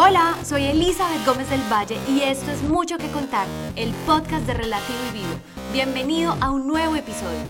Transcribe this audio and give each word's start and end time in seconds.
Hola, 0.00 0.38
soy 0.44 0.62
Elizabeth 0.62 1.26
Gómez 1.26 1.50
del 1.50 1.60
Valle 1.62 1.98
y 2.08 2.20
esto 2.20 2.52
es 2.52 2.62
Mucho 2.62 2.98
que 2.98 3.10
Contar, 3.10 3.48
el 3.74 3.92
podcast 4.06 4.46
de 4.46 4.54
Relativo 4.54 4.96
y 5.10 5.18
Vivo. 5.18 5.34
Bienvenido 5.72 6.34
a 6.40 6.52
un 6.52 6.68
nuevo 6.68 6.94
episodio. 6.94 7.40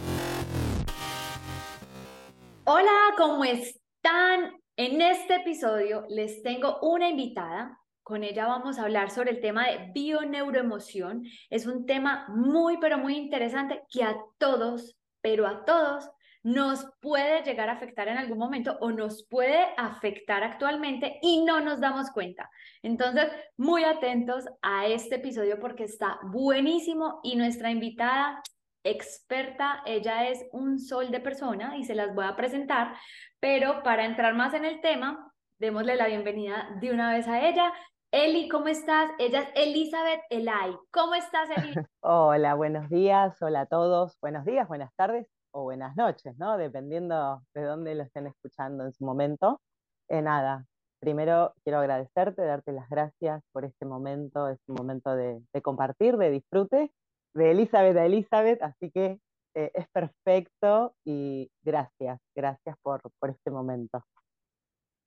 Hola, 2.64 3.12
¿cómo 3.18 3.44
están? 3.44 4.54
En 4.76 5.02
este 5.02 5.34
episodio 5.34 6.06
les 6.08 6.42
tengo 6.42 6.78
una 6.80 7.10
invitada. 7.10 7.78
Con 8.02 8.24
ella 8.24 8.46
vamos 8.46 8.78
a 8.78 8.84
hablar 8.84 9.10
sobre 9.10 9.32
el 9.32 9.42
tema 9.42 9.66
de 9.66 9.90
bioneuroemoción. 9.92 11.24
Es 11.50 11.66
un 11.66 11.84
tema 11.84 12.28
muy, 12.30 12.78
pero 12.78 12.96
muy 12.96 13.18
interesante 13.18 13.82
que 13.90 14.04
a 14.04 14.16
todos, 14.38 14.96
pero 15.20 15.46
a 15.46 15.66
todos 15.66 16.08
nos 16.48 16.86
puede 17.02 17.42
llegar 17.42 17.68
a 17.68 17.74
afectar 17.74 18.08
en 18.08 18.16
algún 18.16 18.38
momento 18.38 18.78
o 18.80 18.90
nos 18.90 19.26
puede 19.28 19.66
afectar 19.76 20.42
actualmente 20.42 21.18
y 21.20 21.44
no 21.44 21.60
nos 21.60 21.78
damos 21.78 22.10
cuenta. 22.10 22.50
Entonces, 22.82 23.30
muy 23.58 23.84
atentos 23.84 24.46
a 24.62 24.86
este 24.86 25.16
episodio 25.16 25.60
porque 25.60 25.84
está 25.84 26.18
buenísimo 26.22 27.20
y 27.22 27.36
nuestra 27.36 27.70
invitada 27.70 28.42
experta, 28.82 29.82
ella 29.84 30.28
es 30.28 30.46
un 30.52 30.78
sol 30.78 31.10
de 31.10 31.20
persona 31.20 31.76
y 31.76 31.84
se 31.84 31.94
las 31.94 32.14
voy 32.14 32.24
a 32.24 32.36
presentar, 32.36 32.94
pero 33.40 33.82
para 33.82 34.06
entrar 34.06 34.34
más 34.34 34.54
en 34.54 34.64
el 34.64 34.80
tema, 34.80 35.30
démosle 35.58 35.96
la 35.96 36.06
bienvenida 36.06 36.70
de 36.80 36.92
una 36.92 37.12
vez 37.12 37.28
a 37.28 37.46
ella. 37.46 37.74
Eli, 38.10 38.48
¿cómo 38.48 38.68
estás? 38.68 39.10
Ella 39.18 39.40
es 39.40 39.48
Elizabeth 39.54 40.22
Elay. 40.30 40.74
¿Cómo 40.92 41.14
estás, 41.14 41.50
Eli? 41.58 41.74
Hola, 42.00 42.54
buenos 42.54 42.88
días, 42.88 43.36
hola 43.42 43.62
a 43.62 43.66
todos. 43.66 44.16
Buenos 44.22 44.46
días, 44.46 44.66
buenas 44.66 44.94
tardes 44.94 45.37
o 45.52 45.62
buenas 45.64 45.96
noches, 45.96 46.36
¿no? 46.38 46.56
Dependiendo 46.58 47.42
de 47.54 47.62
dónde 47.62 47.94
lo 47.94 48.02
estén 48.02 48.26
escuchando 48.26 48.84
en 48.84 48.92
su 48.92 49.04
momento. 49.04 49.60
Eh, 50.08 50.22
nada, 50.22 50.64
primero 51.00 51.54
quiero 51.64 51.80
agradecerte, 51.80 52.42
darte 52.42 52.72
las 52.72 52.88
gracias 52.88 53.42
por 53.52 53.64
este 53.64 53.84
momento, 53.84 54.48
este 54.48 54.72
momento 54.72 55.14
de, 55.14 55.42
compartir, 55.62 56.16
de 56.16 56.30
disfrute, 56.30 56.90
de 57.34 57.50
Elizabeth 57.50 57.96
a 57.96 58.06
Elizabeth, 58.06 58.62
así 58.62 58.90
que 58.90 59.18
eh, 59.54 59.70
es 59.74 59.88
perfecto 59.88 60.94
y 61.04 61.50
gracias, 61.62 62.20
gracias 62.34 62.76
por, 62.82 63.02
por 63.18 63.30
este 63.30 63.50
momento. 63.50 64.02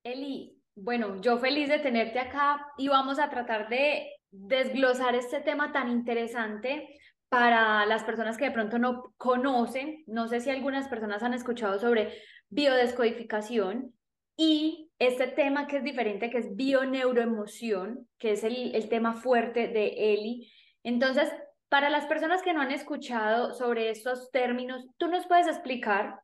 Eli, 0.04 0.62
bueno, 0.76 1.22
yo 1.22 1.38
feliz 1.38 1.70
de 1.70 1.80
tenerte 1.80 2.20
acá 2.20 2.66
y 2.78 2.88
vamos 2.88 3.20
a 3.20 3.30
tratar 3.30 3.70
de 3.70 4.10
desglosar 4.32 5.16
este 5.16 5.42
tema 5.42 5.72
tan 5.74 5.90
interesante 5.90 6.98
para 7.32 7.86
las 7.86 8.04
personas 8.04 8.38
que 8.38 8.44
de 8.44 8.52
pronto 8.52 8.78
no 8.78 9.14
conocen, 9.16 10.04
no 10.06 10.28
sé 10.28 10.42
si 10.42 10.50
algunas 10.50 10.90
personas 10.90 11.24
han 11.24 11.34
escuchado 11.34 11.80
sobre 11.80 12.14
biodescodificación 12.50 13.94
y 14.36 14.92
este 15.00 15.28
tema 15.28 15.66
que 15.66 15.78
es 15.78 15.84
diferente, 15.86 16.30
que 16.30 16.40
es 16.40 16.54
bioneuroemoción, 16.58 18.06
que 18.18 18.34
es 18.34 18.44
el, 18.44 18.76
el 18.76 18.90
tema 18.90 19.14
fuerte 19.14 19.70
de 19.70 20.14
Eli. 20.14 20.52
Entonces, 20.84 21.34
para 21.70 21.90
las 21.90 22.06
personas 22.06 22.42
que 22.42 22.54
no 22.54 22.60
han 22.60 22.72
escuchado 22.72 23.54
sobre 23.54 23.92
estos 23.92 24.30
términos, 24.32 24.86
¿tú 24.98 25.08
nos 25.08 25.26
puedes 25.26 25.48
explicar 25.48 26.20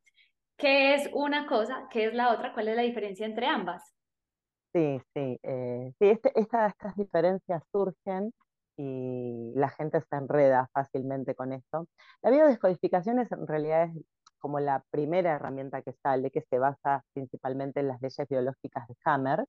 qué 0.57 0.93
es 0.93 1.09
una 1.13 1.47
cosa, 1.47 1.87
qué 1.89 2.07
es 2.07 2.13
la 2.13 2.33
otra, 2.33 2.53
cuál 2.53 2.67
es 2.67 2.75
la 2.75 2.81
diferencia 2.81 3.25
entre 3.25 3.45
ambas? 3.45 3.95
Sí, 4.73 4.99
sí, 5.13 5.39
eh, 5.41 5.93
sí 5.99 6.09
este, 6.09 6.37
estas 6.37 6.73
diferencias 6.97 7.63
surgen 7.71 8.33
y 8.77 9.51
la 9.55 9.69
gente 9.69 10.01
se 10.01 10.15
enreda 10.15 10.69
fácilmente 10.73 11.35
con 11.35 11.51
esto. 11.53 11.87
La 12.21 12.29
biodescodificación 12.29 13.19
es, 13.19 13.31
en 13.31 13.47
realidad 13.47 13.83
es 13.83 14.03
como 14.39 14.59
la 14.59 14.83
primera 14.91 15.33
herramienta 15.33 15.81
que 15.81 15.93
sale, 15.93 16.31
que 16.31 16.41
se 16.41 16.59
basa 16.59 17.03
principalmente 17.13 17.79
en 17.79 17.87
las 17.87 18.01
leyes 18.01 18.27
biológicas 18.29 18.87
de 18.87 18.95
Hammer, 19.03 19.45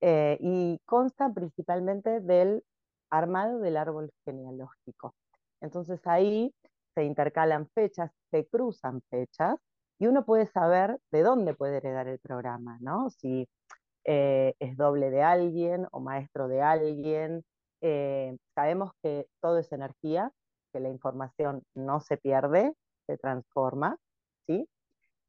eh, 0.00 0.38
y 0.40 0.80
consta 0.84 1.32
principalmente 1.32 2.20
del 2.20 2.64
armado 3.10 3.58
del 3.58 3.76
árbol 3.76 4.10
genealógico. 4.24 5.14
Entonces 5.60 6.00
ahí 6.06 6.54
se 6.94 7.04
intercalan 7.04 7.68
fechas, 7.74 8.10
se 8.30 8.46
cruzan 8.46 9.02
fechas, 9.10 9.56
y 9.98 10.06
uno 10.06 10.24
puede 10.24 10.46
saber 10.48 10.98
de 11.12 11.22
dónde 11.22 11.54
puede 11.54 11.76
heredar 11.76 12.08
el 12.08 12.18
programa, 12.18 12.78
¿no? 12.80 13.10
Si 13.10 13.48
eh, 14.04 14.54
es 14.58 14.76
doble 14.76 15.10
de 15.10 15.22
alguien 15.22 15.86
o 15.92 16.00
maestro 16.00 16.48
de 16.48 16.60
alguien, 16.62 17.44
eh, 17.82 18.36
sabemos 18.54 18.92
que 19.02 19.26
todo 19.40 19.58
es 19.58 19.70
energía, 19.72 20.32
que 20.72 20.80
la 20.80 20.88
información 20.88 21.62
no 21.74 22.00
se 22.00 22.16
pierde, 22.16 22.74
se 23.06 23.18
transforma, 23.18 23.98
¿sí? 24.46 24.66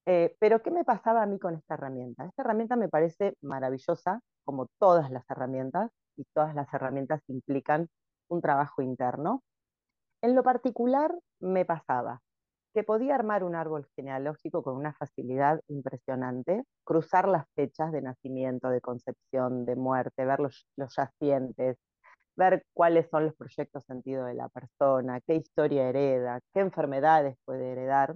Eh, 0.06 0.36
pero 0.40 0.62
¿qué 0.62 0.72
me 0.72 0.86
pasaba 0.86 1.24
a 1.24 1.26
mí 1.26 1.40
con 1.40 1.56
esta 1.56 1.74
herramienta? 1.74 2.26
Esta 2.26 2.44
herramienta 2.44 2.76
me 2.76 2.90
parece 2.90 3.36
maravillosa, 3.42 4.22
como 4.46 4.68
todas 4.80 5.12
las 5.12 5.30
herramientas, 5.30 5.92
y 6.16 6.26
todas 6.34 6.56
las 6.56 6.72
herramientas 6.74 7.22
implican 7.28 7.90
un 8.30 8.42
trabajo 8.42 8.82
interno. 8.82 9.44
En 10.22 10.36
lo 10.36 10.44
particular 10.44 11.14
me 11.40 11.66
pasaba 11.66 12.22
que 12.74 12.84
podía 12.84 13.16
armar 13.16 13.44
un 13.44 13.56
árbol 13.56 13.88
genealógico 13.96 14.64
con 14.64 14.76
una 14.76 14.94
facilidad 14.94 15.62
impresionante, 15.68 16.64
cruzar 16.84 17.28
las 17.28 17.46
fechas 17.56 17.92
de 17.92 18.02
nacimiento, 18.02 18.70
de 18.70 18.82
concepción, 18.82 19.66
de 19.66 19.76
muerte, 19.76 20.26
ver 20.26 20.40
los, 20.40 20.68
los 20.76 20.96
yacientes, 20.96 21.78
ver 22.36 22.66
cuáles 22.74 23.10
son 23.10 23.26
los 23.26 23.36
proyectos 23.36 23.84
sentido 23.86 24.26
de 24.26 24.34
la 24.34 24.50
persona, 24.50 25.22
qué 25.22 25.36
historia 25.36 25.90
hereda, 25.90 26.40
qué 26.54 26.62
enfermedades 26.62 27.38
puede 27.46 27.72
heredar. 27.72 28.16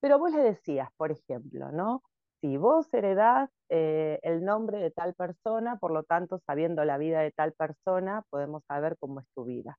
Pero 0.00 0.18
vos 0.18 0.32
le 0.32 0.42
decías, 0.42 0.88
por 0.96 1.12
ejemplo, 1.12 1.70
¿no? 1.72 2.02
Si 2.40 2.56
vos 2.56 2.92
heredás 2.94 3.50
eh, 3.68 4.18
el 4.22 4.44
nombre 4.44 4.78
de 4.78 4.90
tal 4.90 5.14
persona, 5.14 5.76
por 5.76 5.92
lo 5.92 6.04
tanto, 6.04 6.40
sabiendo 6.46 6.84
la 6.84 6.96
vida 6.96 7.20
de 7.20 7.32
tal 7.32 7.52
persona, 7.52 8.24
podemos 8.30 8.64
saber 8.66 8.96
cómo 8.98 9.20
es 9.20 9.26
tu 9.34 9.44
vida. 9.44 9.78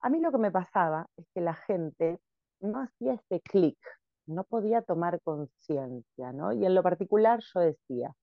A 0.00 0.08
mí 0.08 0.20
lo 0.20 0.30
que 0.30 0.38
me 0.38 0.52
pasaba 0.52 1.08
es 1.16 1.26
que 1.34 1.40
la 1.40 1.54
gente 1.54 2.20
no 2.60 2.82
hacía 2.82 3.14
ese 3.14 3.40
clic, 3.40 3.78
no 4.26 4.44
podía 4.44 4.82
tomar 4.82 5.20
conciencia, 5.22 6.32
¿no? 6.32 6.52
Y 6.52 6.64
en 6.64 6.74
lo 6.74 6.82
particular 6.84 7.40
yo 7.52 7.60
decía, 7.60 8.14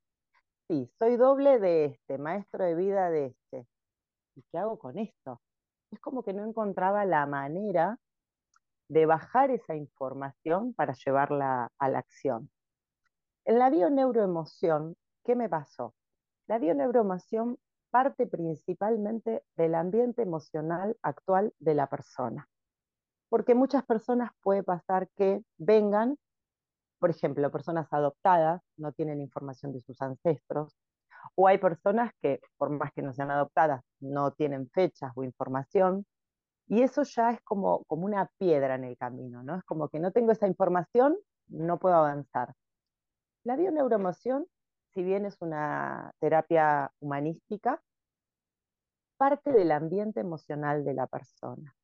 sí, 0.73 0.91
soy 0.97 1.17
doble 1.17 1.59
de 1.59 1.85
este, 1.85 2.17
maestro 2.17 2.63
de 2.63 2.75
vida 2.75 3.09
de 3.09 3.27
este. 3.27 3.67
¿Y 4.35 4.43
qué 4.51 4.57
hago 4.57 4.79
con 4.79 4.97
esto? 4.97 5.41
Es 5.91 5.99
como 5.99 6.23
que 6.23 6.33
no 6.33 6.43
encontraba 6.45 7.05
la 7.05 7.25
manera 7.27 7.99
de 8.89 9.05
bajar 9.05 9.51
esa 9.51 9.75
información 9.75 10.73
para 10.73 10.93
llevarla 10.93 11.71
a 11.77 11.89
la 11.89 11.99
acción. 11.99 12.49
En 13.45 13.59
la 13.59 13.69
bioneuroemoción, 13.69 14.95
¿qué 15.23 15.35
me 15.35 15.49
pasó? 15.49 15.93
La 16.47 16.57
bioneuroemoción 16.57 17.57
parte 17.91 18.25
principalmente 18.25 19.43
del 19.55 19.75
ambiente 19.75 20.23
emocional 20.23 20.97
actual 21.03 21.53
de 21.59 21.75
la 21.75 21.87
persona. 21.87 22.49
Porque 23.29 23.53
muchas 23.53 23.85
personas 23.85 24.31
puede 24.41 24.63
pasar 24.63 25.09
que 25.15 25.43
vengan 25.57 26.17
por 27.03 27.09
ejemplo, 27.09 27.51
personas 27.51 27.91
adoptadas 27.91 28.61
no 28.77 28.93
tienen 28.93 29.19
información 29.19 29.73
de 29.73 29.81
sus 29.81 30.01
ancestros, 30.01 30.73
o 31.35 31.49
hay 31.49 31.57
personas 31.57 32.13
que, 32.21 32.39
por 32.55 32.69
más 32.69 32.93
que 32.93 33.01
no 33.01 33.11
sean 33.11 33.29
adoptadas, 33.29 33.83
no 33.99 34.31
tienen 34.31 34.69
fechas 34.69 35.11
o 35.13 35.25
información, 35.25 36.05
y 36.65 36.81
eso 36.81 37.03
ya 37.03 37.31
es 37.31 37.41
como, 37.41 37.83
como 37.87 38.05
una 38.05 38.31
piedra 38.37 38.75
en 38.75 38.85
el 38.85 38.95
camino, 38.95 39.43
¿no? 39.43 39.57
Es 39.57 39.65
como 39.65 39.89
que 39.89 39.99
no 39.99 40.13
tengo 40.13 40.31
esa 40.31 40.47
información, 40.47 41.17
no 41.49 41.77
puedo 41.77 41.95
avanzar. 41.95 42.53
La 43.43 43.57
bioneuroemoción, 43.57 44.45
si 44.93 45.03
bien 45.03 45.25
es 45.25 45.35
una 45.41 46.13
terapia 46.21 46.89
humanística, 47.01 47.81
parte 49.17 49.51
del 49.51 49.73
ambiente 49.73 50.21
emocional 50.21 50.85
de 50.85 50.93
la 50.93 51.07
persona. 51.07 51.75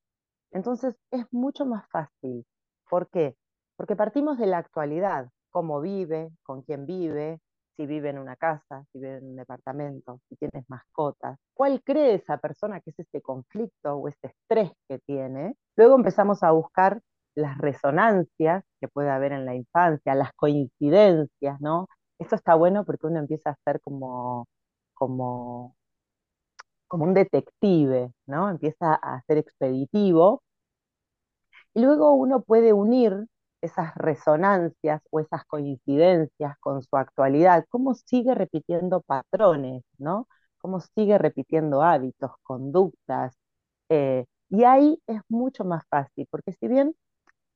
Entonces 0.52 0.96
es 1.12 1.26
mucho 1.32 1.66
más 1.66 1.86
fácil. 1.90 2.48
¿Por 2.90 3.10
qué? 3.10 3.36
Porque 3.80 3.96
partimos 3.96 4.38
de 4.38 4.46
la 4.46 4.58
actualidad, 4.58 5.30
cómo 5.52 5.80
vive, 5.80 6.32
con 6.44 6.64
quién 6.64 6.86
vive, 6.86 7.40
si 7.78 7.86
vive 7.86 8.10
en 8.10 8.20
una 8.20 8.36
casa, 8.36 8.84
si 8.92 9.00
vive 9.00 9.20
en 9.20 9.28
un 9.28 9.36
departamento, 9.38 10.20
si 10.28 10.36
tienes 10.36 10.70
mascotas, 10.70 11.40
cuál 11.54 11.82
cree 11.82 12.16
esa 12.16 12.38
persona 12.40 12.82
que 12.82 12.90
es 12.90 13.00
ese 13.00 13.22
conflicto 13.22 13.96
o 13.96 14.10
ese 14.10 14.28
estrés 14.28 14.72
que 14.90 15.00
tiene. 15.00 15.56
Luego 15.78 15.96
empezamos 15.96 16.44
a 16.44 16.52
buscar 16.52 17.00
las 17.36 17.58
resonancias 17.58 18.66
que 18.82 18.90
puede 18.90 19.12
haber 19.12 19.32
en 19.32 19.46
la 19.46 19.56
infancia, 19.56 20.14
las 20.14 20.34
coincidencias, 20.34 21.62
¿no? 21.62 21.88
Esto 22.20 22.36
está 22.36 22.56
bueno 22.56 22.84
porque 22.84 23.08
uno 23.08 23.20
empieza 23.20 23.52
a 23.52 23.58
ser 23.64 23.80
como, 23.80 24.46
como, 24.94 25.78
como 26.90 27.06
un 27.06 27.14
detective, 27.14 28.12
¿no? 28.28 28.50
Empieza 28.50 28.94
a 28.96 29.22
ser 29.26 29.38
expeditivo. 29.38 30.44
Y 31.74 31.82
luego 31.82 32.14
uno 32.14 32.42
puede 32.42 32.74
unir 32.74 33.26
esas 33.62 33.94
resonancias 33.96 35.02
o 35.12 35.20
esas 35.20 35.46
coincidencias 35.46 36.58
con 36.60 36.84
su 36.84 36.96
actualidad, 36.98 37.66
cómo 37.70 37.94
sigue 37.96 38.36
repitiendo 38.36 39.02
patrones, 39.02 39.84
¿no? 39.98 40.28
Cómo 40.60 40.80
sigue 40.82 41.18
repitiendo 41.18 41.84
hábitos, 41.84 42.32
conductas. 42.44 43.36
Eh, 43.90 44.26
y 44.50 44.64
ahí 44.64 45.02
es 45.08 45.22
mucho 45.30 45.64
más 45.66 45.84
fácil, 45.90 46.28
porque 46.32 46.54
si 46.54 46.68
bien 46.68 46.96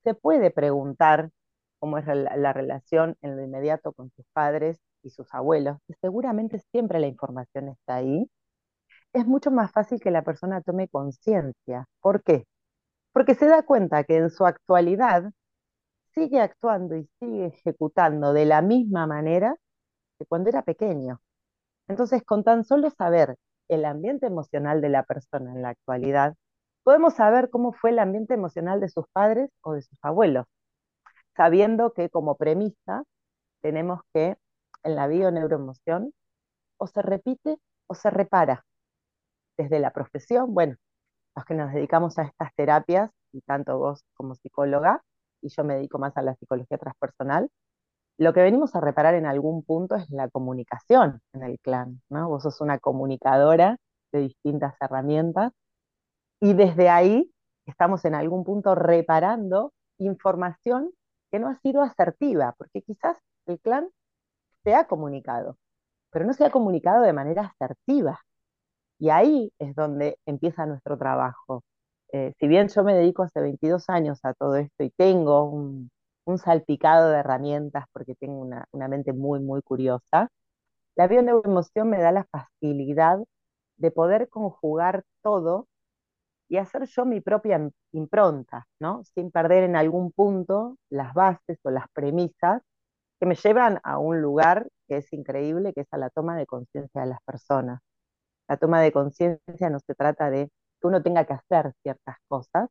se 0.03 0.13
puede 0.15 0.51
preguntar 0.51 1.31
cómo 1.79 1.97
es 1.97 2.05
la, 2.07 2.53
relación 2.53 3.17
en 3.21 3.35
lo 3.37 3.43
inmediato 3.43 3.93
con 3.93 4.11
sus 4.11 4.25
padres 4.33 4.79
y 5.03 5.09
sus 5.09 5.33
abuelos, 5.33 5.77
seguramente 6.01 6.59
siempre 6.71 6.99
la 6.99 7.07
información 7.07 7.69
está 7.69 7.95
ahí, 7.95 8.29
es 9.13 9.25
mucho 9.27 9.51
más 9.51 9.71
fácil 9.71 9.99
que 10.01 10.11
la 10.11 10.23
persona 10.23 10.61
tome 10.61 10.87
conciencia. 10.89 11.85
¿Por 12.01 12.23
qué? 12.23 12.45
Porque 13.13 13.35
se 13.35 13.47
da 13.47 13.63
cuenta 13.63 14.03
que 14.05 14.17
en 14.17 14.29
su 14.31 14.45
actualidad 14.45 15.31
sigue 16.13 16.41
actuando 16.41 16.95
y 16.95 17.09
sigue 17.19 17.47
ejecutando 17.47 18.33
de 18.33 18.45
la 18.45 18.61
misma 18.61 19.07
manera 19.07 19.55
que 20.19 20.25
cuando 20.25 20.49
era 20.49 20.63
pequeño. 20.63 21.21
Entonces, 21.87 22.23
con 22.23 22.43
tan 22.43 22.63
solo 22.65 22.89
saber 22.91 23.37
el 23.69 23.85
ambiente 23.85 24.27
emocional 24.27 24.81
de 24.81 24.89
la 24.89 25.03
persona 25.03 25.53
en 25.53 25.61
la 25.61 25.69
actualidad, 25.69 26.35
podemos 26.83 27.15
saber 27.15 27.49
cómo 27.49 27.73
fue 27.73 27.91
el 27.91 27.99
ambiente 27.99 28.33
emocional 28.33 28.79
de 28.79 28.89
sus 28.89 29.05
padres 29.13 29.49
o 29.61 29.73
de 29.73 29.81
sus 29.81 29.97
abuelos, 30.01 30.45
sabiendo 31.35 31.93
que 31.93 32.09
como 32.09 32.35
premisa 32.35 33.03
tenemos 33.61 34.01
que 34.13 34.37
en 34.83 34.95
la 34.95 35.07
bioneuroemoción 35.07 36.13
o 36.77 36.87
se 36.87 37.01
repite 37.01 37.57
o 37.87 37.95
se 37.95 38.09
repara. 38.09 38.65
Desde 39.57 39.79
la 39.79 39.91
profesión, 39.91 40.53
bueno, 40.53 40.75
los 41.35 41.45
que 41.45 41.55
nos 41.55 41.73
dedicamos 41.73 42.17
a 42.19 42.23
estas 42.23 42.53
terapias, 42.55 43.11
y 43.31 43.41
tanto 43.41 43.77
vos 43.79 44.03
como 44.15 44.35
psicóloga, 44.35 45.03
y 45.43 45.49
yo 45.49 45.63
me 45.63 45.75
dedico 45.75 45.99
más 45.99 46.15
a 46.17 46.21
la 46.21 46.35
psicología 46.35 46.77
transpersonal, 46.77 47.49
lo 48.17 48.33
que 48.33 48.41
venimos 48.41 48.75
a 48.75 48.81
reparar 48.81 49.15
en 49.15 49.25
algún 49.25 49.63
punto 49.63 49.95
es 49.95 50.09
la 50.09 50.29
comunicación 50.29 51.21
en 51.33 51.43
el 51.43 51.59
clan, 51.59 52.01
¿no? 52.09 52.29
Vos 52.29 52.43
sos 52.43 52.61
una 52.61 52.79
comunicadora 52.79 53.77
de 54.11 54.19
distintas 54.19 54.75
herramientas 54.81 55.51
y 56.39 56.53
desde 56.53 56.89
ahí 56.89 57.31
estamos 57.65 58.05
en 58.05 58.15
algún 58.15 58.43
punto 58.43 58.75
reparando 58.75 59.73
información 59.97 60.91
que 61.31 61.39
no 61.39 61.49
ha 61.49 61.57
sido 61.61 61.81
asertiva, 61.81 62.53
porque 62.57 62.81
quizás 62.83 63.17
el 63.47 63.59
clan 63.59 63.89
se 64.63 64.75
ha 64.75 64.87
comunicado, 64.87 65.57
pero 66.11 66.25
no 66.25 66.33
se 66.33 66.45
ha 66.45 66.51
comunicado 66.51 67.03
de 67.03 67.13
manera 67.13 67.53
asertiva. 67.59 68.21
Y 68.99 69.09
ahí 69.09 69.51
es 69.59 69.75
donde 69.75 70.19
empieza 70.25 70.65
nuestro 70.65 70.97
trabajo. 70.97 71.63
Eh, 72.13 72.33
si 72.39 72.47
bien 72.47 72.67
yo 72.69 72.83
me 72.83 72.93
dedico 72.93 73.23
hace 73.23 73.41
22 73.41 73.89
años 73.89 74.19
a 74.23 74.33
todo 74.35 74.55
esto 74.55 74.83
y 74.83 74.91
tengo 74.91 75.45
un, 75.45 75.89
salpicado 76.37 77.09
de 77.09 77.17
herramientas 77.17 77.85
porque 77.91 78.15
tengo 78.15 78.39
una, 78.39 78.65
una 78.71 78.87
mente 78.87 79.13
muy, 79.13 79.39
muy 79.39 79.61
curiosa, 79.63 80.29
la 80.95 81.07
bioneuroemoción 81.07 81.89
me 81.89 81.99
da 82.01 82.11
la 82.11 82.25
facilidad 82.25 83.19
de 83.77 83.91
poder 83.91 84.29
conjugar 84.29 85.03
todo 85.23 85.67
y 86.49 86.57
hacer 86.57 86.85
yo 86.85 87.05
mi 87.05 87.21
propia 87.21 87.69
impronta, 87.93 88.67
¿no? 88.79 89.03
Sin 89.15 89.31
perder 89.31 89.63
en 89.63 89.75
algún 89.75 90.11
punto 90.11 90.77
las 90.89 91.13
bases 91.15 91.59
o 91.63 91.71
las 91.71 91.87
premisas 91.93 92.61
que 93.19 93.25
me 93.27 93.35
llevan 93.35 93.79
a 93.83 93.99
un 93.99 94.21
lugar 94.21 94.69
que 94.87 94.97
es 94.97 95.13
increíble, 95.13 95.73
que 95.73 95.81
es 95.81 95.87
a 95.93 95.97
la 95.97 96.09
toma 96.11 96.37
de 96.37 96.45
conciencia 96.47 97.01
de 97.01 97.07
las 97.07 97.21
personas. 97.25 97.81
La 98.47 98.57
toma 98.57 98.81
de 98.81 98.91
conciencia 98.91 99.69
no 99.69 99.79
se 99.79 99.95
trata 99.95 100.29
de 100.29 100.49
que 100.83 100.87
uno 100.89 101.03
tenga 101.03 101.25
que 101.25 101.33
hacer 101.33 101.73
ciertas 101.83 102.17
cosas, 102.27 102.69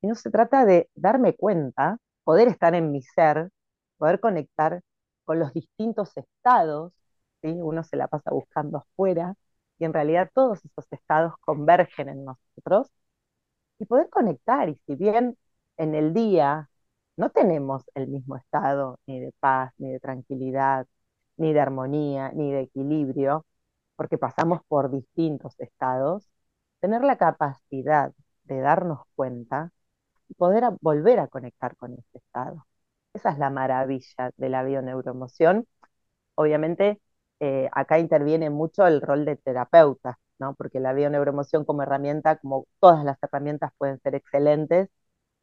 sino 0.00 0.14
se 0.16 0.30
trata 0.30 0.64
de 0.66 0.90
darme 0.94 1.34
cuenta 1.36 1.98
poder 2.24 2.48
estar 2.48 2.74
en 2.74 2.92
mi 2.92 3.02
ser, 3.02 3.50
poder 3.98 4.20
conectar 4.20 4.82
con 5.24 5.38
los 5.40 5.52
distintos 5.54 6.16
estados, 6.16 6.92
¿sí? 7.42 7.48
uno 7.62 7.84
se 7.84 7.96
la 7.96 8.08
pasa 8.08 8.30
buscando 8.32 8.78
afuera, 8.78 9.34
y 9.78 9.84
en 9.84 9.94
realidad 9.94 10.30
todos 10.34 10.64
esos 10.64 10.86
estados 10.92 11.34
convergen 11.40 12.08
en 12.10 12.24
nosotros, 12.24 12.88
y 13.78 13.86
poder 13.86 14.08
conectar, 14.10 14.68
y 14.68 14.76
si 14.86 14.96
bien 14.96 15.36
en 15.76 15.94
el 15.94 16.14
día 16.14 16.68
no 17.16 17.30
tenemos 17.30 17.84
el 17.94 18.08
mismo 18.08 18.36
estado 18.36 18.98
ni 19.06 19.20
de 19.20 19.32
paz, 19.40 19.72
ni 19.78 19.90
de 19.92 20.00
tranquilidad, 20.00 20.86
ni 21.36 21.52
de 21.52 21.60
armonía, 21.60 22.30
ni 22.32 22.52
de 22.52 22.62
equilibrio, 22.62 23.46
porque 23.96 24.18
pasamos 24.18 24.60
por 24.68 24.90
distintos 24.90 25.54
estados, 25.60 26.28
tener 26.80 27.02
la 27.02 27.16
capacidad 27.18 28.12
de 28.44 28.60
darnos 28.60 29.00
cuenta 29.14 29.72
y 30.28 30.34
poder 30.34 30.64
volver 30.80 31.20
a 31.20 31.28
conectar 31.28 31.76
con 31.76 31.94
ese 31.94 32.18
estado. 32.18 32.66
Esa 33.14 33.30
es 33.32 33.38
la 33.38 33.50
maravilla 33.50 34.32
de 34.36 34.48
la 34.50 34.62
bioneuroemoción. 34.64 35.66
Obviamente, 36.34 37.00
eh, 37.40 37.68
acá 37.72 37.98
interviene 37.98 38.50
mucho 38.50 38.86
el 38.86 39.00
rol 39.00 39.24
de 39.24 39.36
terapeuta, 39.36 40.18
¿no? 40.38 40.54
porque 40.54 40.80
la 40.80 40.92
bioneuroemoción 40.92 41.64
como 41.64 41.82
herramienta, 41.82 42.36
como 42.38 42.66
todas 42.80 43.04
las 43.04 43.18
herramientas 43.22 43.72
pueden 43.78 44.00
ser 44.00 44.14
excelentes, 44.14 44.88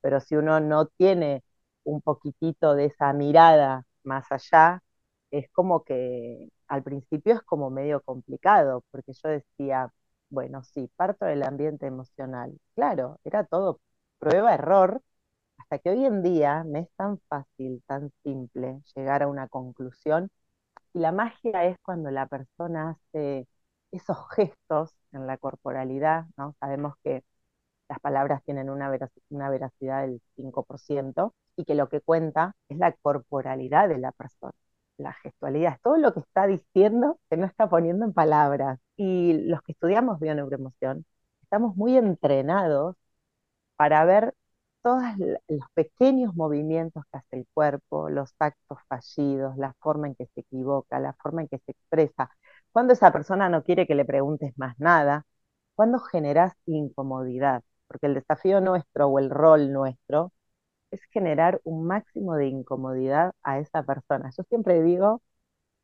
pero 0.01 0.19
si 0.19 0.35
uno 0.35 0.59
no 0.59 0.88
tiene 0.88 1.44
un 1.83 2.01
poquitito 2.01 2.75
de 2.75 2.85
esa 2.85 3.13
mirada 3.13 3.85
más 4.03 4.31
allá, 4.31 4.81
es 5.31 5.50
como 5.51 5.83
que 5.83 6.50
al 6.68 6.83
principio 6.83 7.33
es 7.35 7.41
como 7.44 7.69
medio 7.69 8.01
complicado, 8.01 8.83
porque 8.91 9.13
yo 9.13 9.30
decía, 9.30 9.91
bueno, 10.33 10.63
sí, 10.63 10.89
parto 10.95 11.25
del 11.25 11.44
ambiente 11.44 11.85
emocional. 11.88 12.57
Claro, 12.75 13.19
era 13.24 13.45
todo 13.45 13.80
prueba-error, 14.19 15.01
hasta 15.59 15.80
que 15.80 15.91
hoy 15.91 16.06
en 16.06 16.24
día 16.24 16.63
me 16.65 16.81
es 16.81 16.89
tan 16.97 17.19
fácil, 17.30 17.83
tan 17.88 18.12
simple 18.24 18.81
llegar 18.95 19.24
a 19.24 19.27
una 19.30 19.47
conclusión. 19.50 20.30
Y 20.94 21.00
la 21.00 21.12
magia 21.13 21.65
es 21.65 21.77
cuando 21.83 22.12
la 22.12 22.27
persona 22.27 22.91
hace 22.91 23.47
esos 23.91 24.18
gestos 24.35 24.91
en 25.13 25.27
la 25.27 25.38
corporalidad, 25.38 26.25
¿no? 26.38 26.56
Sabemos 26.59 26.95
que 27.03 27.24
las 27.89 28.00
palabras 28.00 28.44
tienen 28.45 28.69
una, 28.69 28.91
una 29.30 29.50
veracidad 29.50 30.03
del 30.03 30.21
5% 30.35 31.35
y 31.57 31.65
que 31.65 31.75
lo 31.75 31.89
que 31.89 32.01
cuenta 32.01 32.56
es 32.69 32.77
la 32.77 32.94
corporalidad 32.94 33.89
de 33.89 34.00
la 34.00 34.12
persona, 34.13 34.53
la 34.97 35.13
gestualidad, 35.13 35.74
es 35.75 35.81
todo 35.81 35.97
lo 35.97 36.13
que 36.13 36.21
está 36.21 36.47
diciendo 36.47 37.19
que 37.30 37.38
no 37.38 37.45
está 37.45 37.69
poniendo 37.69 38.06
en 38.06 38.13
palabras. 38.13 38.80
Y 38.98 39.34
los 39.48 39.62
que 39.63 39.72
estudiamos 39.74 40.19
bioneuroemoción 40.19 41.06
estamos 41.42 41.75
muy 41.75 41.98
entrenados 41.98 42.95
para 43.78 44.06
ver 44.06 44.34
todos 44.81 45.04
los 45.48 45.62
pequeños 45.74 46.36
movimientos 46.36 47.04
que 47.12 47.18
hace 47.19 47.38
el 47.38 47.48
cuerpo, 47.54 48.10
los 48.10 48.34
actos 48.40 48.80
fallidos, 48.90 49.57
la 49.57 49.74
forma 49.81 50.07
en 50.07 50.16
que 50.16 50.28
se 50.36 50.42
equivoca, 50.42 51.00
la 51.00 51.13
forma 51.16 51.42
en 51.44 51.48
que 51.50 51.60
se 51.60 51.72
expresa. 51.74 52.30
Cuando 52.72 52.94
esa 52.94 53.12
persona 53.13 53.50
no 53.50 53.63
quiere 53.63 53.88
que 53.88 53.95
le 53.95 54.06
preguntes 54.06 54.54
más 54.57 54.75
nada, 54.80 55.25
cuando 55.75 56.00
generas 56.00 56.54
incomodidad, 56.66 57.63
porque 57.88 58.07
el 58.07 58.16
desafío 58.16 58.62
nuestro 58.62 59.07
o 59.07 59.19
el 59.19 59.30
rol 59.30 59.72
nuestro 59.74 60.34
es 60.92 61.01
generar 61.12 61.62
un 61.66 61.86
máximo 61.88 62.36
de 62.36 62.48
incomodidad 62.48 63.34
a 63.44 63.60
esa 63.60 63.84
persona. 63.84 64.31
Yo 64.38 64.44
siempre 64.50 64.81
digo 64.84 65.22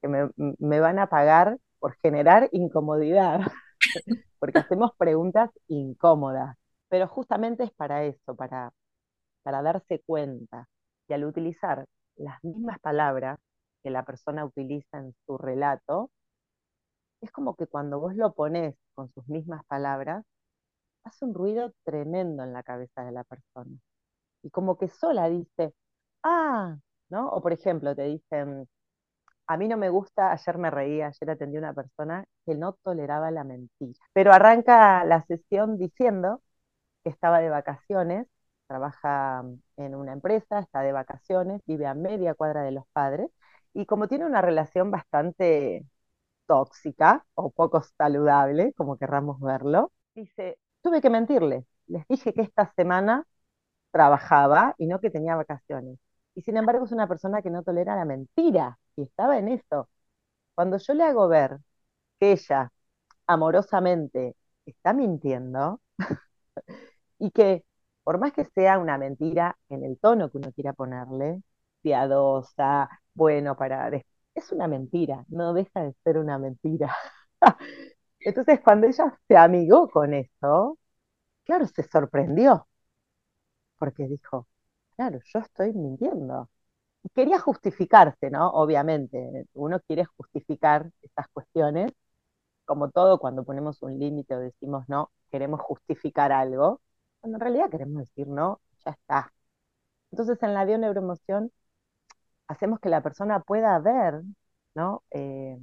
que 0.02 0.08
me, 0.08 0.30
me 0.60 0.80
van 0.80 1.00
a 1.00 1.08
pagar 1.10 1.58
por 1.80 1.96
generar 2.02 2.50
incomodidad, 2.52 3.42
porque 4.40 4.60
hacemos 4.60 4.92
preguntas 4.98 5.50
incómodas 5.68 6.60
pero 6.90 7.08
justamente 7.08 7.64
es 7.64 7.72
para 7.72 8.04
eso, 8.06 8.36
para, 8.36 8.74
para 9.44 9.62
darse 9.62 10.02
cuenta. 10.06 10.68
Y 11.08 11.14
al 11.14 11.26
utilizar 11.26 11.86
las 12.18 12.44
mismas 12.44 12.80
palabras 12.80 13.40
que 13.84 13.92
la 13.92 14.04
persona 14.06 14.46
utiliza 14.46 15.00
en 15.00 15.16
su 15.26 15.38
relato, 15.38 16.12
es 17.22 17.32
como 17.32 17.56
que 17.56 17.68
cuando 17.68 18.00
vos 18.00 18.16
lo 18.16 18.34
pones 18.34 18.76
con 18.96 19.12
sus 19.14 19.28
mismas 19.28 19.64
palabras, 19.66 20.26
hace 21.04 21.26
un 21.26 21.34
ruido 21.34 21.74
tremendo 21.86 22.44
en 22.44 22.54
la 22.54 22.64
cabeza 22.64 23.04
de 23.04 23.12
la 23.12 23.24
persona. 23.24 23.72
Y 24.44 24.50
como 24.52 24.78
que 24.78 24.90
sola 24.90 25.30
dice, 25.30 25.74
ah, 26.24 26.78
¿no? 27.10 27.30
O 27.30 27.42
por 27.42 27.54
ejemplo, 27.54 27.96
te 27.96 28.04
dicen, 28.04 28.68
a 29.50 29.58
mí 29.58 29.68
no 29.68 29.78
me 29.78 29.90
gusta, 29.90 30.32
ayer 30.34 30.58
me 30.60 30.72
reí, 30.72 31.02
ayer 31.02 31.32
atendí 31.32 31.58
a 31.58 31.62
una 31.62 31.74
persona 31.76 32.26
que 32.46 32.56
no 32.56 32.74
toleraba 32.84 33.32
la 33.32 33.44
mentira. 33.44 34.00
Pero 34.14 34.34
arranca 34.34 35.04
la 35.06 35.24
sesión 35.26 35.78
diciendo 35.80 36.42
que 37.04 37.10
estaba 37.12 37.40
de 37.40 37.50
vacaciones, 37.50 38.28
trabaja 38.68 39.44
en 39.78 39.96
una 39.96 40.14
empresa, 40.14 40.60
está 40.60 40.82
de 40.82 40.92
vacaciones, 40.94 41.62
vive 41.66 41.88
a 41.88 41.94
media 41.96 42.36
cuadra 42.36 42.64
de 42.64 42.72
los 42.72 42.86
padres 42.94 43.30
y 43.74 43.86
como 43.86 44.08
tiene 44.08 44.26
una 44.26 44.42
relación 44.42 44.92
bastante 44.92 45.86
tóxica 46.48 47.26
o 47.36 47.52
poco 47.52 47.82
saludable, 47.98 48.74
como 48.76 48.98
querramos 48.98 49.40
verlo, 49.42 49.92
dice, 50.16 50.58
tuve 50.82 51.02
que 51.02 51.10
mentirle, 51.10 51.66
les 51.88 52.08
dije 52.08 52.34
que 52.34 52.42
esta 52.44 52.74
semana 52.76 53.26
trabajaba 53.92 54.76
y 54.78 54.88
no 54.88 55.00
que 55.00 55.12
tenía 55.12 55.36
vacaciones. 55.36 56.00
Y 56.36 56.42
sin 56.42 56.58
embargo 56.58 56.86
es 56.86 56.92
una 56.92 57.08
persona 57.08 57.42
que 57.42 57.50
no 57.50 57.64
tolera 57.64 57.96
la 57.96 58.06
mentira 58.06 58.80
y 58.96 59.04
estaba 59.04 59.38
en 59.38 59.50
eso. 59.50 59.90
Cuando 60.56 60.78
yo 60.78 60.94
le 60.96 61.04
hago 61.06 61.28
ver 61.30 61.60
que 62.20 62.34
ella 62.34 62.72
amorosamente 63.28 64.36
está 64.66 64.94
mintiendo, 64.94 65.82
y 67.20 67.32
que 67.32 67.66
por 68.04 68.20
más 68.20 68.34
que 68.34 68.46
sea 68.46 68.80
una 68.80 68.98
mentira 68.98 69.58
en 69.70 69.84
el 69.84 70.00
tono 70.00 70.30
que 70.30 70.38
uno 70.38 70.52
quiera 70.54 70.74
ponerle, 70.74 71.42
piadosa, 71.82 72.90
bueno, 73.14 73.56
para... 73.58 73.90
Es 74.36 74.52
una 74.52 74.68
mentira, 74.68 75.26
no 75.30 75.54
deja 75.54 75.84
de 75.84 75.94
ser 76.04 76.18
una 76.18 76.38
mentira. 76.40 76.96
Entonces, 78.20 78.60
cuando 78.64 78.88
ella 78.88 79.18
se 79.28 79.38
amigó 79.38 79.90
con 79.90 80.14
eso, 80.14 80.78
claro, 81.46 81.68
se 81.68 81.84
sorprendió, 81.84 82.68
porque 83.78 84.08
dijo, 84.08 84.48
claro, 85.00 85.20
yo 85.34 85.40
estoy 85.40 85.72
mintiendo. 85.74 86.50
quería 87.16 87.40
justificarse, 87.40 88.30
¿no? 88.32 88.50
Obviamente, 88.52 89.48
uno 89.54 89.80
quiere 89.82 90.06
justificar 90.06 90.92
esas 91.04 91.28
cuestiones, 91.30 91.94
como 92.66 92.92
todo 92.92 93.20
cuando 93.20 93.46
ponemos 93.46 93.82
un 93.84 94.00
límite 94.00 94.36
o 94.36 94.40
decimos 94.40 94.86
no, 94.90 95.12
queremos 95.32 95.62
justificar 95.62 96.32
algo, 96.34 96.82
cuando 97.22 97.38
en 97.38 97.42
realidad 97.42 97.72
queremos 97.72 98.00
decir 98.00 98.28
no, 98.28 98.62
ya 98.86 98.92
está. 98.94 99.34
Entonces 100.12 100.42
en 100.44 100.54
la 100.56 100.66
bioneuroemoción 100.66 101.52
hacemos 102.48 102.80
que 102.80 102.90
la 102.90 103.02
persona 103.04 103.42
pueda 103.42 103.80
ver, 103.80 104.22
¿no? 104.76 105.04
Eh, 105.12 105.58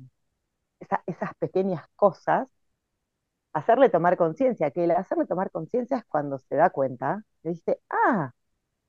esas 1.07 1.35
pequeñas 1.39 1.85
cosas, 1.97 2.49
hacerle 3.53 3.89
tomar 3.91 4.17
conciencia, 4.17 4.71
que 4.71 4.85
el 4.85 4.91
hacerle 4.93 5.27
tomar 5.27 5.51
conciencia 5.51 5.99
es 5.99 6.05
cuando 6.07 6.39
se 6.39 6.57
da 6.57 6.71
cuenta, 6.71 7.23
le 7.43 7.51
dice, 7.53 7.81
ah, 7.91 8.33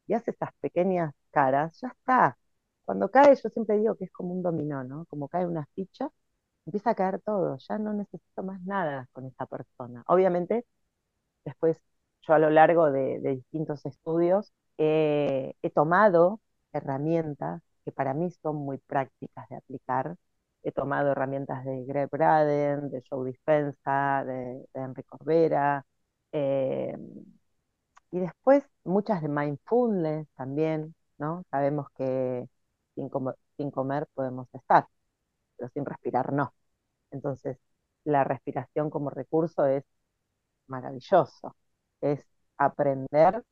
y 0.07 0.13
hace 0.13 0.31
esas 0.31 0.51
pequeñas 0.61 1.13
caras, 1.31 1.79
ya 1.81 1.89
está. 1.89 2.37
Cuando 2.85 3.11
cae, 3.11 3.35
yo 3.35 3.49
siempre 3.49 3.77
digo 3.77 3.95
que 3.95 4.05
es 4.05 4.11
como 4.11 4.33
un 4.33 4.43
dominó, 4.43 4.83
¿no? 4.83 5.05
Como 5.07 5.27
cae 5.29 5.45
una 5.45 5.65
ficha, 5.75 6.09
empieza 6.65 6.91
a 6.91 6.95
caer 6.95 7.21
todo, 7.21 7.57
ya 7.57 7.77
no 7.79 7.93
necesito 7.93 8.43
más 8.43 8.61
nada 8.63 9.07
con 9.13 9.25
esa 9.25 9.45
persona. 9.47 10.03
Obviamente, 10.07 10.65
después 11.45 11.77
yo 12.23 12.33
a 12.33 12.39
lo 12.39 12.49
largo 12.49 12.91
de, 12.91 13.19
distintos 13.21 13.85
estudios 13.85 14.53
he 14.77 15.71
tomado 15.73 16.41
herramientas 16.73 17.61
que 17.85 17.91
para 17.91 18.13
mí 18.13 18.29
son 18.31 18.57
muy 18.57 18.77
prácticas 18.79 19.47
de 19.49 19.57
aplicar. 19.57 20.17
He 20.63 20.71
tomado 20.71 21.11
herramientas 21.11 21.63
de 21.65 21.85
Greg 21.85 22.09
Braden, 22.09 22.89
de 22.91 23.03
Joe 23.09 23.27
Dispensa, 23.31 24.23
de, 24.25 24.67
Enrique 24.73 25.03
Corbera, 25.07 25.85
eh, 26.33 26.97
y 28.11 28.19
después 28.19 28.63
muchas 28.83 29.21
de 29.21 29.29
mindfulness 29.29 30.27
también, 30.35 30.95
¿no? 31.17 31.43
Sabemos 31.51 31.87
que 31.97 32.47
sin, 32.95 33.09
sin 33.57 33.71
comer 33.71 34.07
podemos 34.13 34.47
estar, 34.53 34.87
pero 35.57 35.69
sin 35.73 35.85
respirar 35.85 36.33
no. 36.33 36.53
Entonces, 37.11 37.57
la 38.05 38.23
respiración 38.25 38.89
como 38.89 39.09
recurso 39.11 39.65
es 39.67 39.83
maravilloso. 40.67 41.55
Es 42.01 42.25
aprender 42.57 43.43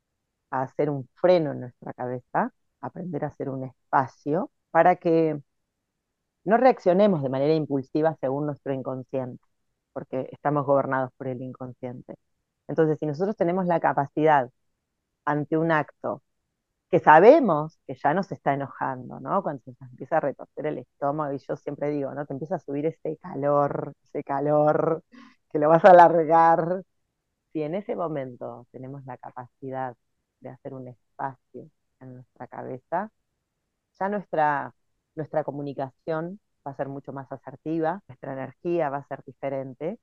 a 0.51 0.63
hacer 0.63 0.89
un 0.89 1.09
freno 1.15 1.51
en 1.53 1.61
nuestra 1.61 1.93
cabeza, 1.93 2.53
aprender 2.81 3.25
a 3.25 3.29
hacer 3.29 3.49
un 3.49 3.65
espacio 3.65 4.51
para 4.71 4.97
que 4.97 5.41
no 6.45 6.57
reaccionemos 6.57 7.21
de 7.21 7.29
manera 7.29 7.53
impulsiva 7.53 8.15
según 8.21 8.45
nuestro 8.45 8.73
inconsciente, 8.73 9.43
porque 9.93 10.29
estamos 10.31 10.65
gobernados 10.65 11.11
por 11.17 11.27
el 11.27 11.41
inconsciente. 11.41 12.15
Entonces, 12.67 12.99
si 12.99 13.05
nosotros 13.05 13.35
tenemos 13.35 13.65
la 13.65 13.79
capacidad 13.79 14.49
ante 15.25 15.57
un 15.57 15.71
acto 15.71 16.23
que 16.89 16.99
sabemos 16.99 17.79
que 17.87 17.95
ya 17.95 18.13
nos 18.13 18.31
está 18.31 18.53
enojando, 18.53 19.19
¿no? 19.19 19.43
Cuando 19.43 19.63
se 19.63 19.71
empieza 19.85 20.17
a 20.17 20.19
retorcer 20.21 20.67
el 20.67 20.79
estómago, 20.79 21.33
y 21.33 21.39
yo 21.39 21.55
siempre 21.57 21.89
digo, 21.89 22.13
¿no? 22.13 22.25
Te 22.25 22.33
empieza 22.33 22.55
a 22.55 22.59
subir 22.59 22.85
ese 22.85 23.17
calor, 23.17 23.93
ese 24.03 24.23
calor, 24.23 25.03
que 25.51 25.59
lo 25.59 25.69
vas 25.69 25.85
a 25.85 25.91
alargar. 25.91 26.83
Si 27.53 27.63
en 27.63 27.75
ese 27.75 27.95
momento 27.95 28.67
tenemos 28.71 29.05
la 29.05 29.17
capacidad 29.17 29.95
de 30.41 30.49
hacer 30.49 30.73
un 30.73 30.87
espacio 30.89 31.69
en 31.99 32.15
nuestra 32.15 32.47
cabeza, 32.47 33.11
ya 33.99 34.09
nuestra, 34.09 34.73
nuestra 35.15 35.43
comunicación 35.43 36.39
va 36.67 36.71
a 36.71 36.75
ser 36.75 36.89
mucho 36.89 37.13
más 37.13 37.31
asertiva, 37.31 38.01
nuestra 38.07 38.33
energía 38.33 38.89
va 38.89 38.97
a 38.97 39.07
ser 39.07 39.23
diferente, 39.25 39.99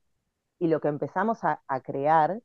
y 0.59 0.67
lo 0.67 0.81
que 0.81 0.89
empezamos 0.89 1.43
a 1.43 1.59
crear 1.81 2.41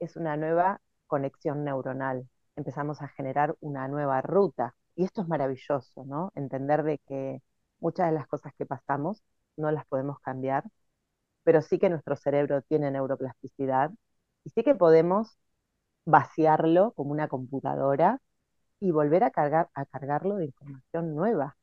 es 0.00 0.16
una 0.16 0.36
nueva 0.36 0.80
conexión 1.06 1.64
neuronal, 1.64 2.28
empezamos 2.56 3.02
a 3.02 3.08
generar 3.08 3.56
una 3.60 3.88
nueva 3.88 4.20
ruta. 4.22 4.74
Y 4.96 5.04
esto 5.04 5.22
es 5.22 5.28
maravilloso, 5.28 6.04
¿no? 6.04 6.32
Entender 6.34 6.82
de 6.82 6.98
que 7.06 7.42
muchas 7.80 8.08
de 8.08 8.12
las 8.14 8.26
cosas 8.26 8.52
que 8.58 8.66
pasamos 8.66 9.22
no 9.56 9.70
las 9.70 9.86
podemos 9.86 10.18
cambiar, 10.20 10.64
pero 11.44 11.62
sí 11.62 11.78
que 11.78 11.90
nuestro 11.90 12.16
cerebro 12.16 12.62
tiene 12.62 12.90
neuroplasticidad 12.90 13.90
y 14.44 14.50
sí 14.50 14.62
que 14.64 14.74
podemos 14.74 15.38
vaciarlo 16.04 16.92
como 16.94 17.12
una 17.12 17.28
computadora 17.28 18.20
y 18.80 18.92
volver 18.92 19.24
a, 19.24 19.30
cargar, 19.30 19.70
a 19.74 19.86
cargarlo 19.86 20.36
de 20.36 20.46
información 20.46 21.14
nueva. 21.14 21.56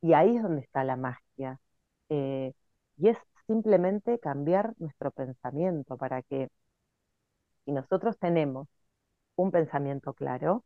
Y 0.00 0.14
ahí 0.14 0.36
es 0.36 0.42
donde 0.42 0.62
está 0.62 0.84
la 0.84 0.96
magia. 0.96 1.60
Eh, 2.08 2.54
y 2.98 3.08
es 3.08 3.18
simplemente 3.46 4.18
cambiar 4.20 4.74
nuestro 4.78 5.10
pensamiento 5.12 5.96
para 5.96 6.22
que 6.22 6.50
si 7.70 7.74
nosotros 7.74 8.18
tenemos 8.18 8.66
un 9.36 9.52
pensamiento 9.52 10.14
claro, 10.14 10.64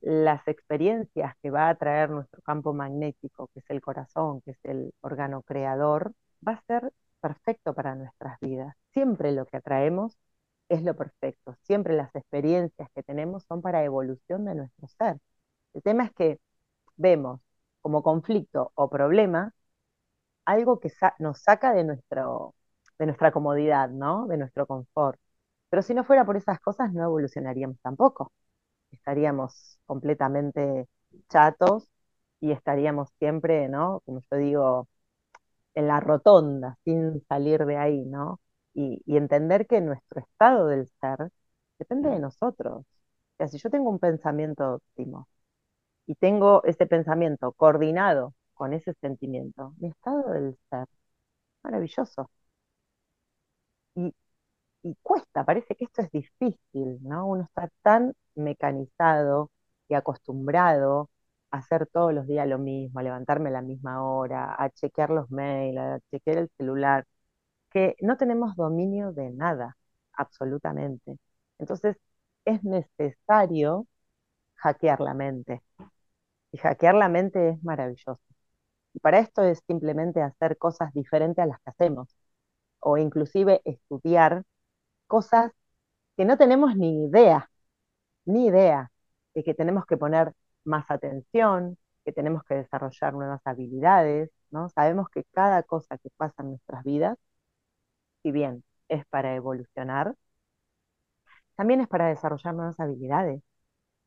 las 0.00 0.46
experiencias 0.48 1.34
que 1.42 1.50
va 1.50 1.68
a 1.68 1.74
traer 1.76 2.10
nuestro 2.10 2.42
campo 2.42 2.72
magnético, 2.74 3.48
que 3.48 3.60
es 3.60 3.70
el 3.70 3.80
corazón, 3.80 4.40
que 4.42 4.52
es 4.52 4.58
el 4.64 4.92
órgano 5.00 5.42
creador, 5.42 6.12
va 6.46 6.52
a 6.54 6.62
ser 6.66 6.92
perfecto 7.20 7.72
para 7.74 7.94
nuestras 7.94 8.38
vidas. 8.40 8.74
Siempre 8.92 9.32
lo 9.32 9.46
que 9.46 9.58
atraemos 9.58 10.18
es 10.68 10.82
lo 10.82 10.96
perfecto, 10.96 11.56
siempre 11.62 11.94
las 11.96 12.14
experiencias 12.16 12.88
que 12.94 13.02
tenemos 13.04 13.44
son 13.44 13.62
para 13.62 13.84
evolución 13.84 14.44
de 14.44 14.54
nuestro 14.56 14.88
ser. 14.88 15.18
El 15.74 15.82
tema 15.82 16.04
es 16.06 16.12
que 16.14 16.40
vemos 16.96 17.40
como 17.82 18.02
conflicto 18.02 18.72
o 18.74 18.90
problema 18.90 19.52
algo 20.44 20.80
que 20.80 20.90
nos 21.18 21.40
saca 21.42 21.72
de, 21.74 21.84
nuestro, 21.84 22.54
de 22.98 23.06
nuestra 23.06 23.32
comodidad, 23.32 23.90
¿no? 23.90 24.26
de 24.28 24.38
nuestro 24.38 24.66
confort. 24.66 25.18
Pero 25.72 25.82
si 25.82 25.94
no 25.94 26.04
fuera 26.04 26.26
por 26.26 26.36
esas 26.36 26.60
cosas, 26.60 26.92
no 26.92 27.04
evolucionaríamos 27.04 27.78
tampoco. 27.82 28.32
Estaríamos 28.92 29.78
completamente 29.86 30.88
chatos 31.30 31.88
y 32.40 32.52
estaríamos 32.52 33.10
siempre, 33.18 33.68
¿no? 33.70 34.02
Como 34.06 34.20
yo 34.30 34.36
digo, 34.38 34.88
en 35.74 35.88
la 35.88 36.00
rotonda, 36.00 36.78
sin 36.84 37.22
salir 37.28 37.66
de 37.66 37.76
ahí, 37.78 38.04
¿no? 38.06 38.40
Y, 38.74 39.02
entender 39.16 39.66
que 39.66 39.80
nuestro 39.80 40.20
estado 40.20 40.66
del 40.68 40.88
ser 41.00 41.30
depende 41.78 42.10
de 42.10 42.20
nosotros. 42.20 42.82
O 42.82 42.86
sea, 43.38 43.48
si 43.48 43.58
yo 43.58 43.70
tengo 43.70 43.90
un 43.90 43.98
pensamiento 44.00 44.74
óptimo 44.76 45.28
y 46.06 46.14
tengo 46.16 46.64
ese 46.64 46.86
pensamiento 46.86 47.52
coordinado 47.52 48.34
con 48.54 48.74
ese 48.74 48.94
sentimiento, 49.00 49.74
mi 49.78 49.88
estado 49.90 50.32
del 50.32 50.58
ser, 50.70 50.88
maravilloso. 51.64 52.30
Y, 53.94 54.12
y 54.82 54.96
cuesta, 55.02 55.44
parece 55.44 55.74
que 55.76 55.84
esto 55.84 56.02
es 56.02 56.10
difícil, 56.10 56.98
¿no? 57.02 57.26
Uno 57.26 57.44
está 57.44 57.68
tan 57.82 58.14
mecanizado 58.34 59.50
y 59.88 59.94
acostumbrado 59.94 61.10
a 61.50 61.58
hacer 61.58 61.86
todos 61.86 62.12
los 62.14 62.26
días 62.26 62.46
lo 62.48 62.58
mismo, 62.58 63.00
a 63.00 63.02
levantarme 63.02 63.50
a 63.50 63.52
la 63.52 63.62
misma 63.62 64.02
hora, 64.04 64.54
a 64.58 64.70
chequear 64.70 65.10
los 65.10 65.30
mails, 65.30 65.78
a 65.78 66.00
chequear 66.10 66.38
el 66.38 66.50
celular, 66.56 67.06
que 67.70 67.96
no 68.00 68.16
tenemos 68.16 68.56
dominio 68.56 69.12
de 69.12 69.30
nada, 69.30 69.76
absolutamente. 70.14 71.18
Entonces, 71.58 71.96
es 72.44 72.64
necesario 72.64 73.86
hackear 74.56 75.00
la 75.00 75.14
mente. 75.14 75.62
Y 76.52 76.58
hackear 76.58 76.94
la 76.94 77.08
mente 77.08 77.50
es 77.50 77.62
maravilloso. 77.64 78.20
Y 78.94 79.00
para 79.00 79.18
esto 79.20 79.42
es 79.44 79.62
simplemente 79.66 80.22
hacer 80.22 80.58
cosas 80.58 80.92
diferentes 80.94 81.42
a 81.42 81.46
las 81.46 81.60
que 81.60 81.70
hacemos, 81.70 82.16
o 82.80 82.98
inclusive 82.98 83.62
estudiar 83.64 84.44
cosas 85.12 85.52
que 86.16 86.24
no 86.26 86.38
tenemos 86.38 86.76
ni 86.76 87.04
idea, 87.06 87.50
ni 88.26 88.46
idea, 88.48 88.90
de 89.34 89.44
que 89.44 89.54
tenemos 89.54 89.86
que 89.86 89.96
poner 89.98 90.32
más 90.64 90.90
atención, 90.90 91.78
que 92.04 92.12
tenemos 92.12 92.44
que 92.44 92.56
desarrollar 92.56 93.14
nuevas 93.14 93.42
habilidades, 93.46 94.30
¿no? 94.50 94.68
Sabemos 94.70 95.08
que 95.10 95.24
cada 95.32 95.62
cosa 95.64 95.98
que 95.98 96.10
pasa 96.18 96.42
en 96.42 96.50
nuestras 96.50 96.84
vidas, 96.84 97.18
si 98.22 98.32
bien 98.32 98.64
es 98.88 99.04
para 99.06 99.34
evolucionar, 99.36 100.14
también 101.56 101.80
es 101.80 101.88
para 101.88 102.08
desarrollar 102.08 102.54
nuevas 102.54 102.78
habilidades, 102.80 103.42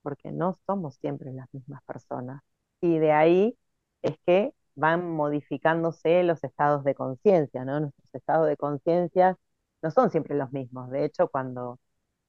porque 0.04 0.32
no 0.32 0.58
somos 0.68 0.96
siempre 0.98 1.32
las 1.34 1.48
mismas 1.54 1.84
personas. 1.86 2.42
Y 2.82 3.00
de 3.00 3.12
ahí 3.14 3.58
es 4.04 4.18
que 4.26 4.54
van 4.76 5.10
modificándose 5.12 6.24
los 6.24 6.44
estados 6.44 6.84
de 6.84 6.96
conciencia, 6.96 7.66
¿no? 7.66 7.80
Nuestros 7.82 8.10
estados 8.16 8.48
de 8.48 8.58
conciencia 8.58 9.38
no 9.82 9.92
son 9.92 10.10
siempre 10.12 10.36
los 10.36 10.52
mismos. 10.52 10.90
De 10.92 11.06
hecho, 11.06 11.28
cuando, 11.30 11.80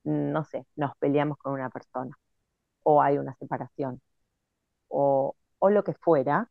no 0.05 0.45
sé, 0.45 0.67
nos 0.77 0.97
peleamos 0.99 1.39
con 1.39 1.53
una 1.55 1.71
persona 1.71 2.17
o 2.85 3.03
hay 3.03 3.19
una 3.19 3.35
separación 3.37 4.01
o, 4.89 5.37
lo 5.71 5.85
que 5.85 5.95
fuera, 5.95 6.51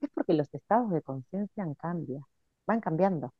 es 0.00 0.10
porque 0.14 0.34
los 0.34 0.52
estados 0.54 0.90
de 0.90 1.02
conciencia 1.02 1.66
cambian, 1.78 2.22
van 2.66 2.80
cambiando. 2.80 3.34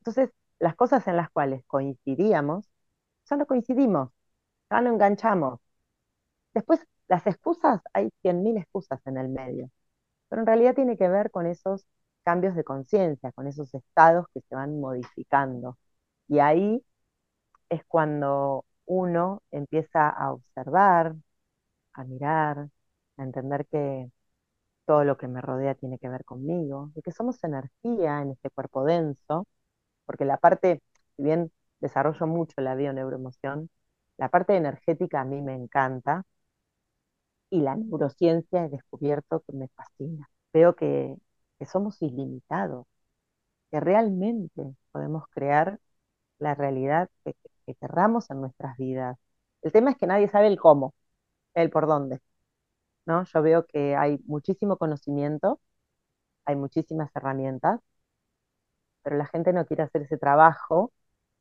Entonces, 0.00 0.30
las 0.60 0.76
cosas 0.76 1.06
en 1.08 1.16
las 1.16 1.30
cuales 1.30 1.64
coincidíamos, 1.66 2.70
ya 3.30 3.36
no 3.36 3.46
coincidimos, 3.46 4.10
ya 4.70 4.80
no 4.82 4.90
enganchamos. 4.92 5.60
Después, 6.54 6.86
las 7.08 7.26
excusas, 7.26 7.80
hay 7.92 8.10
100.000 8.22 8.56
excusas 8.58 9.00
en 9.06 9.18
el 9.18 9.28
medio, 9.28 9.70
pero 10.28 10.42
en 10.42 10.46
realidad 10.46 10.74
tiene 10.74 10.96
que 10.98 11.08
ver 11.08 11.30
con 11.30 11.46
esos 11.46 11.86
cambios 12.24 12.54
de 12.56 12.64
conciencia, 12.64 13.32
con 13.32 13.48
esos 13.48 13.74
estados 13.74 14.26
que 14.34 14.42
se 14.42 14.54
van 14.56 14.80
modificando. 14.80 15.78
Y 16.32 16.40
ahí 16.40 16.82
es 17.70 17.84
cuando 17.86 18.64
uno 18.86 19.42
empieza 19.52 20.08
a 20.10 20.32
observar, 20.32 21.14
a 21.94 22.04
mirar, 22.04 22.68
a 23.18 23.24
entender 23.24 23.66
que 23.68 24.10
todo 24.86 25.04
lo 25.04 25.18
que 25.18 25.28
me 25.28 25.40
rodea 25.42 25.74
tiene 25.76 25.98
que 25.98 26.08
ver 26.08 26.24
conmigo, 26.24 26.92
y 26.96 27.02
que 27.02 27.12
somos 27.12 27.42
energía 27.44 28.22
en 28.22 28.32
este 28.32 28.50
cuerpo 28.50 28.84
denso, 28.84 29.46
porque 30.06 30.24
la 30.26 30.38
parte, 30.38 30.82
si 31.16 31.24
bien 31.24 31.52
desarrollo 31.80 32.26
mucho 32.26 32.60
la 32.62 32.74
bioneuroemoción, 32.76 33.70
la 34.18 34.28
parte 34.30 34.56
energética 34.56 35.22
a 35.22 35.24
mí 35.26 35.42
me 35.42 35.54
encanta 35.54 36.24
y 37.50 37.60
la 37.60 37.76
neurociencia 37.76 38.64
he 38.64 38.68
descubierto 38.70 39.40
que 39.46 39.52
me 39.52 39.68
fascina. 39.68 40.28
Veo 40.52 40.74
que, 40.74 41.16
que 41.58 41.66
somos 41.66 42.00
ilimitados, 42.02 42.86
que 43.70 43.80
realmente 43.80 44.76
podemos 44.92 45.24
crear 45.30 45.80
la 46.42 46.54
realidad 46.54 47.08
que, 47.24 47.34
que 47.66 47.76
en 48.30 48.40
nuestras 48.40 48.76
vidas. 48.78 49.18
El 49.62 49.72
tema 49.72 49.90
es 49.92 49.96
que 49.98 50.06
nadie 50.06 50.28
sabe 50.28 50.48
el 50.48 50.58
cómo, 50.58 50.94
el 51.54 51.70
por 51.70 51.86
dónde. 51.86 52.20
¿no? 53.06 53.24
Yo 53.24 53.42
veo 53.42 53.66
que 53.66 53.96
hay 53.96 54.18
muchísimo 54.26 54.76
conocimiento, 54.78 55.60
hay 56.46 56.56
muchísimas 56.56 57.10
herramientas, 57.16 57.80
pero 59.02 59.16
la 59.16 59.26
gente 59.26 59.52
no 59.52 59.66
quiere 59.66 59.82
hacer 59.84 60.02
ese 60.02 60.18
trabajo 60.18 60.92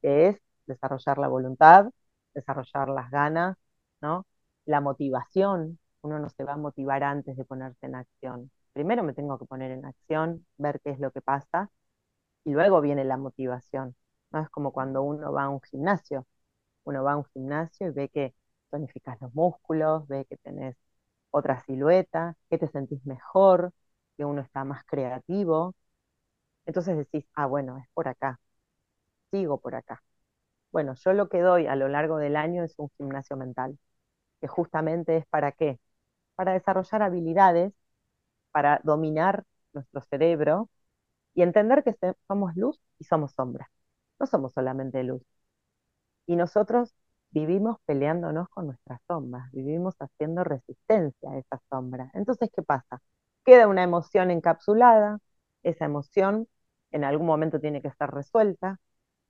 que 0.02 0.30
es 0.30 0.42
desarrollar 0.68 1.18
la 1.18 1.28
voluntad, 1.28 1.92
desarrollar 2.34 2.90
las 2.90 3.12
ganas, 3.12 3.58
¿no? 4.02 4.26
La 4.66 4.82
motivación. 4.82 5.80
Uno 6.02 6.20
no 6.20 6.30
se 6.30 6.44
va 6.44 6.54
a 6.54 6.58
motivar 6.58 7.04
antes 7.04 7.38
de 7.38 7.46
ponerse 7.46 7.86
en 7.86 7.96
acción. 7.96 8.52
Primero 8.74 9.04
me 9.04 9.14
tengo 9.14 9.38
que 9.40 9.46
poner 9.46 9.72
en 9.72 9.86
acción, 9.86 10.46
ver 10.58 10.82
qué 10.84 10.92
es 10.92 11.00
lo 11.00 11.12
que 11.12 11.22
pasa, 11.22 11.70
y 12.46 12.52
luego 12.54 12.82
viene 12.82 13.06
la 13.06 13.18
motivación. 13.18 13.96
¿No? 14.32 14.42
Es 14.42 14.50
como 14.50 14.72
cuando 14.74 15.02
uno 15.04 15.32
va 15.34 15.44
a 15.46 15.50
un 15.50 15.62
gimnasio. 15.62 16.28
Uno 16.86 17.04
va 17.04 17.14
a 17.14 17.18
un 17.18 17.26
gimnasio 17.34 17.88
y 17.90 17.92
ve 17.92 18.10
que 18.10 18.36
tonificas 18.72 19.20
los 19.22 19.34
músculos, 19.36 20.08
ve 20.08 20.26
que 20.26 20.38
tenés 20.38 20.78
otra 21.32 21.62
silueta, 21.62 22.38
que 22.50 22.58
te 22.60 22.68
sentís 22.70 23.06
mejor, 23.06 23.74
que 24.18 24.26
uno 24.26 24.42
está 24.42 24.64
más 24.66 24.84
creativo. 24.86 25.76
Entonces 26.66 26.98
decís, 26.98 27.26
ah, 27.36 27.46
bueno, 27.48 27.78
es 27.78 27.86
por 27.94 28.08
acá, 28.08 28.40
sigo 29.32 29.60
por 29.60 29.76
acá. 29.76 30.04
Bueno, 30.72 30.96
yo 30.96 31.14
lo 31.14 31.30
que 31.30 31.42
doy 31.42 31.68
a 31.68 31.76
lo 31.76 31.88
largo 31.90 32.18
del 32.18 32.36
año 32.38 32.64
es 32.64 32.76
un 32.80 32.90
gimnasio 32.98 33.38
mental, 33.38 33.80
que 34.42 34.48
justamente 34.48 35.18
es 35.18 35.28
para 35.28 35.52
qué? 35.54 35.80
Para 36.36 36.54
desarrollar 36.54 37.04
habilidades, 37.04 37.74
para 38.52 38.82
dominar 38.84 39.46
nuestro 39.74 40.02
cerebro 40.04 40.70
y 41.36 41.44
entender 41.44 41.84
que 41.84 41.96
somos 42.28 42.56
luz 42.58 42.82
y 43.00 43.06
somos 43.06 43.34
sombra. 43.34 43.72
No 44.22 44.26
somos 44.26 44.54
solamente 44.54 45.04
luz. 45.04 45.22
Y 46.26 46.36
nosotros 46.36 46.94
vivimos 47.32 47.78
peleándonos 47.86 48.50
con 48.50 48.68
nuestras 48.68 49.02
sombras, 49.08 49.52
vivimos 49.52 49.96
haciendo 50.00 50.44
resistencia 50.44 51.32
a 51.32 51.38
esa 51.38 51.62
sombra. 51.70 52.12
Entonces, 52.14 52.50
¿qué 52.56 52.62
pasa? 52.64 53.02
Queda 53.46 53.68
una 53.68 53.84
emoción 53.84 54.32
encapsulada, 54.32 55.20
esa 55.64 55.86
emoción 55.86 56.48
en 56.92 57.04
algún 57.04 57.28
momento 57.28 57.60
tiene 57.60 57.82
que 57.82 57.92
ser 57.92 58.10
resuelta, 58.12 58.80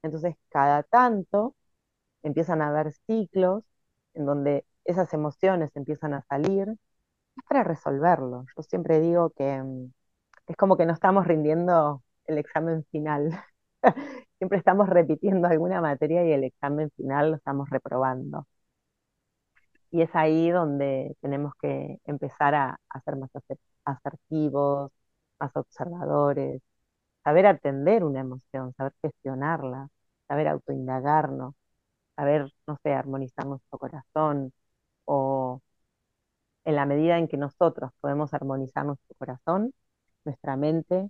entonces 0.04 0.36
cada 0.50 0.84
tanto 0.84 1.56
empiezan 2.24 2.62
a 2.62 2.70
haber 2.70 2.94
ciclos 3.08 3.64
en 4.16 4.26
donde 4.26 4.66
esas 4.86 5.14
emociones 5.14 5.72
empiezan 5.76 6.14
a 6.14 6.24
salir, 6.24 6.70
es 7.38 7.44
para 7.50 7.64
resolverlo. 7.64 8.46
Yo 8.58 8.64
siempre 8.64 9.00
digo 9.02 9.32
que 9.32 9.62
mm, 9.64 9.94
es 10.48 10.58
como 10.58 10.78
que 10.78 10.86
no 10.88 10.94
estamos 10.94 11.28
rindiendo 11.28 12.04
el 12.28 12.38
examen 12.40 12.86
final. 12.92 13.32
siempre 14.42 14.58
estamos 14.60 14.90
repitiendo 14.90 15.48
alguna 15.48 15.82
materia 15.82 16.26
y 16.26 16.32
el 16.34 16.44
examen 16.46 16.92
final 16.98 17.32
lo 17.32 17.38
estamos 17.38 17.70
reprobando. 17.70 18.48
Y 19.92 20.02
es 20.02 20.10
ahí 20.16 20.50
donde 20.52 21.16
tenemos 21.22 21.54
que 21.62 21.98
empezar 22.06 22.56
a, 22.56 22.80
ser 23.06 23.16
más 23.18 23.30
asertivos, 23.86 24.92
más 25.40 25.56
observadores, 25.56 26.62
saber 27.24 27.48
atender 27.48 28.04
una 28.06 28.22
emoción, 28.22 28.74
saber 28.76 28.94
gestionarla, 29.02 29.90
saber 30.28 30.48
autoindagarnos, 30.50 31.56
saber, 32.16 32.52
no 32.68 32.78
sé, 32.84 32.94
armonizar 32.94 33.46
nuestro 33.48 33.80
corazón 33.80 34.54
o 35.06 35.62
en 36.66 36.76
la 36.76 36.86
medida 36.86 37.18
en 37.18 37.28
que 37.28 37.38
nosotros 37.38 37.92
podemos 38.02 38.34
armonizar 38.34 38.86
nuestro 38.86 39.16
corazón, 39.18 39.74
nuestra 40.26 40.56
mente 40.58 41.10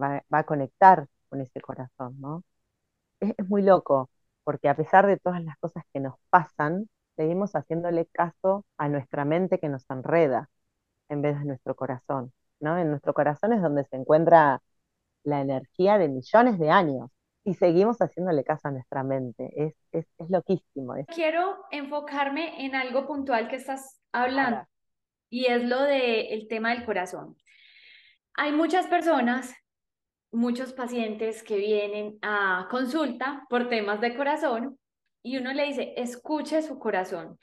va, 0.00 0.22
va 0.32 0.38
a 0.40 0.44
conectar 0.46 1.08
con 1.28 1.40
ese 1.40 1.60
corazón, 1.60 2.20
¿no? 2.20 2.44
Es, 3.20 3.48
muy 3.48 3.62
loco, 3.62 4.10
porque 4.44 4.68
a 4.68 4.76
pesar 4.76 5.06
de 5.06 5.18
todas 5.18 5.42
las 5.42 5.56
cosas 5.58 5.84
que 5.92 6.00
nos 6.00 6.14
pasan, 6.30 6.88
seguimos 7.16 7.52
haciéndole 7.52 8.06
caso 8.06 8.64
a 8.76 8.88
nuestra 8.88 9.24
mente 9.24 9.58
que 9.58 9.68
nos 9.68 9.88
enreda 9.90 10.50
en 11.08 11.22
vez 11.22 11.38
de 11.38 11.46
nuestro 11.46 11.74
corazón, 11.76 12.32
¿no? 12.60 12.78
En 12.78 12.90
nuestro 12.90 13.14
corazón 13.14 13.52
es 13.52 13.62
donde 13.62 13.84
se 13.84 13.96
encuentra 13.96 14.62
la 15.24 15.40
energía 15.40 15.98
de 15.98 16.08
millones 16.08 16.58
de 16.58 16.70
años 16.70 17.10
y 17.44 17.54
seguimos 17.54 17.98
haciéndole 17.98 18.44
caso 18.44 18.68
a 18.68 18.72
nuestra 18.72 19.02
mente. 19.02 19.52
Es, 19.56 19.74
es, 19.92 20.06
es 20.18 20.30
loquísimo. 20.30 20.94
Quiero 21.14 21.56
enfocarme 21.70 22.64
en 22.64 22.74
algo 22.74 23.06
puntual 23.06 23.48
que 23.48 23.56
estás 23.56 24.00
hablando 24.12 24.66
y 25.30 25.46
es 25.46 25.64
lo 25.64 25.82
del 25.82 26.46
tema 26.48 26.74
del 26.74 26.84
corazón. 26.84 27.36
Hay 28.34 28.52
muchas 28.52 28.86
personas 28.86 29.54
muchos 30.36 30.74
pacientes 30.74 31.42
que 31.42 31.56
vienen 31.56 32.18
a 32.20 32.68
consulta 32.70 33.46
por 33.48 33.70
temas 33.70 34.02
de 34.02 34.14
corazón 34.14 34.78
y 35.22 35.38
uno 35.38 35.52
le 35.54 35.64
dice, 35.64 35.94
escuche 35.96 36.60
su 36.60 36.78
corazón. 36.78 37.38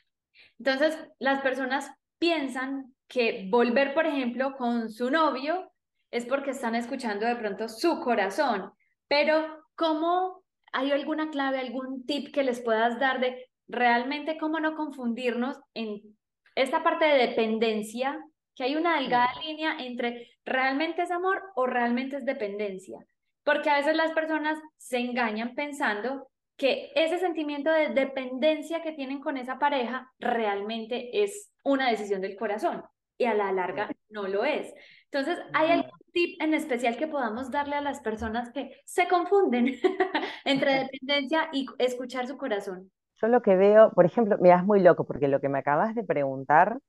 Entonces, 0.59 0.97
las 1.17 1.41
personas 1.41 1.89
piensan 2.19 2.93
que 3.07 3.47
volver, 3.49 3.95
por 3.95 4.05
ejemplo, 4.05 4.55
con 4.55 4.91
su 4.91 5.09
novio 5.09 5.71
es 6.11 6.25
porque 6.25 6.51
están 6.51 6.75
escuchando 6.75 7.25
de 7.25 7.35
pronto 7.35 7.67
su 7.67 7.99
corazón, 7.99 8.71
pero 9.07 9.65
¿cómo 9.75 10.43
hay 10.71 10.91
alguna 10.91 11.31
clave, 11.31 11.59
algún 11.59 12.05
tip 12.05 12.31
que 12.31 12.43
les 12.43 12.61
puedas 12.61 12.99
dar 12.99 13.19
de 13.19 13.49
realmente 13.67 14.37
cómo 14.37 14.59
no 14.59 14.75
confundirnos 14.75 15.59
en 15.73 16.15
esta 16.55 16.83
parte 16.83 17.05
de 17.05 17.27
dependencia 17.27 18.23
que 18.55 18.63
hay 18.63 18.75
una 18.75 18.99
delgada 18.99 19.29
línea 19.41 19.77
entre 19.79 20.29
realmente 20.45 21.03
es 21.03 21.11
amor 21.11 21.41
o 21.55 21.65
realmente 21.65 22.17
es 22.17 22.25
dependencia. 22.25 22.99
Porque 23.43 23.69
a 23.69 23.77
veces 23.77 23.95
las 23.95 24.11
personas 24.11 24.59
se 24.77 24.99
engañan 24.99 25.55
pensando 25.55 26.27
que 26.55 26.91
ese 26.95 27.19
sentimiento 27.19 27.71
de 27.71 27.89
dependencia 27.89 28.81
que 28.81 28.91
tienen 28.91 29.19
con 29.19 29.37
esa 29.37 29.59
pareja 29.59 30.11
realmente 30.19 31.23
es 31.23 31.51
una 31.63 31.89
decisión 31.89 32.21
del 32.21 32.35
corazón 32.35 32.83
y 33.17 33.25
a 33.25 33.33
la 33.33 33.51
larga 33.51 33.89
no 34.09 34.27
lo 34.27 34.43
es. 34.45 34.73
Entonces, 35.11 35.39
¿hay 35.53 35.71
algún 35.71 35.91
tip 36.11 36.41
en 36.41 36.53
especial 36.53 36.97
que 36.97 37.07
podamos 37.07 37.51
darle 37.51 37.75
a 37.75 37.81
las 37.81 37.99
personas 38.01 38.51
que 38.51 38.81
se 38.85 39.07
confunden 39.07 39.75
entre 40.45 40.73
dependencia 40.91 41.49
y 41.51 41.65
escuchar 41.79 42.27
su 42.27 42.37
corazón? 42.37 42.91
Yo 43.21 43.27
lo 43.27 43.41
que 43.41 43.55
veo, 43.55 43.91
por 43.91 44.05
ejemplo, 44.05 44.37
mira, 44.39 44.57
es 44.57 44.63
muy 44.63 44.81
loco 44.81 45.05
porque 45.05 45.27
lo 45.27 45.39
que 45.39 45.49
me 45.49 45.59
acabas 45.59 45.95
de 45.95 46.03
preguntar 46.03 46.79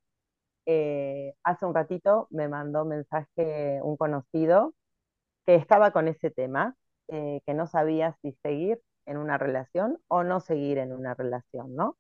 eh, 0.66 1.35
hace 1.44 1.66
un 1.66 1.74
ratito 1.74 2.27
me 2.31 2.48
mandó 2.48 2.85
mensaje 2.85 3.81
un 3.83 3.96
conocido 3.96 4.74
que 5.46 5.57
estaba 5.57 5.92
con 5.92 6.09
ese 6.09 6.31
tema, 6.31 6.77
eh, 7.09 7.40
que 7.46 7.55
no 7.55 7.66
sabía 7.66 8.16
si 8.22 8.33
seguir 8.42 8.81
en 9.07 9.18
una 9.18 9.38
relación 9.38 9.98
o 10.09 10.24
no 10.24 10.40
seguir 10.40 10.79
en 10.79 10.92
una 10.92 11.14
relación, 11.14 11.74
¿no? 11.77 11.98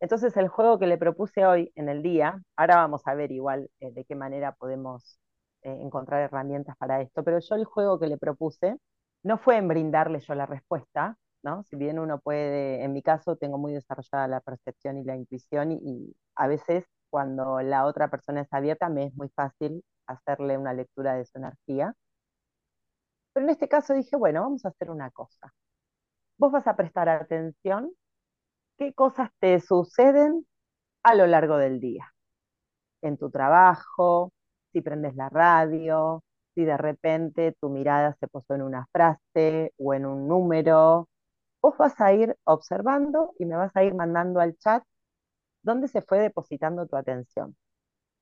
Entonces 0.00 0.36
el 0.36 0.48
juego 0.48 0.78
que 0.78 0.86
le 0.86 0.98
propuse 0.98 1.46
hoy 1.46 1.72
en 1.76 1.88
el 1.88 2.02
día, 2.02 2.42
ahora 2.56 2.76
vamos 2.76 3.02
a 3.06 3.14
ver 3.14 3.32
igual 3.32 3.70
eh, 3.80 3.92
de 3.92 4.04
qué 4.04 4.14
manera 4.16 4.52
podemos 4.54 5.18
encontrar 5.62 6.22
herramientas 6.22 6.76
para 6.78 7.00
esto, 7.02 7.24
pero 7.24 7.40
yo 7.40 7.56
el 7.56 7.64
juego 7.64 7.98
que 7.98 8.06
le 8.06 8.18
propuse 8.18 8.78
no 9.24 9.38
fue 9.38 9.56
en 9.56 9.66
brindarle 9.68 10.20
yo 10.20 10.34
la 10.36 10.46
respuesta, 10.46 11.18
¿no? 11.42 11.64
Si 11.64 11.76
bien 11.76 11.98
uno 11.98 12.20
puede, 12.20 12.84
en 12.84 12.92
mi 12.92 13.02
caso 13.02 13.36
tengo 13.36 13.58
muy 13.58 13.72
desarrollada 13.72 14.28
la 14.28 14.40
percepción 14.40 14.98
y 14.98 15.04
la 15.04 15.16
intuición 15.16 15.72
y 15.72 16.14
a 16.36 16.46
veces 16.48 16.84
cuando 17.16 17.62
la 17.62 17.86
otra 17.86 18.10
persona 18.10 18.42
es 18.42 18.52
abierta, 18.52 18.90
me 18.90 19.06
es 19.06 19.14
muy 19.14 19.30
fácil 19.30 19.82
hacerle 20.06 20.58
una 20.58 20.74
lectura 20.74 21.14
de 21.14 21.24
su 21.24 21.38
energía. 21.38 21.94
Pero 23.32 23.46
en 23.46 23.50
este 23.50 23.68
caso 23.68 23.94
dije, 23.94 24.16
bueno, 24.16 24.42
vamos 24.42 24.66
a 24.66 24.68
hacer 24.68 24.90
una 24.90 25.10
cosa. 25.10 25.54
Vos 26.38 26.52
vas 26.52 26.66
a 26.66 26.76
prestar 26.76 27.08
atención 27.08 27.90
qué 28.78 28.94
cosas 28.94 29.30
te 29.40 29.60
suceden 29.60 30.46
a 31.04 31.14
lo 31.14 31.26
largo 31.26 31.58
del 31.58 31.80
día. 31.80 32.12
En 33.02 33.16
tu 33.18 33.30
trabajo, 33.30 34.32
si 34.72 34.82
prendes 34.82 35.16
la 35.16 35.30
radio, 35.30 36.22
si 36.54 36.64
de 36.66 36.76
repente 36.76 37.56
tu 37.60 37.70
mirada 37.70 38.14
se 38.20 38.28
posó 38.28 38.54
en 38.56 38.62
una 38.62 38.86
frase 38.92 39.72
o 39.78 39.94
en 39.94 40.06
un 40.06 40.28
número. 40.28 41.08
Vos 41.62 41.78
vas 41.78 42.00
a 42.00 42.12
ir 42.14 42.36
observando 42.44 43.34
y 43.38 43.46
me 43.46 43.56
vas 43.56 43.74
a 43.76 43.84
ir 43.84 43.94
mandando 43.94 44.40
al 44.40 44.56
chat 44.58 44.84
dónde 45.66 45.88
se 45.88 46.00
fue 46.00 46.18
depositando 46.20 46.86
tu 46.86 46.96
atención. 46.96 47.56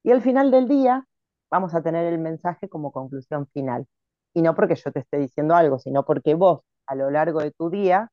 Y 0.03 0.11
al 0.13 0.23
final 0.23 0.51
del 0.51 0.67
día 0.67 1.07
vamos 1.51 1.75
a 1.75 1.83
tener 1.83 2.07
el 2.13 2.19
mensaje 2.19 2.69
como 2.69 2.91
conclusión 2.91 3.47
final. 3.49 3.87
Y 4.35 4.43
no 4.43 4.55
porque 4.55 4.75
yo 4.75 4.91
te 4.91 5.01
esté 5.01 5.19
diciendo 5.19 5.55
algo, 5.55 5.79
sino 5.79 6.05
porque 6.05 6.35
vos 6.35 6.63
a 6.87 6.95
lo 6.97 7.11
largo 7.11 7.41
de 7.41 7.53
tu 7.53 7.71
día, 7.71 8.11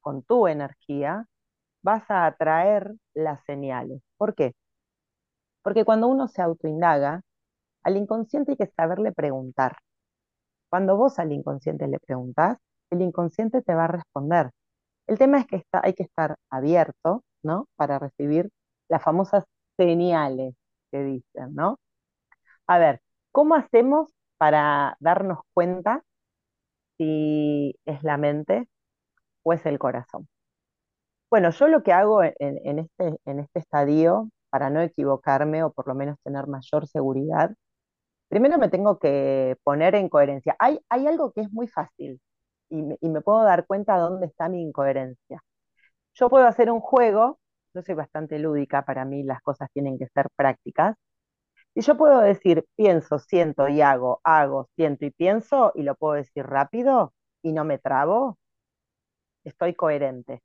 con 0.00 0.22
tu 0.22 0.48
energía, 0.48 1.26
vas 1.82 2.10
a 2.10 2.26
atraer 2.26 2.94
las 3.14 3.44
señales. 3.44 4.00
¿Por 4.16 4.34
qué? 4.34 4.54
Porque 5.62 5.84
cuando 5.84 6.08
uno 6.08 6.28
se 6.28 6.42
autoindaga, 6.42 7.22
al 7.82 7.96
inconsciente 7.96 8.52
hay 8.52 8.56
que 8.56 8.66
saberle 8.68 9.12
preguntar. 9.12 9.76
Cuando 10.70 10.96
vos 10.96 11.18
al 11.18 11.32
inconsciente 11.32 11.88
le 11.88 11.98
preguntás, 12.00 12.58
el 12.90 13.02
inconsciente 13.02 13.62
te 13.62 13.74
va 13.74 13.84
a 13.84 13.88
responder. 13.88 14.50
El 15.06 15.18
tema 15.18 15.38
es 15.38 15.46
que 15.46 15.56
está, 15.56 15.80
hay 15.84 15.94
que 15.94 16.04
estar 16.04 16.36
abierto, 16.50 17.24
¿no? 17.42 17.68
Para 17.76 17.98
recibir 17.98 18.50
las 18.88 19.02
famosas 19.02 19.44
señales 19.76 20.54
que 20.90 21.02
dicen, 21.04 21.54
¿no? 21.54 21.78
A 22.66 22.78
ver, 22.78 23.00
¿cómo 23.32 23.54
hacemos 23.54 24.10
para 24.38 24.96
darnos 25.00 25.40
cuenta 25.54 26.02
si 26.98 27.74
es 27.86 28.02
la 28.02 28.16
mente 28.18 28.68
o 29.44 29.52
es 29.54 29.66
el 29.66 29.78
corazón? 29.78 30.28
Bueno, 31.30 31.50
yo 31.50 31.68
lo 31.68 31.82
que 31.82 31.92
hago 31.92 32.22
en, 32.22 32.78
este, 32.78 33.16
en 33.24 33.40
este 33.40 33.58
estadio, 33.60 34.28
para 34.50 34.68
no 34.70 34.80
equivocarme 34.82 35.62
o 35.64 35.72
por 35.72 35.88
lo 35.88 35.94
menos 35.94 36.18
tener 36.22 36.46
mayor 36.46 36.86
seguridad, 36.86 37.52
primero 38.28 38.58
me 38.58 38.68
tengo 38.70 38.98
que 38.98 39.56
poner 39.64 39.94
en 39.96 40.08
coherencia. 40.10 40.56
Hay, 40.60 40.80
hay 40.90 41.06
algo 41.08 41.32
que 41.32 41.42
es 41.42 41.52
muy 41.52 41.68
fácil 41.68 42.20
y 42.70 42.82
me, 42.82 42.98
y 43.00 43.10
me 43.10 43.22
puedo 43.22 43.44
dar 43.44 43.66
cuenta 43.66 43.98
dónde 43.98 44.26
está 44.26 44.48
mi 44.48 44.62
incoherencia. 44.62 45.42
Yo 46.14 46.28
puedo 46.30 46.46
hacer 46.46 46.70
un 46.70 46.80
juego, 46.80 47.38
yo 47.74 47.82
soy 47.82 47.94
bastante 47.94 48.38
lúdica, 48.38 48.84
para 48.84 49.04
mí 49.04 49.22
las 49.22 49.40
cosas 49.42 49.68
tienen 49.72 49.98
que 49.98 50.06
ser 50.08 50.28
prácticas, 50.36 50.96
y 51.74 51.82
yo 51.82 51.96
puedo 51.96 52.20
decir 52.20 52.66
pienso, 52.76 53.18
siento 53.18 53.68
y 53.68 53.82
hago, 53.82 54.20
hago, 54.24 54.68
siento 54.76 55.06
y 55.06 55.10
pienso, 55.12 55.72
y 55.74 55.82
lo 55.84 55.94
puedo 55.96 56.14
decir 56.14 56.46
rápido 56.46 57.14
y 57.42 57.52
no 57.52 57.64
me 57.64 57.78
trabo, 57.78 58.38
estoy 59.44 59.74
coherente. 59.74 60.42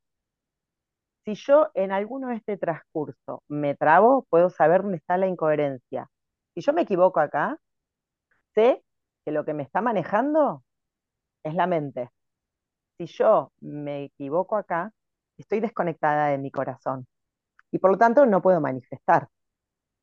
Si 1.25 1.36
yo 1.36 1.69
en 1.73 1.91
alguno 1.91 2.30
de 2.30 2.36
este 2.36 2.58
transcurso 2.58 3.43
me 3.47 3.75
trabo, 3.75 4.25
puedo 4.30 4.49
saber 4.49 4.82
dónde 4.84 4.97
está 4.97 5.17
la 5.17 5.27
incoherencia. 5.27 6.10
Si 6.56 6.62
yo 6.62 6.73
me 6.73 6.84
equivoco 6.84 7.19
acá, 7.19 7.58
sé 8.56 8.84
que 9.25 9.32
lo 9.32 9.45
que 9.45 9.53
me 9.53 9.63
está 9.63 9.82
manejando 9.82 10.63
es 11.43 11.56
la 11.56 11.67
mente. 11.67 12.12
Si 12.97 13.08
yo 13.08 13.51
me 13.62 14.06
equivoco 14.06 14.58
acá, 14.58 14.93
estoy 15.38 15.60
desconectada 15.60 16.28
de 16.28 16.38
mi 16.38 16.52
corazón 16.52 17.08
y 17.71 17.80
por 17.80 17.91
lo 17.91 17.97
tanto 17.97 18.26
no 18.26 18.41
puedo 18.41 18.62
manifestar. 18.62 19.28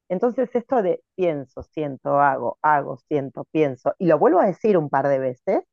Entonces 0.09 0.51
esto 0.55 0.83
de 0.83 1.03
pienso, 1.15 1.63
siento, 1.63 2.21
hago, 2.21 2.59
hago, 2.63 2.99
siento, 3.09 3.45
pienso, 3.51 3.95
y 3.99 4.07
lo 4.07 4.19
vuelvo 4.19 4.41
a 4.41 4.47
decir 4.47 4.77
un 4.77 4.91
par 4.91 5.09
de 5.09 5.19
veces, 5.19 5.65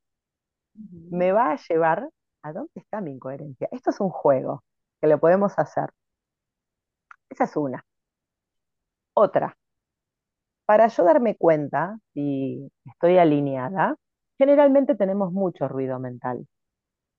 me 1.12 1.32
va 1.32 1.52
a 1.52 1.58
llevar 1.70 2.10
a 2.44 2.54
dónde 2.54 2.72
está 2.76 3.02
mi 3.02 3.12
incoherencia. 3.12 3.68
Esto 3.72 3.90
es 3.92 4.00
un 4.00 4.10
juego 4.10 4.64
que 5.02 5.08
lo 5.08 5.20
podemos 5.20 5.58
hacer. 5.60 5.90
Esa 7.30 7.46
es 7.46 7.56
una. 7.56 7.84
Otra, 9.14 9.58
para 10.66 10.88
yo 10.88 11.04
darme 11.04 11.36
cuenta 11.36 12.00
si 12.14 12.72
estoy 12.86 13.18
alineada, 13.18 13.96
generalmente 14.38 14.96
tenemos 14.96 15.34
mucho 15.34 15.68
ruido 15.68 16.00
mental. 16.00 16.48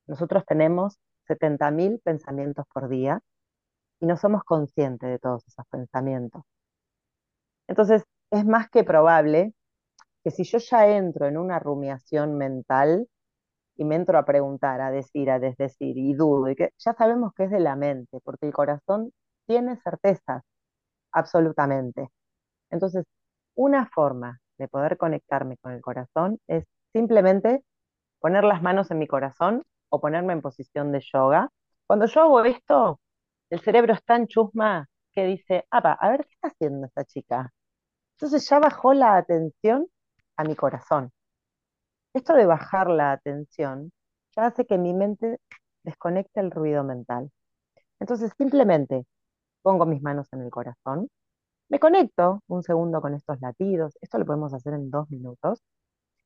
Nosotros 0.07 0.45
tenemos 0.47 0.99
70.000 1.27 2.01
pensamientos 2.01 2.67
por 2.73 2.89
día 2.89 3.21
y 4.01 4.07
no 4.07 4.17
somos 4.17 4.45
conscientes 4.45 5.11
de 5.11 5.19
todos 5.19 5.47
esos 5.49 5.67
pensamientos. 5.69 6.43
Entonces, 7.69 8.05
es 8.31 8.45
más 8.45 8.69
que 8.71 8.85
probable 8.85 9.55
que 10.25 10.31
si 10.31 10.45
yo 10.45 10.59
ya 10.59 10.89
entro 10.89 11.27
en 11.27 11.37
una 11.39 11.59
rumiación 11.59 12.37
mental 12.37 13.09
y 13.77 13.85
me 13.85 13.97
entro 13.97 14.19
a 14.19 14.25
preguntar, 14.25 14.81
a 14.81 14.91
decir, 14.91 15.31
a 15.31 15.39
desdecir 15.39 15.97
y 15.99 16.15
dudo, 16.15 16.55
que 16.57 16.71
ya 16.79 16.95
sabemos 16.95 17.33
que 17.35 17.45
es 17.45 17.51
de 17.51 17.61
la 17.61 17.77
mente, 17.77 18.21
porque 18.25 18.47
el 18.47 18.53
corazón 18.53 19.13
tiene 19.47 19.77
certezas, 19.79 20.43
absolutamente. 21.13 22.09
Entonces, 22.71 23.05
una 23.57 23.87
forma 23.87 24.41
de 24.59 24.69
poder 24.69 24.97
conectarme 24.99 25.57
con 25.59 25.73
el 25.73 25.83
corazón 25.83 26.39
es 26.49 26.65
simplemente 26.95 27.65
poner 28.21 28.45
las 28.45 28.63
manos 28.63 28.91
en 28.91 28.99
mi 28.99 29.07
corazón 29.07 29.65
o 29.93 30.01
ponerme 30.01 30.33
en 30.35 30.43
posición 30.43 30.93
de 30.93 31.01
yoga. 31.13 31.51
Cuando 31.87 32.07
yo 32.07 32.23
hago 32.23 32.45
esto, 32.45 33.01
el 33.51 33.61
cerebro 33.61 33.95
es 33.95 34.05
tan 34.05 34.27
chusma 34.27 34.89
que 35.13 35.27
dice, 35.27 35.67
apa, 35.71 35.93
a 35.95 36.11
ver 36.11 36.27
qué 36.27 36.35
está 36.35 36.49
haciendo 36.49 36.87
esta 36.87 37.05
chica. 37.05 37.53
Entonces 38.17 38.49
ya 38.49 38.59
bajó 38.61 38.95
la 38.95 39.17
atención 39.17 39.87
a 40.37 40.45
mi 40.45 40.57
corazón. 40.57 41.13
Esto 42.15 42.35
de 42.35 42.47
bajar 42.47 42.89
la 42.89 43.13
atención 43.13 43.93
ya 44.37 44.47
hace 44.47 44.67
que 44.67 44.79
mi 44.79 44.95
mente 44.95 45.39
desconecte 45.85 46.41
el 46.41 46.51
ruido 46.51 46.85
mental. 46.85 47.31
Entonces 48.01 48.33
simplemente 48.39 49.07
pongo 49.63 49.87
mis 49.87 50.03
manos 50.03 50.29
en 50.33 50.43
el 50.43 50.51
corazón, 50.51 51.09
me 51.71 51.81
conecto 51.81 52.43
un 52.49 52.63
segundo 52.63 53.01
con 53.01 53.15
estos 53.15 53.41
latidos, 53.41 53.97
esto 54.03 54.19
lo 54.19 54.27
podemos 54.27 54.55
hacer 54.55 54.75
en 54.75 54.91
dos 54.91 55.11
minutos, 55.11 55.63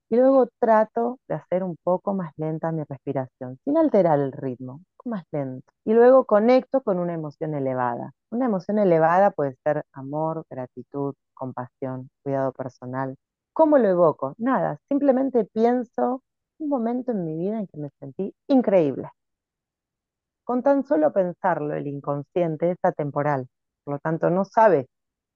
y 0.08 0.16
luego 0.16 0.48
trato 0.60 1.18
de 1.28 1.34
hacer 1.34 1.62
un 1.64 1.76
poco 1.82 2.14
más 2.14 2.32
lenta 2.36 2.72
mi 2.72 2.82
respiración, 2.88 3.58
sin 3.64 3.76
alterar 3.76 4.20
el 4.20 4.32
ritmo, 4.32 4.82
más 5.04 5.24
lento. 5.32 5.66
Y 5.84 5.94
luego 5.94 6.24
conecto 6.26 6.82
con 6.82 6.98
una 6.98 7.14
emoción 7.14 7.54
elevada. 7.54 8.12
Una 8.30 8.46
emoción 8.46 8.78
elevada 8.78 9.30
puede 9.30 9.56
ser 9.64 9.84
amor, 9.92 10.44
gratitud, 10.50 11.14
compasión, 11.34 12.10
cuidado 12.22 12.52
personal. 12.52 13.16
¿Cómo 13.52 13.78
lo 13.78 13.88
evoco? 13.88 14.34
Nada, 14.38 14.78
simplemente 14.88 15.44
pienso 15.52 16.22
un 16.58 16.68
momento 16.68 17.12
en 17.12 17.24
mi 17.24 17.36
vida 17.36 17.58
en 17.58 17.66
que 17.66 17.78
me 17.78 17.90
sentí 18.00 18.34
increíble. 18.48 19.08
Con 20.44 20.62
tan 20.62 20.84
solo 20.84 21.12
pensarlo, 21.12 21.74
el 21.74 21.86
inconsciente 21.86 22.70
es 22.70 22.78
atemporal, 22.82 23.48
por 23.84 23.94
lo 23.94 23.98
tanto 24.00 24.30
no 24.30 24.44
sabe 24.44 24.88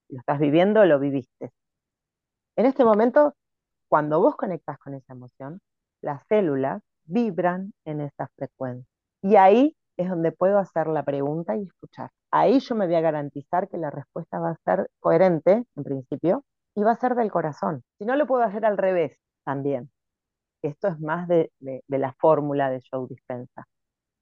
si 0.06 0.14
lo 0.14 0.20
estás 0.20 0.38
viviendo 0.38 0.80
o 0.80 0.84
lo 0.84 0.98
viviste. 1.00 1.50
En 2.56 2.66
este 2.66 2.84
momento, 2.84 3.34
cuando 3.90 4.20
vos 4.20 4.36
conectas 4.36 4.78
con 4.78 4.94
esa 4.94 5.14
emoción, 5.14 5.60
las 6.00 6.22
células 6.28 6.80
vibran 7.06 7.72
en 7.84 8.00
esa 8.00 8.28
frecuencia. 8.36 8.86
Y 9.20 9.34
ahí 9.34 9.76
es 9.96 10.08
donde 10.08 10.30
puedo 10.30 10.58
hacer 10.58 10.86
la 10.86 11.02
pregunta 11.02 11.56
y 11.56 11.64
escuchar. 11.64 12.10
Ahí 12.30 12.60
yo 12.60 12.76
me 12.76 12.86
voy 12.86 12.94
a 12.94 13.00
garantizar 13.00 13.68
que 13.68 13.78
la 13.78 13.90
respuesta 13.90 14.38
va 14.38 14.50
a 14.50 14.56
ser 14.64 14.88
coherente, 15.00 15.64
en 15.74 15.82
principio, 15.82 16.44
y 16.76 16.84
va 16.84 16.92
a 16.92 17.00
ser 17.00 17.16
del 17.16 17.32
corazón. 17.32 17.82
Si 17.98 18.04
no, 18.04 18.14
lo 18.14 18.28
puedo 18.28 18.44
hacer 18.44 18.64
al 18.64 18.78
revés 18.78 19.18
también. 19.44 19.90
Esto 20.62 20.86
es 20.86 21.00
más 21.00 21.26
de, 21.26 21.50
la 21.88 22.12
fórmula 22.20 22.70
de 22.70 22.80
Joe 22.88 23.08
Dispensa. 23.08 23.66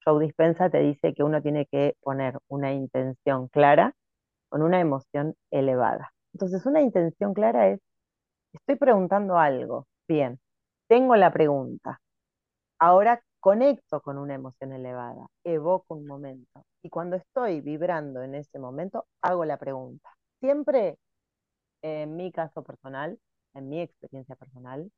Joe 0.03 0.25
Dispensa 0.25 0.71
te 0.71 0.79
dice 0.79 1.13
que 1.13 1.23
uno 1.23 1.43
tiene 1.43 1.67
que 1.67 1.95
poner 2.01 2.39
una 2.49 2.73
intención 2.73 3.49
clara 3.49 3.95
con 4.49 4.63
una 4.63 4.81
emoción 4.81 5.35
elevada. 5.51 6.11
Entonces, 6.33 6.65
una 6.65 6.81
intención 6.81 7.35
clara 7.35 7.69
es, 7.69 7.81
estoy 8.59 8.77
preguntando 8.77 9.39
algo, 9.39 9.87
bien, 10.09 10.39
tengo 10.89 11.17
la 11.17 11.33
pregunta. 11.33 12.01
Ahora, 12.79 13.23
conecto 13.41 14.01
con 14.01 14.19
una 14.19 14.35
emoción 14.35 14.73
elevada, 14.73 15.27
evoco 15.45 15.95
un 15.95 16.07
momento 16.07 16.63
y 16.83 16.91
cuando 16.91 17.17
estoy 17.17 17.61
vibrando 17.61 18.23
en 18.23 18.35
ese 18.35 18.59
momento, 18.59 19.07
hago 19.23 19.45
la 19.45 19.59
pregunta. 19.59 20.11
Siempre, 20.41 20.99
en 21.83 22.17
mi 22.17 22.33
caso 22.33 22.63
personal, 22.63 23.19
en 23.55 23.69
mi 23.69 23.81
experiencia 23.81 24.37
personal, 24.37 24.91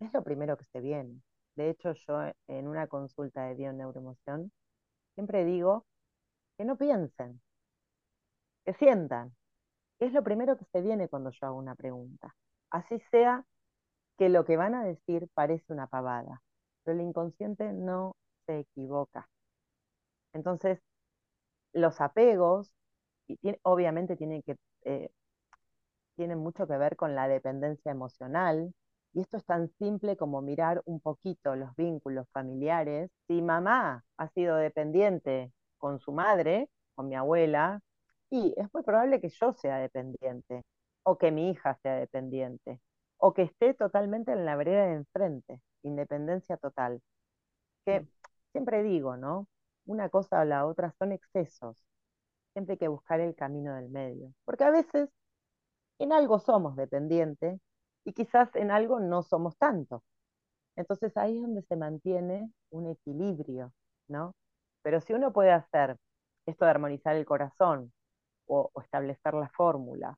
es 0.00 0.12
lo 0.12 0.22
primero 0.24 0.56
que 0.56 0.64
se 0.72 0.80
viene. 0.80 1.20
De 1.56 1.70
hecho, 1.70 1.92
yo 1.92 2.22
en 2.48 2.68
una 2.68 2.86
consulta 2.88 3.44
de 3.46 3.54
bio-neuroemoción 3.54 4.52
siempre 5.14 5.44
digo 5.44 5.86
que 6.58 6.64
no 6.64 6.76
piensen, 6.76 7.40
que 8.64 8.74
sientan, 8.74 9.34
es 10.00 10.12
lo 10.12 10.22
primero 10.22 10.56
que 10.56 10.64
se 10.72 10.80
viene 10.82 11.08
cuando 11.08 11.30
yo 11.30 11.46
hago 11.46 11.58
una 11.58 11.74
pregunta. 11.74 12.34
Así 12.70 12.98
sea 13.10 13.44
que 14.18 14.28
lo 14.30 14.44
que 14.44 14.56
van 14.56 14.74
a 14.74 14.84
decir 14.84 15.28
parece 15.34 15.72
una 15.72 15.86
pavada, 15.88 16.42
pero 16.84 16.98
el 17.00 17.06
inconsciente 17.06 17.72
no 17.72 18.16
se 18.46 18.60
equivoca. 18.60 19.28
Entonces, 20.32 20.80
los 21.72 22.00
apegos, 22.00 22.72
obviamente 23.62 24.16
tienen, 24.16 24.42
que, 24.42 24.56
eh, 24.84 25.10
tienen 26.16 26.38
mucho 26.38 26.66
que 26.66 26.76
ver 26.76 26.96
con 26.96 27.14
la 27.14 27.28
dependencia 27.28 27.90
emocional, 27.92 28.72
y 29.14 29.20
esto 29.22 29.36
es 29.38 29.44
tan 29.44 29.70
simple 29.78 30.16
como 30.16 30.42
mirar 30.42 30.82
un 30.84 31.00
poquito 31.00 31.56
los 31.56 31.74
vínculos 31.76 32.28
familiares. 32.32 33.10
Si 33.26 33.40
mamá 33.42 34.04
ha 34.18 34.28
sido 34.30 34.56
dependiente 34.56 35.52
con 35.78 35.98
su 35.98 36.12
madre, 36.12 36.68
con 36.94 37.08
mi 37.08 37.14
abuela, 37.16 37.80
y 38.30 38.54
es 38.56 38.68
muy 38.74 38.82
probable 38.82 39.20
que 39.20 39.30
yo 39.30 39.52
sea 39.54 39.78
dependiente, 39.78 40.62
o 41.04 41.18
que 41.18 41.30
mi 41.30 41.50
hija 41.50 41.78
sea 41.82 41.96
dependiente, 41.96 42.80
o 43.18 43.34
que 43.34 43.42
esté 43.42 43.74
totalmente 43.74 44.32
en 44.32 44.44
la 44.44 44.56
vereda 44.56 44.86
de 44.86 44.94
enfrente 44.94 45.60
independencia 45.82 46.56
total. 46.56 47.02
Que 47.84 48.00
mm. 48.00 48.08
siempre 48.52 48.82
digo, 48.82 49.16
¿no? 49.16 49.48
Una 49.86 50.08
cosa 50.08 50.40
o 50.40 50.44
la 50.44 50.66
otra 50.66 50.92
son 50.98 51.12
excesos. 51.12 51.76
Siempre 52.52 52.74
hay 52.74 52.78
que 52.78 52.88
buscar 52.88 53.20
el 53.20 53.34
camino 53.34 53.74
del 53.74 53.88
medio. 53.88 54.32
Porque 54.44 54.64
a 54.64 54.70
veces 54.70 55.10
en 55.98 56.12
algo 56.12 56.38
somos 56.38 56.76
dependientes 56.76 57.60
y 58.04 58.12
quizás 58.12 58.54
en 58.56 58.70
algo 58.70 59.00
no 59.00 59.22
somos 59.22 59.56
tanto. 59.58 60.02
Entonces 60.76 61.16
ahí 61.16 61.36
es 61.36 61.42
donde 61.42 61.62
se 61.62 61.76
mantiene 61.76 62.52
un 62.70 62.88
equilibrio, 62.88 63.72
¿no? 64.08 64.34
Pero 64.82 65.00
si 65.00 65.12
uno 65.12 65.32
puede 65.32 65.50
hacer 65.52 65.96
esto 66.46 66.64
de 66.64 66.70
armonizar 66.70 67.16
el 67.16 67.26
corazón 67.26 67.92
o, 68.46 68.70
o 68.72 68.80
establecer 68.80 69.34
la 69.34 69.48
fórmula 69.50 70.16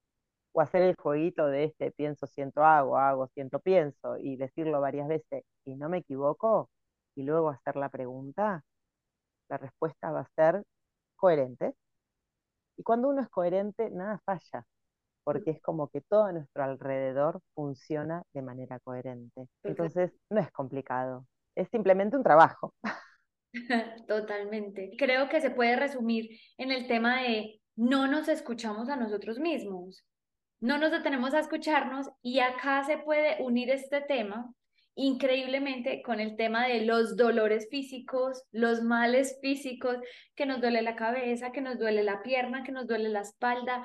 o 0.53 0.61
hacer 0.61 0.83
el 0.83 0.97
jueguito 0.97 1.47
de 1.47 1.65
este 1.65 1.93
pienso, 1.93 2.27
siento, 2.27 2.65
hago, 2.65 2.99
hago, 2.99 3.29
siento, 3.29 3.61
pienso, 3.61 4.17
y 4.19 4.37
decirlo 4.37 4.81
varias 4.81 5.09
veces 5.09 5.45
y 5.65 5.77
no 5.77 5.89
me 5.89 5.99
equivoco, 5.99 6.71
y 7.15 7.23
luego 7.25 7.51
hacer 7.51 7.77
la 7.77 7.89
pregunta, 7.89 8.65
la 9.49 9.59
respuesta 9.59 10.11
va 10.13 10.21
a 10.21 10.31
ser 10.37 10.63
coherente. 11.17 11.75
Y 12.77 12.83
cuando 12.83 13.09
uno 13.09 13.23
es 13.23 13.29
coherente, 13.29 13.91
nada 13.91 14.21
falla, 14.25 14.65
porque 15.25 15.51
es 15.51 15.61
como 15.63 15.89
que 15.89 16.01
todo 16.01 16.25
a 16.25 16.33
nuestro 16.33 16.65
alrededor 16.65 17.41
funciona 17.55 18.23
de 18.33 18.43
manera 18.43 18.81
coherente. 18.81 19.49
Entonces, 19.63 20.13
no 20.31 20.41
es 20.41 20.51
complicado, 20.53 21.27
es 21.55 21.69
simplemente 21.71 22.17
un 22.17 22.23
trabajo. 22.23 22.75
Totalmente. 24.07 24.93
Creo 24.97 25.29
que 25.29 25.41
se 25.41 25.51
puede 25.51 25.77
resumir 25.77 26.31
en 26.57 26.71
el 26.71 26.87
tema 26.87 27.23
de 27.23 27.61
no 27.77 28.07
nos 28.07 28.29
escuchamos 28.29 28.89
a 28.89 28.97
nosotros 28.97 29.39
mismos, 29.39 30.05
no 30.61 30.79
nos 30.79 30.90
detenemos 30.90 31.35
a 31.35 31.40
escucharnos 31.40 32.11
y 32.23 32.40
acá 32.40 32.85
se 32.85 32.99
puede 32.99 33.42
unir 33.42 33.70
este 33.70 34.01
tema 34.03 34.53
increíblemente 34.94 36.03
con 36.03 36.20
el 36.20 36.37
tema 36.37 36.66
de 36.66 36.85
los 36.85 37.16
dolores 37.16 37.68
físicos, 37.70 38.44
los 38.53 38.83
males 38.83 39.38
físicos, 39.40 39.96
que 40.35 40.44
nos 40.44 40.61
duele 40.61 40.83
la 40.83 40.96
cabeza, 40.96 41.53
que 41.53 41.62
nos 41.62 41.79
duele 41.79 42.03
la 42.03 42.23
pierna, 42.23 42.62
que 42.62 42.73
nos 42.73 42.87
duele 42.87 43.09
la 43.09 43.20
espalda. 43.20 43.83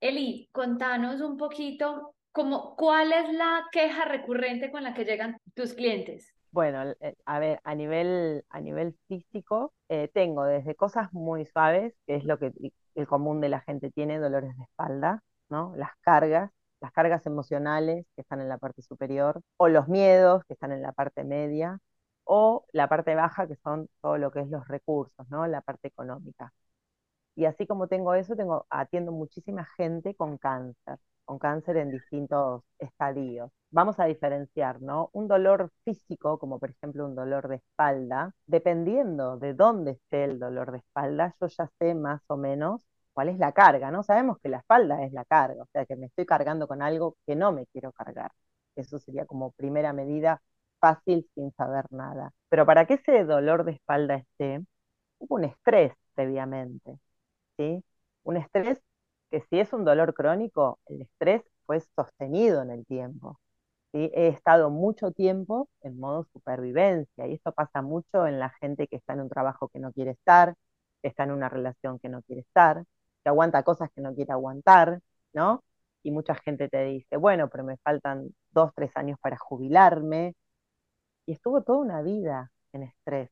Eli, 0.00 0.48
contanos 0.52 1.20
un 1.22 1.38
poquito 1.38 2.14
como 2.32 2.76
cuál 2.76 3.12
es 3.12 3.32
la 3.32 3.66
queja 3.72 4.04
recurrente 4.04 4.70
con 4.70 4.84
la 4.84 4.92
que 4.92 5.04
llegan 5.04 5.38
tus 5.54 5.72
clientes. 5.72 6.34
Bueno, 6.52 6.94
eh, 7.00 7.14
a 7.24 7.38
ver, 7.38 7.60
a 7.64 7.74
nivel, 7.74 8.44
a 8.50 8.60
nivel 8.60 8.96
físico, 9.08 9.72
eh, 9.88 10.10
tengo 10.12 10.44
desde 10.44 10.74
cosas 10.74 11.12
muy 11.12 11.46
suaves, 11.46 11.94
que 12.06 12.16
es 12.16 12.24
lo 12.24 12.38
que 12.38 12.52
el 12.96 13.06
común 13.06 13.40
de 13.40 13.48
la 13.48 13.60
gente 13.60 13.90
tiene, 13.90 14.18
dolores 14.18 14.56
de 14.56 14.64
espalda, 14.64 15.22
¿no? 15.50 15.74
Las 15.76 15.90
cargas, 16.00 16.50
las 16.80 16.92
cargas 16.92 17.26
emocionales 17.26 18.06
que 18.14 18.22
están 18.22 18.40
en 18.40 18.48
la 18.48 18.58
parte 18.58 18.82
superior, 18.82 19.40
o 19.56 19.68
los 19.68 19.88
miedos 19.88 20.44
que 20.46 20.54
están 20.54 20.72
en 20.72 20.82
la 20.82 20.92
parte 20.92 21.24
media, 21.24 21.78
o 22.24 22.66
la 22.72 22.88
parte 22.88 23.14
baja 23.14 23.46
que 23.48 23.56
son 23.56 23.88
todo 24.00 24.18
lo 24.18 24.30
que 24.30 24.40
es 24.40 24.48
los 24.50 24.66
recursos, 24.68 25.28
¿no? 25.30 25.46
La 25.46 25.60
parte 25.62 25.88
económica. 25.88 26.52
Y 27.34 27.44
así 27.46 27.66
como 27.66 27.88
tengo 27.88 28.14
eso, 28.14 28.36
tengo, 28.36 28.66
atiendo 28.70 29.12
muchísima 29.12 29.64
gente 29.76 30.14
con 30.14 30.36
cáncer, 30.38 30.98
con 31.24 31.38
cáncer 31.38 31.76
en 31.78 31.90
distintos 31.90 32.62
estadios. 32.78 33.50
Vamos 33.70 33.98
a 34.00 34.04
diferenciar, 34.06 34.82
¿no? 34.82 35.10
Un 35.12 35.28
dolor 35.28 35.70
físico, 35.84 36.38
como 36.38 36.58
por 36.58 36.70
ejemplo 36.70 37.06
un 37.06 37.14
dolor 37.14 37.48
de 37.48 37.56
espalda, 37.56 38.34
dependiendo 38.46 39.38
de 39.38 39.54
dónde 39.54 39.92
esté 39.92 40.24
el 40.24 40.38
dolor 40.38 40.72
de 40.72 40.78
espalda, 40.78 41.34
yo 41.40 41.46
ya 41.46 41.70
sé 41.78 41.94
más 41.94 42.20
o 42.28 42.36
menos 42.36 42.86
cuál 43.20 43.28
es 43.28 43.38
la 43.38 43.52
carga, 43.52 43.90
¿no? 43.90 44.02
Sabemos 44.02 44.38
que 44.42 44.48
la 44.48 44.58
espalda 44.58 45.04
es 45.04 45.12
la 45.12 45.26
carga, 45.26 45.62
o 45.62 45.66
sea, 45.72 45.84
que 45.84 45.94
me 45.96 46.06
estoy 46.06 46.24
cargando 46.24 46.66
con 46.66 46.80
algo 46.80 47.16
que 47.26 47.36
no 47.36 47.52
me 47.52 47.66
quiero 47.66 47.92
cargar. 47.92 48.32
Eso 48.76 48.98
sería 48.98 49.26
como 49.26 49.52
primera 49.52 49.92
medida 49.92 50.40
fácil 50.80 51.28
sin 51.34 51.52
saber 51.52 51.84
nada. 51.92 52.32
Pero 52.48 52.64
para 52.64 52.86
que 52.86 52.94
ese 52.94 53.24
dolor 53.24 53.64
de 53.64 53.72
espalda 53.72 54.14
esté, 54.16 54.64
hubo 55.18 55.36
un 55.36 55.44
estrés 55.44 55.92
previamente, 56.14 56.98
¿sí? 57.58 57.84
Un 58.24 58.38
estrés 58.38 58.80
que 59.30 59.42
si 59.50 59.60
es 59.60 59.72
un 59.74 59.84
dolor 59.84 60.14
crónico, 60.14 60.78
el 60.86 61.02
estrés 61.02 61.42
fue 61.66 61.80
sostenido 61.80 62.62
en 62.62 62.70
el 62.70 62.86
tiempo. 62.86 63.38
¿sí? 63.92 64.10
He 64.14 64.28
estado 64.28 64.70
mucho 64.70 65.12
tiempo 65.12 65.68
en 65.82 65.98
modo 66.00 66.24
supervivencia 66.32 67.26
y 67.26 67.34
esto 67.34 67.52
pasa 67.52 67.82
mucho 67.82 68.26
en 68.26 68.38
la 68.40 68.50
gente 68.60 68.88
que 68.88 68.96
está 68.96 69.14
en 69.14 69.22
un 69.22 69.28
trabajo 69.30 69.68
que 69.68 69.80
no 69.80 69.92
quiere 69.92 70.12
estar, 70.12 70.54
que 71.02 71.08
está 71.08 71.24
en 71.24 71.32
una 71.32 71.48
relación 71.48 71.98
que 71.98 72.08
no 72.08 72.22
quiere 72.22 72.42
estar, 72.42 72.84
que 73.22 73.28
aguanta 73.30 73.62
cosas 73.62 73.90
que 73.94 74.00
no 74.00 74.14
quiere 74.14 74.32
aguantar, 74.32 75.00
¿no? 75.32 75.62
Y 76.02 76.10
mucha 76.12 76.34
gente 76.34 76.68
te 76.68 76.84
dice, 76.84 77.16
bueno, 77.16 77.48
pero 77.48 77.64
me 77.64 77.76
faltan 77.78 78.34
dos, 78.50 78.72
tres 78.74 78.96
años 78.96 79.18
para 79.20 79.36
jubilarme. 79.38 80.34
Y 81.26 81.32
estuvo 81.32 81.62
toda 81.62 81.78
una 81.78 82.02
vida 82.02 82.50
en 82.72 82.84
estrés. 82.84 83.30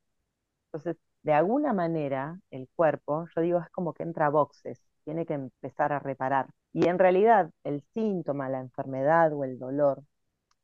Entonces, 0.67 0.97
de 1.23 1.33
alguna 1.35 1.73
manera, 1.73 2.41
el 2.51 2.69
cuerpo, 2.75 3.27
yo 3.35 3.43
digo, 3.43 3.59
es 3.61 3.71
como 3.71 3.93
que 3.95 4.03
entra 4.03 4.27
a 4.27 4.31
boxes, 4.31 4.81
tiene 5.05 5.27
que 5.27 5.35
empezar 5.35 5.93
a 5.93 5.99
reparar. 5.99 6.49
Y 6.73 6.89
en 6.89 6.99
realidad, 6.99 7.51
el 7.65 7.83
síntoma, 7.95 8.49
la 8.49 8.61
enfermedad 8.61 9.33
o 9.33 9.45
el 9.45 9.59
dolor, 9.59 10.03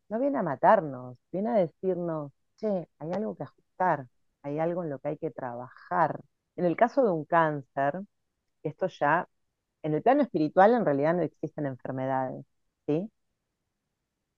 no 0.08 0.18
viene 0.20 0.38
a 0.38 0.42
matarnos, 0.42 1.18
viene 1.32 1.50
a 1.50 1.54
decirnos, 1.54 2.32
che, 2.56 2.88
hay 2.98 3.12
algo 3.12 3.34
que 3.36 3.44
ajustar, 3.44 4.06
hay 4.42 4.58
algo 4.58 4.84
en 4.84 4.90
lo 4.90 4.98
que 4.98 5.08
hay 5.08 5.18
que 5.18 5.30
trabajar. 5.30 6.20
En 6.56 6.64
el 6.66 6.76
caso 6.76 7.02
de 7.04 7.10
un 7.10 7.24
cáncer, 7.24 8.00
esto 8.68 8.86
ya, 8.88 9.28
en 9.82 9.94
el 9.94 10.02
plano 10.02 10.22
espiritual 10.22 10.74
en 10.74 10.84
realidad 10.86 11.14
no 11.14 11.22
existen 11.22 11.66
enfermedades, 11.66 12.44
¿sí? 12.86 13.10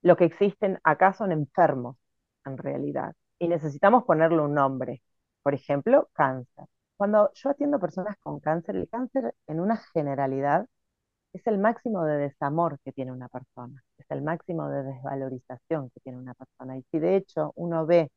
Lo 0.03 0.17
que 0.17 0.25
existen 0.25 0.79
acá 0.85 1.13
son 1.13 1.33
enfermos, 1.33 1.97
en 2.45 2.57
realidad, 2.59 3.15
y 3.39 3.49
necesitamos 3.49 4.05
ponerle 4.05 4.41
un 4.41 4.55
nombre. 4.55 5.03
Por 5.43 5.55
ejemplo, 5.55 6.09
cáncer. 6.13 6.67
Cuando 6.97 7.31
yo 7.35 7.51
atiendo 7.51 7.79
personas 7.81 8.17
con 8.21 8.41
cáncer, 8.41 8.77
el 8.77 8.89
cáncer 8.89 9.35
en 9.47 9.61
una 9.61 9.77
generalidad 9.93 10.67
es 11.33 11.47
el 11.47 11.59
máximo 11.59 12.05
de 12.05 12.19
desamor 12.19 12.79
que 12.85 12.93
tiene 12.93 13.13
una 13.13 13.29
persona, 13.29 13.85
es 13.99 14.07
el 14.11 14.23
máximo 14.23 14.69
de 14.71 14.85
desvalorización 14.85 15.91
que 15.91 16.01
tiene 16.01 16.19
una 16.19 16.35
persona. 16.35 16.79
Y 16.79 16.85
si 16.93 16.99
de 17.01 17.17
hecho 17.17 17.53
uno 17.57 17.87
ve 17.87 18.11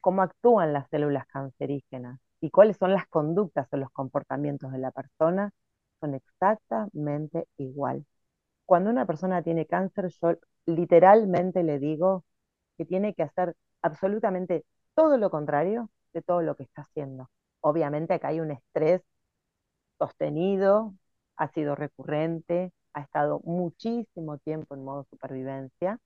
cómo 0.00 0.22
actúan 0.22 0.72
las 0.72 0.88
células 0.90 1.26
cancerígenas 1.28 2.20
y 2.40 2.50
cuáles 2.50 2.76
son 2.78 2.92
las 2.92 3.06
conductas 3.08 3.68
o 3.72 3.76
los 3.76 3.90
comportamientos 3.90 4.72
de 4.72 4.78
la 4.78 4.90
persona, 4.92 5.52
son 6.00 6.14
exactamente 6.14 7.48
igual. 7.58 8.04
Cuando 8.66 8.90
una 8.90 9.06
persona 9.06 9.42
tiene 9.42 9.66
cáncer, 9.66 10.08
yo 10.22 10.34
literalmente 10.66 11.62
le 11.62 11.78
digo 11.78 12.24
que 12.78 12.84
tiene 12.86 13.14
que 13.14 13.24
hacer 13.24 13.54
absolutamente 13.82 14.64
todo 14.94 15.18
lo 15.18 15.30
contrario 15.30 15.90
de 16.14 16.22
todo 16.22 16.42
lo 16.42 16.56
que 16.56 16.64
está 16.64 16.82
haciendo. 16.82 17.30
Obviamente 17.60 18.14
acá 18.14 18.28
hay 18.28 18.40
un 18.40 18.52
estrés 18.52 19.02
sostenido, 19.98 20.94
ha 21.36 21.48
sido 21.48 21.74
recurrente, 21.74 22.72
ha 22.92 23.00
estado 23.02 23.40
muchísimo 23.44 24.38
tiempo 24.38 24.74
en 24.74 24.84
modo 24.84 25.04
supervivencia, 25.10 25.98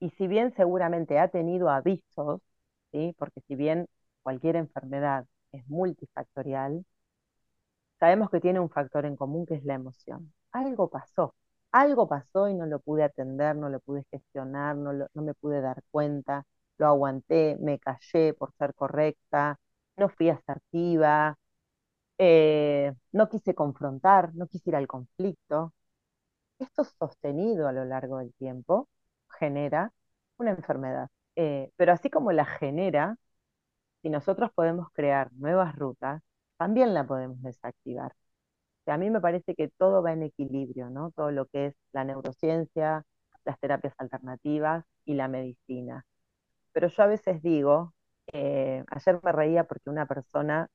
y 0.00 0.10
si 0.10 0.26
bien 0.28 0.52
seguramente 0.54 1.18
ha 1.18 1.28
tenido 1.28 1.70
avisos, 1.70 2.40
¿sí? 2.92 3.14
porque 3.18 3.40
si 3.48 3.56
bien 3.56 3.88
cualquier 4.22 4.56
enfermedad 4.56 5.26
es 5.52 5.68
multifactorial, 5.68 6.84
sabemos 7.98 8.30
que 8.30 8.40
tiene 8.40 8.60
un 8.60 8.70
factor 8.70 9.04
en 9.06 9.16
común 9.16 9.46
que 9.46 9.54
es 9.54 9.64
la 9.64 9.74
emoción. 9.74 10.32
Algo 10.52 10.88
pasó, 10.90 11.34
algo 11.72 12.08
pasó 12.08 12.48
y 12.48 12.54
no 12.54 12.66
lo 12.66 12.80
pude 12.80 13.04
atender, 13.04 13.56
no 13.56 13.68
lo 13.68 13.80
pude 13.80 14.04
gestionar, 14.10 14.76
no, 14.76 14.92
no 14.92 15.22
me 15.22 15.34
pude 15.34 15.60
dar 15.60 15.82
cuenta, 15.90 16.44
lo 16.78 16.86
aguanté, 16.86 17.56
me 17.60 17.78
callé 17.78 18.34
por 18.34 18.52
ser 18.54 18.74
correcta, 18.74 19.58
no 19.96 20.08
fui 20.08 20.30
asertiva, 20.30 21.36
eh, 22.18 22.94
no 23.12 23.28
quise 23.28 23.54
confrontar, 23.54 24.34
no 24.34 24.46
quise 24.48 24.70
ir 24.70 24.76
al 24.76 24.86
conflicto. 24.88 25.74
Esto 26.58 26.84
sostenido 26.84 27.68
a 27.68 27.72
lo 27.72 27.84
largo 27.84 28.18
del 28.18 28.32
tiempo 28.34 28.88
genera 29.38 29.92
una 30.38 30.50
enfermedad. 30.52 31.08
Eh, 31.36 31.70
pero 31.76 31.92
así 31.92 32.10
como 32.10 32.32
la 32.32 32.44
genera, 32.46 33.16
si 34.02 34.10
nosotros 34.10 34.50
podemos 34.54 34.88
crear 34.92 35.32
nuevas 35.34 35.76
rutas, 35.76 36.22
también 36.56 36.94
la 36.94 37.06
podemos 37.06 37.40
desactivar. 37.42 38.14
a 38.86 38.98
mí 38.98 39.10
me 39.10 39.20
parece 39.20 39.54
que 39.54 39.68
todo 39.68 40.02
va 40.02 40.12
en 40.12 40.24
equilibrio, 40.24 40.90
¿no? 40.90 41.10
Todo 41.12 41.30
lo 41.32 41.46
que 41.46 41.66
es 41.68 41.76
la 41.92 42.04
neurociencia, 42.04 43.04
las 43.44 43.58
terapias 43.60 43.94
alternativas 43.98 44.84
y 45.04 45.14
la 45.14 45.28
medicina. 45.28 46.04
Pero 46.72 46.88
yo 46.88 47.02
a 47.02 47.06
veces 47.06 47.42
digo, 47.42 47.94
eh, 48.32 48.84
ayer 48.90 49.20
me 49.22 49.32
reía 49.32 49.64
porque 49.64 49.90
una 49.90 50.06
persona 50.06 50.68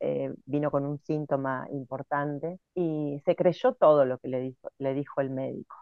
eh, 0.00 0.34
vino 0.46 0.70
con 0.70 0.86
un 0.86 0.98
síntoma 1.00 1.66
importante 1.72 2.60
y 2.74 3.20
se 3.24 3.36
creyó 3.36 3.74
todo 3.74 4.04
lo 4.04 4.18
que 4.18 4.28
le 4.28 4.40
dijo, 4.40 4.70
le 4.78 4.94
dijo 4.94 5.20
el 5.20 5.30
médico, 5.30 5.76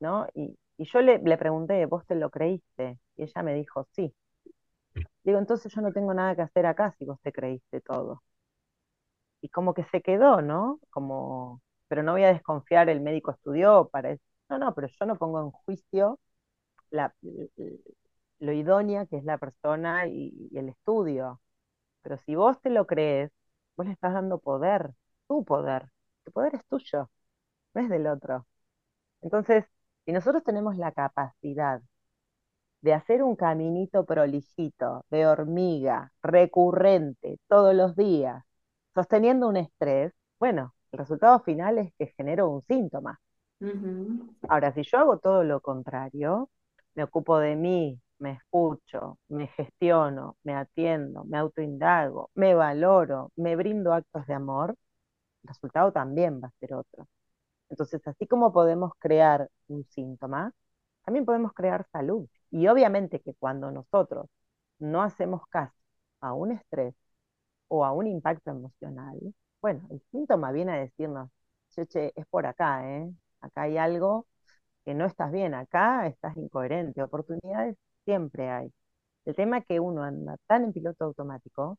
¿no? 0.00 0.26
Y, 0.34 0.56
yo 0.78 1.00
le, 1.02 1.18
le, 1.18 1.38
pregunté, 1.38 1.86
¿vos 1.86 2.06
te 2.06 2.16
lo 2.16 2.30
creíste? 2.30 2.98
Y 3.16 3.24
ella 3.24 3.42
me 3.42 3.54
dijo, 3.54 3.86
sí. 3.92 4.14
Digo, 5.24 5.38
entonces 5.38 5.72
yo 5.74 5.80
no 5.82 5.92
tengo 5.92 6.14
nada 6.14 6.36
que 6.36 6.42
hacer 6.42 6.66
acá 6.66 6.94
si 6.98 7.04
vos 7.04 7.18
te 7.22 7.32
creíste 7.32 7.80
todo. 7.80 8.22
Y 9.40 9.48
como 9.48 9.74
que 9.74 9.84
se 9.84 10.02
quedó, 10.02 10.40
¿no? 10.42 10.78
Como, 10.90 11.60
pero 11.88 12.02
no 12.02 12.12
voy 12.12 12.22
a 12.24 12.32
desconfiar, 12.32 12.88
el 12.88 13.00
médico 13.00 13.32
estudió 13.32 13.88
para 13.90 14.12
eso. 14.12 14.22
No, 14.48 14.58
no, 14.58 14.74
pero 14.74 14.88
yo 14.88 15.06
no 15.06 15.16
pongo 15.18 15.40
en 15.40 15.50
juicio 15.50 16.20
la, 16.90 17.14
lo 18.40 18.52
idónea 18.52 19.06
que 19.06 19.16
es 19.18 19.24
la 19.24 19.38
persona 19.38 20.06
y, 20.06 20.48
y 20.50 20.58
el 20.58 20.68
estudio. 20.68 21.40
Pero 22.02 22.18
si 22.18 22.34
vos 22.36 22.60
te 22.62 22.70
lo 22.70 22.86
crees, 22.86 23.32
vos 23.76 23.86
le 23.86 23.92
estás 23.92 24.14
dando 24.14 24.38
poder, 24.40 24.92
tu 25.28 25.44
poder. 25.44 25.90
Tu 26.24 26.32
poder 26.32 26.54
es 26.56 26.66
tuyo, 26.66 27.10
no 27.74 27.82
es 27.82 27.90
del 27.90 28.06
otro. 28.08 28.46
Entonces, 29.22 29.66
si 30.06 30.12
nosotros 30.12 30.44
tenemos 30.44 30.76
la 30.76 30.92
capacidad 30.92 31.82
de 32.82 32.94
hacer 32.94 33.22
un 33.22 33.36
caminito 33.36 34.04
prolijito, 34.04 35.04
de 35.10 35.26
hormiga, 35.26 36.12
recurrente, 36.22 37.38
todos 37.48 37.74
los 37.74 37.96
días, 37.96 38.44
sosteniendo 38.94 39.48
un 39.48 39.56
estrés, 39.58 40.12
bueno, 40.38 40.74
el 40.92 40.98
resultado 41.00 41.40
final 41.40 41.78
es 41.78 41.92
que 41.98 42.08
genero 42.16 42.50
un 42.50 42.62
síntoma. 42.62 43.20
Ahora, 44.48 44.72
si 44.72 44.82
yo 44.82 44.98
hago 44.98 45.18
todo 45.18 45.44
lo 45.44 45.60
contrario, 45.60 46.50
me 46.94 47.04
ocupo 47.04 47.38
de 47.38 47.56
mí, 47.56 48.00
me 48.18 48.32
escucho, 48.32 49.18
me 49.28 49.48
gestiono, 49.48 50.36
me 50.44 50.54
atiendo, 50.54 51.24
me 51.24 51.38
autoindago, 51.38 52.30
me 52.34 52.54
valoro, 52.54 53.32
me 53.36 53.56
brindo 53.56 53.92
actos 53.92 54.26
de 54.26 54.34
amor, 54.34 54.76
el 55.44 55.48
resultado 55.48 55.92
también 55.92 56.40
va 56.42 56.48
a 56.48 56.52
ser 56.60 56.74
otro. 56.74 57.08
Entonces, 57.70 58.06
así 58.06 58.26
como 58.26 58.52
podemos 58.52 58.92
crear 58.98 59.48
un 59.68 59.84
síntoma, 59.90 60.52
también 61.04 61.24
podemos 61.26 61.52
crear 61.54 61.86
salud. 61.92 62.28
Y 62.50 62.66
obviamente 62.68 63.20
que 63.20 63.34
cuando 63.34 63.70
nosotros 63.70 64.26
no 64.78 65.02
hacemos 65.02 65.46
caso 65.48 65.74
a 66.20 66.34
un 66.34 66.52
estrés 66.52 66.94
o 67.68 67.84
a 67.84 67.92
un 67.92 68.06
impacto 68.06 68.50
emocional, 68.50 69.18
bueno, 69.60 69.86
el 69.90 70.00
síntoma 70.10 70.52
viene 70.52 70.72
a 70.72 70.76
decirnos, 70.76 71.30
che, 71.88 72.12
es 72.16 72.26
por 72.26 72.46
acá, 72.46 72.88
¿eh? 72.88 73.10
Acá 73.40 73.62
hay 73.62 73.78
algo 73.78 74.26
que 74.84 74.94
no 74.94 75.06
estás 75.06 75.32
bien, 75.32 75.54
acá 75.54 76.06
estás 76.08 76.36
incoherente, 76.36 77.02
oportunidades 77.02 77.76
siempre 78.04 78.50
hay. 78.50 78.72
El 79.24 79.36
tema 79.36 79.58
es 79.58 79.66
que 79.66 79.80
uno 79.80 80.02
anda 80.04 80.36
tan 80.46 80.64
en 80.64 80.72
piloto 80.72 81.04
automático 81.06 81.78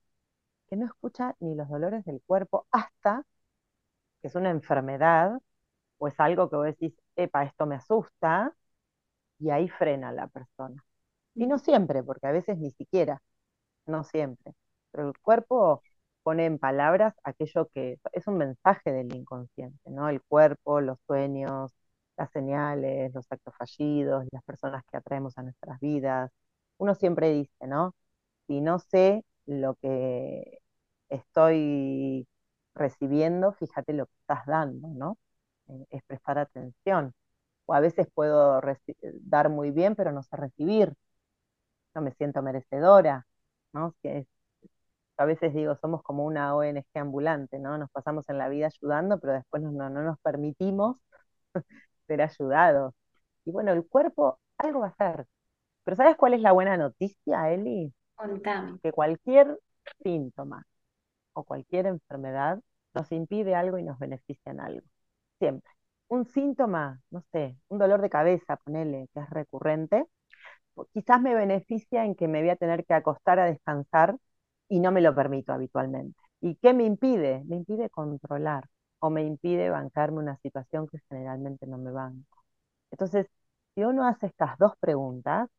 que 0.70 0.76
no 0.78 0.86
escucha 0.88 1.36
ni 1.40 1.56
los 1.56 1.70
dolores 1.70 2.06
del 2.06 2.22
cuerpo 2.26 2.68
hasta 2.72 3.24
que 4.22 4.28
es 4.28 4.36
una 4.36 4.50
enfermedad 4.52 5.40
o 5.98 6.08
es 6.08 6.20
algo 6.20 6.50
que 6.50 6.56
vos 6.58 6.66
decís, 6.66 6.94
epa, 7.16 7.44
esto 7.44 7.66
me 7.66 7.76
asusta, 7.76 8.56
y 9.44 9.52
ahí 9.52 9.70
frena 9.70 10.12
la 10.12 10.28
persona. 10.28 10.84
Y 11.36 11.48
no 11.48 11.60
siempre, 11.60 12.04
porque 12.04 12.28
a 12.28 12.32
veces 12.32 12.58
ni 12.60 12.72
siquiera, 12.72 13.22
no 13.86 14.04
siempre. 14.04 14.54
Pero 14.92 15.10
el 15.10 15.20
cuerpo 15.20 15.84
pone 16.24 16.46
en 16.46 16.60
palabras 16.60 17.16
aquello 17.24 17.68
que 17.74 18.00
es 18.14 18.28
un 18.28 18.38
mensaje 18.38 18.92
del 18.92 19.14
inconsciente, 19.16 19.90
¿no? 19.90 20.10
El 20.10 20.22
cuerpo, 20.24 20.82
los 20.82 21.00
sueños, 21.08 21.72
las 22.18 22.32
señales, 22.32 23.14
los 23.14 23.32
actos 23.32 23.56
fallidos, 23.58 24.26
las 24.32 24.44
personas 24.44 24.84
que 24.92 24.98
atraemos 24.98 25.38
a 25.38 25.44
nuestras 25.44 25.80
vidas. 25.80 26.32
Uno 26.78 26.96
siempre 26.96 27.32
dice, 27.32 27.68
¿no? 27.68 27.96
Si 28.48 28.62
no 28.62 28.80
sé 28.80 29.26
lo 29.46 29.76
que 29.76 30.60
estoy 31.10 32.28
recibiendo, 32.76 33.54
fíjate 33.54 33.94
lo 33.94 34.06
que 34.08 34.14
estás 34.22 34.46
dando, 34.46 34.88
¿no? 34.90 35.18
Eh, 35.68 35.86
es 35.92 36.04
prestar 36.04 36.38
atención. 36.40 37.14
O 37.66 37.74
a 37.74 37.80
veces 37.80 38.08
puedo 38.14 38.62
dar 39.22 39.50
muy 39.50 39.72
bien, 39.72 39.96
pero 39.96 40.12
no 40.12 40.24
sé 40.24 40.36
recibir. 40.38 40.94
No 41.96 42.02
me 42.02 42.12
siento 42.14 42.42
merecedora, 42.42 43.26
¿no? 43.74 43.96
a 45.18 45.26
veces 45.26 45.54
digo, 45.54 45.76
somos 45.78 46.02
como 46.04 46.26
una 46.26 46.56
ONG 46.56 46.86
ambulante, 46.96 47.60
¿no? 47.60 47.78
Nos 47.78 47.90
pasamos 47.92 48.28
en 48.30 48.38
la 48.38 48.50
vida 48.50 48.68
ayudando, 48.68 49.20
pero 49.20 49.34
después 49.34 49.62
no, 49.64 49.90
no 49.90 50.02
nos 50.04 50.20
permitimos 50.20 50.98
ser 52.08 52.22
ayudados. 52.22 52.94
Y 53.46 53.52
bueno, 53.52 53.72
el 53.74 53.88
cuerpo 53.88 54.40
algo 54.58 54.82
va 54.82 54.88
a 54.88 54.90
hacer. 54.90 55.28
Pero 55.84 55.98
¿sabes 55.98 56.16
cuál 56.18 56.34
es 56.34 56.42
la 56.42 56.52
buena 56.54 56.78
noticia, 56.78 57.52
Eli? 57.52 57.94
Contame. 58.16 58.80
Que 58.82 58.92
cualquier 58.92 59.60
síntoma 60.04 60.66
o 61.34 61.44
cualquier 61.44 61.88
enfermedad 61.88 62.60
nos 62.94 63.12
impide 63.12 63.56
algo 63.56 63.78
y 63.78 63.84
nos 63.84 64.00
beneficia 64.00 64.52
en 64.52 64.60
algo. 64.62 64.88
Siempre. 65.40 65.72
Un 66.16 66.22
síntoma, 66.34 66.84
no 67.12 67.22
sé, 67.32 67.58
un 67.70 67.80
dolor 67.80 68.02
de 68.02 68.10
cabeza, 68.10 68.58
ponele, 68.58 69.08
que 69.14 69.20
es 69.22 69.30
recurrente, 69.30 70.06
quizás 70.94 71.22
me 71.22 71.36
beneficia 71.36 72.06
en 72.06 72.16
que 72.16 72.28
me 72.28 72.42
voy 72.42 72.50
a 72.52 72.56
tener 72.58 72.86
que 72.86 72.94
acostar 72.94 73.40
a 73.40 73.46
descansar 73.46 74.18
y 74.70 74.80
no 74.80 74.92
me 74.92 75.02
lo 75.02 75.16
permito 75.16 75.54
habitualmente. 75.54 76.20
¿Y 76.42 76.56
qué 76.58 76.74
me 76.74 76.86
impide? 76.86 77.44
Me 77.46 77.58
impide 77.58 77.90
controlar 77.90 78.66
o 79.00 79.10
me 79.10 79.24
impide 79.26 79.70
bancarme 79.70 80.20
una 80.20 80.38
situación 80.38 80.88
que 80.88 81.00
generalmente 81.10 81.68
no 81.68 81.78
me 81.78 81.92
banco. 81.92 82.44
Entonces, 82.92 83.28
si 83.76 83.84
uno 83.84 84.08
hace 84.08 84.28
estas 84.28 84.58
dos 84.60 84.74
preguntas, 84.80 85.50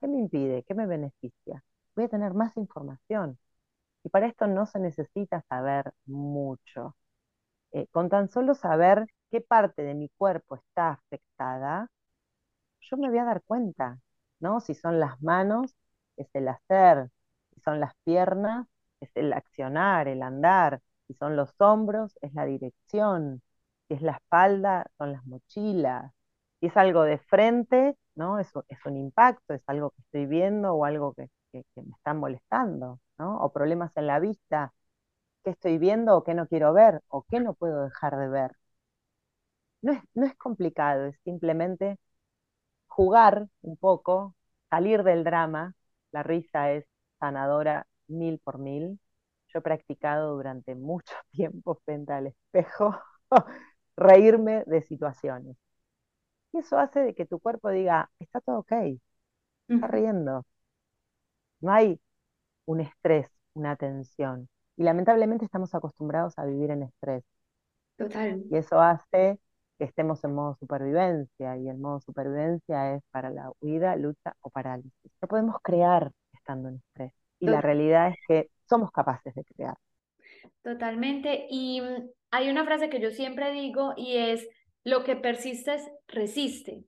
¿qué 0.00 0.08
me 0.08 0.18
impide? 0.18 0.64
¿Qué 0.64 0.74
me 0.74 0.86
beneficia? 0.86 1.64
Voy 1.96 2.06
a 2.06 2.08
tener 2.08 2.34
más 2.34 2.56
información. 2.58 3.38
Y 4.04 4.10
para 4.10 4.28
esto 4.28 4.46
no 4.48 4.66
se 4.66 4.80
necesita 4.80 5.42
saber 5.48 5.92
mucho. 6.06 6.96
Eh, 7.72 7.86
con 7.90 8.08
tan 8.08 8.28
solo 8.30 8.54
saber 8.54 9.06
qué 9.30 9.40
parte 9.40 9.82
de 9.82 9.94
mi 9.94 10.08
cuerpo 10.10 10.56
está 10.56 10.90
afectada, 10.90 11.88
yo 12.80 12.96
me 12.96 13.08
voy 13.08 13.18
a 13.18 13.24
dar 13.24 13.42
cuenta, 13.42 13.98
¿no? 14.40 14.60
Si 14.60 14.74
son 14.74 15.00
las 15.00 15.20
manos, 15.22 15.74
es 16.16 16.28
el 16.34 16.48
hacer, 16.48 17.10
si 17.54 17.60
son 17.60 17.80
las 17.80 17.94
piernas, 18.04 18.66
es 19.00 19.10
el 19.14 19.32
accionar, 19.32 20.08
el 20.08 20.22
andar, 20.22 20.80
si 21.06 21.14
son 21.14 21.36
los 21.36 21.54
hombros, 21.60 22.18
es 22.22 22.34
la 22.34 22.44
dirección, 22.46 23.42
si 23.88 23.94
es 23.94 24.02
la 24.02 24.12
espalda, 24.12 24.86
son 24.98 25.12
las 25.12 25.24
mochilas, 25.26 26.12
si 26.60 26.66
es 26.66 26.76
algo 26.76 27.02
de 27.04 27.18
frente, 27.18 27.96
¿no? 28.14 28.38
Es, 28.38 28.52
un 28.84 28.96
impacto, 28.96 29.54
es 29.54 29.62
algo 29.66 29.90
que 29.90 30.02
estoy 30.02 30.26
viendo 30.26 30.74
o 30.74 30.84
algo 30.84 31.14
que, 31.14 31.30
que, 31.52 31.64
me 31.82 31.94
están 31.94 32.18
molestando, 32.18 33.00
¿no? 33.18 33.38
O 33.38 33.52
problemas 33.52 33.96
en 33.96 34.06
la 34.06 34.20
vista, 34.20 34.72
qué 35.44 35.50
estoy 35.50 35.78
viendo 35.78 36.16
o 36.16 36.24
qué 36.24 36.34
no 36.34 36.46
quiero 36.48 36.72
ver, 36.72 37.02
o 37.08 37.24
qué 37.30 37.40
no 37.40 37.54
puedo 37.54 37.84
dejar 37.84 38.16
de 38.18 38.28
ver. 38.28 38.52
No 39.82 39.92
es, 39.92 40.00
no 40.14 40.26
es 40.26 40.34
complicado, 40.36 41.06
es 41.06 41.16
simplemente 41.24 41.98
jugar 42.88 43.48
un 43.62 43.76
poco, 43.76 44.36
salir 44.70 45.02
del 45.04 45.24
drama, 45.24 45.74
la 46.12 46.22
risa 46.24 46.72
es 46.72 46.86
sanadora 47.20 47.86
mil 48.08 48.40
por 48.40 48.58
mil, 48.58 49.00
yo 49.48 49.60
he 49.60 49.62
practicado 49.62 50.34
durante 50.36 50.74
mucho 50.76 51.14
tiempo 51.32 51.76
frente 51.84 52.12
al 52.14 52.28
espejo 52.28 52.96
reírme 53.96 54.64
de 54.66 54.82
situaciones. 54.82 55.56
Y 56.52 56.58
eso 56.60 56.78
hace 56.78 57.00
de 57.00 57.14
que 57.14 57.26
tu 57.26 57.40
cuerpo 57.40 57.70
diga, 57.70 58.10
está 58.20 58.40
todo 58.40 58.60
ok, 58.60 58.72
está 59.68 59.86
riendo. 59.88 60.44
No 61.60 61.70
hay 61.72 62.00
un 62.66 62.80
estrés, 62.80 63.30
una 63.54 63.76
tensión. 63.76 64.48
Y 64.78 64.84
lamentablemente 64.84 65.44
estamos 65.44 65.74
acostumbrados 65.74 66.38
a 66.38 66.46
vivir 66.46 66.70
en 66.70 66.84
estrés. 66.84 67.24
Total. 67.96 68.44
Y 68.48 68.56
eso 68.56 68.80
hace 68.80 69.40
que 69.76 69.84
estemos 69.84 70.22
en 70.22 70.34
modo 70.34 70.54
supervivencia. 70.54 71.56
Y 71.56 71.68
el 71.68 71.78
modo 71.78 72.00
supervivencia 72.00 72.94
es 72.94 73.02
para 73.10 73.30
la 73.30 73.50
huida, 73.60 73.96
lucha 73.96 74.36
o 74.40 74.50
parálisis. 74.50 75.12
No 75.20 75.26
podemos 75.26 75.56
crear 75.62 76.12
estando 76.32 76.68
en 76.68 76.76
estrés. 76.76 77.12
Y 77.40 77.46
la 77.46 77.60
realidad 77.60 78.08
es 78.08 78.16
que 78.28 78.50
somos 78.68 78.92
capaces 78.92 79.34
de 79.34 79.44
crear. 79.44 79.74
Totalmente. 80.62 81.48
Y 81.50 81.80
mm, 81.80 82.10
hay 82.30 82.48
una 82.48 82.64
frase 82.64 82.88
que 82.88 83.00
yo 83.00 83.10
siempre 83.10 83.52
digo 83.52 83.94
y 83.96 84.16
es, 84.16 84.46
lo 84.84 85.02
que 85.02 85.16
persistes, 85.16 85.90
resiste. 86.06 86.84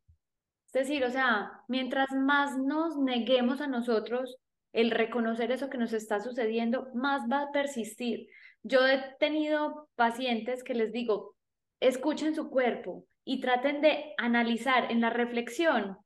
Es 0.66 0.72
decir, 0.72 1.04
o 1.04 1.10
sea, 1.10 1.50
mientras 1.66 2.08
más 2.12 2.56
nos 2.56 2.96
neguemos 2.96 3.60
a 3.60 3.66
nosotros 3.66 4.36
el 4.72 4.90
reconocer 4.90 5.50
eso 5.50 5.70
que 5.70 5.78
nos 5.78 5.92
está 5.92 6.20
sucediendo, 6.20 6.88
más 6.94 7.22
va 7.30 7.42
a 7.42 7.52
persistir. 7.52 8.28
Yo 8.62 8.86
he 8.86 9.02
tenido 9.18 9.88
pacientes 9.96 10.62
que 10.62 10.74
les 10.74 10.92
digo, 10.92 11.34
escuchen 11.80 12.34
su 12.34 12.50
cuerpo 12.50 13.04
y 13.24 13.40
traten 13.40 13.80
de 13.80 14.14
analizar 14.18 14.90
en 14.90 15.00
la 15.00 15.10
reflexión. 15.10 15.96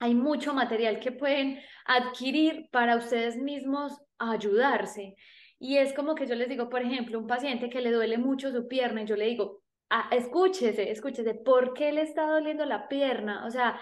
Hay 0.00 0.14
mucho 0.14 0.54
material 0.54 0.98
que 0.98 1.12
pueden 1.12 1.60
adquirir 1.84 2.68
para 2.70 2.96
ustedes 2.96 3.36
mismos 3.36 4.00
ayudarse. 4.18 5.14
Y 5.58 5.76
es 5.76 5.92
como 5.92 6.14
que 6.14 6.26
yo 6.26 6.34
les 6.34 6.48
digo, 6.48 6.70
por 6.70 6.82
ejemplo, 6.82 7.18
un 7.18 7.26
paciente 7.26 7.68
que 7.68 7.82
le 7.82 7.92
duele 7.92 8.16
mucho 8.16 8.50
su 8.50 8.66
pierna 8.66 9.02
y 9.02 9.06
yo 9.06 9.16
le 9.16 9.26
digo, 9.26 9.62
ah, 9.90 10.08
escúchese, 10.10 10.90
escúchese, 10.90 11.34
¿por 11.34 11.74
qué 11.74 11.92
le 11.92 12.02
está 12.02 12.26
doliendo 12.26 12.64
la 12.64 12.88
pierna? 12.88 13.44
O 13.46 13.50
sea, 13.50 13.78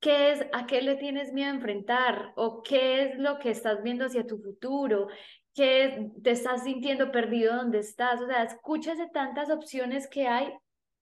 ¿qué 0.00 0.32
es, 0.32 0.46
a 0.52 0.66
qué 0.66 0.82
le 0.82 0.96
tienes 0.96 1.32
miedo 1.32 1.50
a 1.50 1.54
enfrentar? 1.54 2.32
¿O 2.36 2.62
qué 2.62 3.02
es 3.02 3.18
lo 3.18 3.38
que 3.38 3.50
estás 3.50 3.82
viendo 3.82 4.06
hacia 4.06 4.26
tu 4.26 4.38
futuro? 4.38 5.08
¿Qué 5.54 6.10
te 6.22 6.30
estás 6.32 6.64
sintiendo 6.64 7.10
perdido 7.10 7.56
donde 7.56 7.78
estás? 7.78 8.20
O 8.20 8.26
sea, 8.26 8.42
escúchese 8.42 9.08
tantas 9.12 9.50
opciones 9.50 10.08
que 10.08 10.26
hay, 10.26 10.52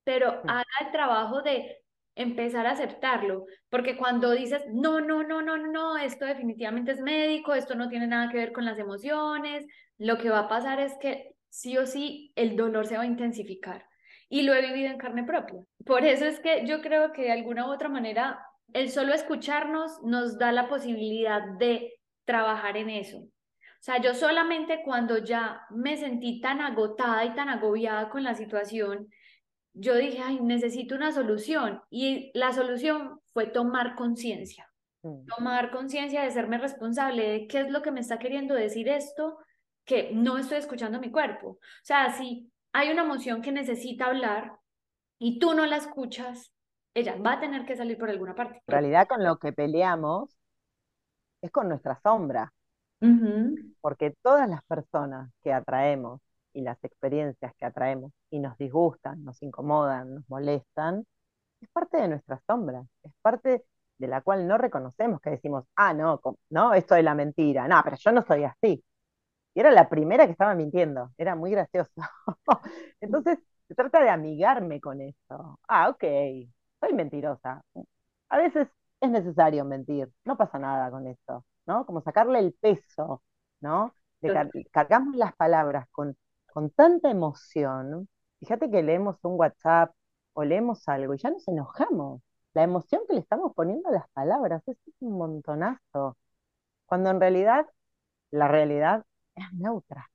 pero 0.04 0.42
mm. 0.44 0.48
haga 0.48 0.64
el 0.80 0.92
trabajo 0.92 1.42
de 1.42 1.84
empezar 2.16 2.66
a 2.66 2.72
aceptarlo, 2.72 3.46
porque 3.68 3.96
cuando 3.96 4.30
dices, 4.30 4.62
no, 4.72 5.00
no, 5.00 5.24
no, 5.24 5.42
no, 5.42 5.56
no, 5.56 5.96
esto 5.96 6.24
definitivamente 6.24 6.92
es 6.92 7.00
médico, 7.00 7.54
esto 7.54 7.74
no 7.74 7.88
tiene 7.88 8.06
nada 8.06 8.30
que 8.30 8.38
ver 8.38 8.52
con 8.52 8.64
las 8.64 8.78
emociones, 8.78 9.66
lo 9.98 10.18
que 10.18 10.30
va 10.30 10.40
a 10.40 10.48
pasar 10.48 10.78
es 10.78 10.94
que 11.00 11.34
sí 11.48 11.76
o 11.76 11.86
sí 11.86 12.32
el 12.36 12.56
dolor 12.56 12.86
se 12.86 12.96
va 12.96 13.02
a 13.02 13.06
intensificar. 13.06 13.86
Y 14.28 14.42
lo 14.42 14.54
he 14.54 14.62
vivido 14.62 14.90
en 14.90 14.98
carne 14.98 15.24
propia. 15.24 15.64
Por 15.84 16.04
eso 16.04 16.24
es 16.24 16.40
que 16.40 16.66
yo 16.66 16.80
creo 16.80 17.12
que 17.12 17.22
de 17.22 17.32
alguna 17.32 17.68
u 17.68 17.72
otra 17.72 17.88
manera 17.88 18.40
el 18.72 18.90
solo 18.90 19.14
escucharnos 19.14 20.02
nos 20.02 20.38
da 20.38 20.52
la 20.52 20.68
posibilidad 20.68 21.42
de 21.58 21.94
trabajar 22.24 22.76
en 22.76 22.90
eso. 22.90 23.18
O 23.18 23.86
sea, 23.86 24.00
yo 24.00 24.14
solamente 24.14 24.82
cuando 24.82 25.18
ya 25.18 25.60
me 25.70 25.96
sentí 25.96 26.40
tan 26.40 26.60
agotada 26.62 27.24
y 27.24 27.34
tan 27.34 27.50
agobiada 27.50 28.08
con 28.08 28.24
la 28.24 28.34
situación, 28.34 29.10
yo 29.74 29.96
dije, 29.96 30.22
ay, 30.24 30.40
necesito 30.40 30.94
una 30.94 31.12
solución. 31.12 31.82
Y 31.90 32.30
la 32.32 32.52
solución 32.52 33.20
fue 33.32 33.46
tomar 33.46 33.94
conciencia. 33.94 34.72
Mm. 35.02 35.26
Tomar 35.26 35.70
conciencia 35.70 36.22
de 36.22 36.30
serme 36.30 36.56
responsable 36.56 37.28
de 37.28 37.46
qué 37.46 37.60
es 37.60 37.70
lo 37.70 37.82
que 37.82 37.90
me 37.90 38.00
está 38.00 38.18
queriendo 38.18 38.54
decir 38.54 38.88
esto, 38.88 39.36
que 39.84 40.12
no 40.14 40.38
estoy 40.38 40.58
escuchando 40.58 40.98
mi 40.98 41.10
cuerpo. 41.10 41.48
O 41.48 41.58
sea, 41.82 42.10
si 42.12 42.50
hay 42.72 42.90
una 42.90 43.02
emoción 43.02 43.42
que 43.42 43.52
necesita 43.52 44.06
hablar 44.06 44.58
y 45.18 45.38
tú 45.38 45.52
no 45.52 45.66
la 45.66 45.76
escuchas, 45.76 46.53
ella 46.94 47.16
va 47.16 47.34
a 47.34 47.40
tener 47.40 47.66
que 47.66 47.76
salir 47.76 47.98
por 47.98 48.08
alguna 48.08 48.34
parte. 48.34 48.62
En 48.66 48.72
realidad 48.72 49.08
con 49.08 49.22
lo 49.22 49.38
que 49.38 49.52
peleamos 49.52 50.36
es 51.42 51.50
con 51.50 51.68
nuestra 51.68 52.00
sombra, 52.02 52.52
porque 53.82 54.14
todas 54.22 54.48
las 54.48 54.64
personas 54.64 55.30
que 55.42 55.52
atraemos 55.52 56.20
y 56.54 56.62
las 56.62 56.82
experiencias 56.82 57.52
que 57.58 57.66
atraemos 57.66 58.12
y 58.30 58.38
nos 58.38 58.56
disgustan, 58.56 59.22
nos 59.24 59.42
incomodan, 59.42 60.14
nos 60.14 60.30
molestan, 60.30 61.04
es 61.60 61.68
parte 61.70 61.98
de 61.98 62.08
nuestra 62.08 62.40
sombra, 62.46 62.82
es 63.02 63.12
parte 63.20 63.64
de 63.98 64.08
la 64.08 64.22
cual 64.22 64.46
no 64.46 64.56
reconocemos, 64.56 65.20
que 65.20 65.30
decimos, 65.30 65.64
ah, 65.76 65.92
no, 65.92 66.20
no, 66.50 66.74
esto 66.74 66.94
es 66.94 67.04
la 67.04 67.14
mentira, 67.14 67.68
no, 67.68 67.80
pero 67.84 67.96
yo 67.96 68.12
no 68.12 68.22
soy 68.22 68.44
así. 68.44 68.82
Y 69.54 69.60
era 69.60 69.70
la 69.70 69.88
primera 69.88 70.26
que 70.26 70.32
estaba 70.32 70.54
mintiendo, 70.54 71.12
era 71.18 71.34
muy 71.36 71.50
gracioso. 71.50 71.92
Entonces, 73.00 73.38
se 73.68 73.74
trata 73.74 74.02
de 74.02 74.10
amigarme 74.10 74.80
con 74.80 75.00
eso. 75.00 75.60
Ah, 75.68 75.88
ok, 75.90 76.04
soy 76.80 76.92
mentirosa. 76.94 77.62
A 78.28 78.38
veces 78.38 78.68
es 79.00 79.10
necesario 79.10 79.64
mentir, 79.64 80.10
no 80.24 80.36
pasa 80.36 80.58
nada 80.58 80.90
con 80.90 81.06
esto, 81.06 81.44
¿no? 81.66 81.86
Como 81.86 82.00
sacarle 82.02 82.38
el 82.40 82.52
peso, 82.54 83.22
¿no? 83.60 83.94
cargamos 84.72 85.16
las 85.16 85.34
palabras 85.36 85.86
con, 85.90 86.16
con 86.52 86.70
tanta 86.70 87.10
emoción. 87.10 88.08
Fíjate 88.40 88.70
que 88.70 88.82
leemos 88.82 89.16
un 89.22 89.38
WhatsApp 89.38 89.94
o 90.32 90.44
leemos 90.44 90.88
algo 90.88 91.14
y 91.14 91.18
ya 91.18 91.30
nos 91.30 91.46
enojamos. 91.48 92.22
La 92.54 92.62
emoción 92.62 93.02
que 93.08 93.14
le 93.14 93.20
estamos 93.20 93.52
poniendo 93.54 93.88
a 93.90 93.92
las 93.92 94.08
palabras 94.10 94.62
es 94.66 94.78
un 95.00 95.18
montonazo. 95.18 96.16
Cuando 96.86 97.10
en 97.10 97.20
realidad 97.20 97.66
la 98.30 98.48
realidad 98.48 99.04
es 99.34 99.44
neutra. 99.52 100.10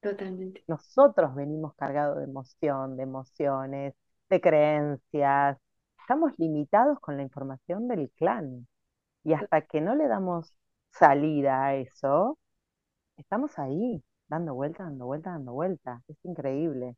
Totalmente. 0.00 0.62
Nosotros 0.66 1.34
venimos 1.34 1.74
cargados 1.76 2.18
de 2.18 2.24
emoción, 2.24 2.96
de 2.96 3.02
emociones, 3.04 3.94
de 4.28 4.40
creencias. 4.40 5.58
Estamos 6.04 6.38
limitados 6.38 7.00
con 7.00 7.16
la 7.16 7.22
información 7.22 7.88
del 7.88 8.10
clan. 8.10 8.68
Y 9.24 9.32
hasta 9.32 9.62
que 9.62 9.80
no 9.80 9.94
le 9.94 10.06
damos 10.06 10.54
salida 10.90 11.64
a 11.64 11.76
eso, 11.76 12.38
estamos 13.16 13.58
ahí, 13.58 14.04
dando 14.28 14.54
vuelta, 14.54 14.84
dando 14.84 15.06
vuelta, 15.06 15.30
dando 15.30 15.54
vuelta. 15.54 16.02
Es 16.08 16.18
increíble. 16.24 16.94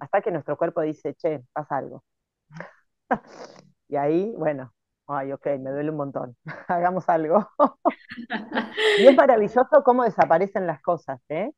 Hasta 0.00 0.20
que 0.20 0.30
nuestro 0.30 0.58
cuerpo 0.58 0.82
dice, 0.82 1.14
che, 1.14 1.42
pasa 1.54 1.78
algo. 1.78 2.04
y 3.88 3.96
ahí, 3.96 4.34
bueno, 4.36 4.74
ay, 5.06 5.32
ok, 5.32 5.46
me 5.58 5.70
duele 5.70 5.90
un 5.90 5.96
montón, 5.96 6.36
hagamos 6.68 7.08
algo. 7.08 7.48
y 8.98 9.06
es 9.06 9.16
maravilloso 9.16 9.82
cómo 9.82 10.04
desaparecen 10.04 10.66
las 10.66 10.82
cosas, 10.82 11.22
¿eh? 11.30 11.52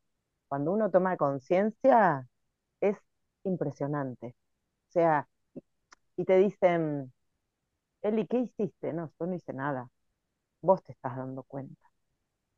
Cuando 0.46 0.70
uno 0.72 0.92
toma 0.92 1.16
conciencia, 1.16 2.24
es 2.80 2.96
impresionante. 3.42 4.36
O 4.90 4.92
sea, 4.92 5.28
y 6.20 6.24
te 6.26 6.36
dicen, 6.36 7.10
Eli, 8.02 8.26
¿qué 8.26 8.40
hiciste? 8.40 8.92
No, 8.92 9.10
yo 9.18 9.26
no 9.26 9.34
hice 9.34 9.54
nada. 9.54 9.88
Vos 10.60 10.82
te 10.82 10.92
estás 10.92 11.16
dando 11.16 11.44
cuenta. 11.44 11.80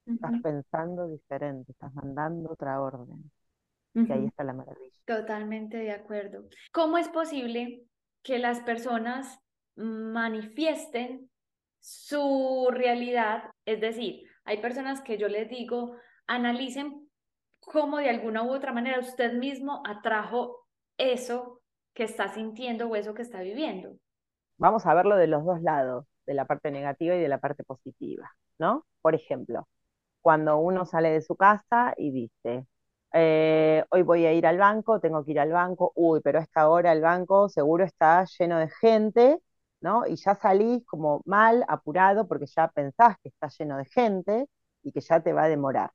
Estás 0.04 0.32
pensando 0.42 1.06
diferente, 1.06 1.70
estás 1.70 1.94
mandando 1.94 2.50
otra 2.50 2.80
orden. 2.80 3.30
Y 3.94 4.10
ahí 4.10 4.26
está 4.26 4.42
la 4.42 4.52
maravilla. 4.52 4.90
Totalmente 5.04 5.76
de 5.76 5.92
acuerdo. 5.92 6.44
¿Cómo 6.72 6.98
es 6.98 7.08
posible 7.08 7.84
que 8.24 8.40
las 8.40 8.58
personas 8.62 9.38
manifiesten 9.76 11.30
su 11.78 12.68
realidad? 12.72 13.44
Es 13.64 13.80
decir, 13.80 14.24
hay 14.44 14.60
personas 14.60 15.02
que 15.02 15.18
yo 15.18 15.28
les 15.28 15.48
digo, 15.48 15.94
analicen 16.26 17.08
cómo 17.60 17.98
de 17.98 18.10
alguna 18.10 18.42
u 18.42 18.50
otra 18.52 18.72
manera 18.72 18.98
usted 18.98 19.34
mismo 19.34 19.84
atrajo 19.86 20.66
eso 20.98 21.61
que 21.94 22.04
está 22.04 22.28
sintiendo 22.28 22.88
o 22.88 22.96
eso 22.96 23.14
que 23.14 23.22
está 23.22 23.40
viviendo. 23.40 23.96
Vamos 24.58 24.86
a 24.86 24.94
verlo 24.94 25.16
de 25.16 25.26
los 25.26 25.44
dos 25.44 25.60
lados, 25.62 26.06
de 26.26 26.34
la 26.34 26.46
parte 26.46 26.70
negativa 26.70 27.14
y 27.16 27.20
de 27.20 27.28
la 27.28 27.38
parte 27.38 27.64
positiva, 27.64 28.30
¿no? 28.58 28.86
Por 29.00 29.14
ejemplo, 29.14 29.68
cuando 30.20 30.58
uno 30.58 30.86
sale 30.86 31.10
de 31.10 31.22
su 31.22 31.36
casa 31.36 31.94
y 31.96 32.12
dice, 32.12 32.66
eh, 33.12 33.84
hoy 33.90 34.02
voy 34.02 34.26
a 34.26 34.32
ir 34.32 34.46
al 34.46 34.58
banco, 34.58 35.00
tengo 35.00 35.24
que 35.24 35.32
ir 35.32 35.40
al 35.40 35.52
banco, 35.52 35.92
uy, 35.94 36.20
pero 36.22 36.38
a 36.38 36.42
esta 36.42 36.68
hora 36.68 36.92
el 36.92 37.00
banco 37.00 37.48
seguro 37.48 37.84
está 37.84 38.24
lleno 38.38 38.58
de 38.58 38.68
gente, 38.70 39.38
¿no? 39.80 40.06
Y 40.06 40.16
ya 40.16 40.34
salís 40.36 40.84
como 40.86 41.22
mal, 41.26 41.64
apurado, 41.68 42.28
porque 42.28 42.46
ya 42.46 42.68
pensás 42.68 43.16
que 43.22 43.28
está 43.30 43.48
lleno 43.48 43.76
de 43.78 43.84
gente 43.86 44.46
y 44.82 44.92
que 44.92 45.00
ya 45.00 45.20
te 45.20 45.32
va 45.32 45.44
a 45.44 45.48
demorar 45.48 45.90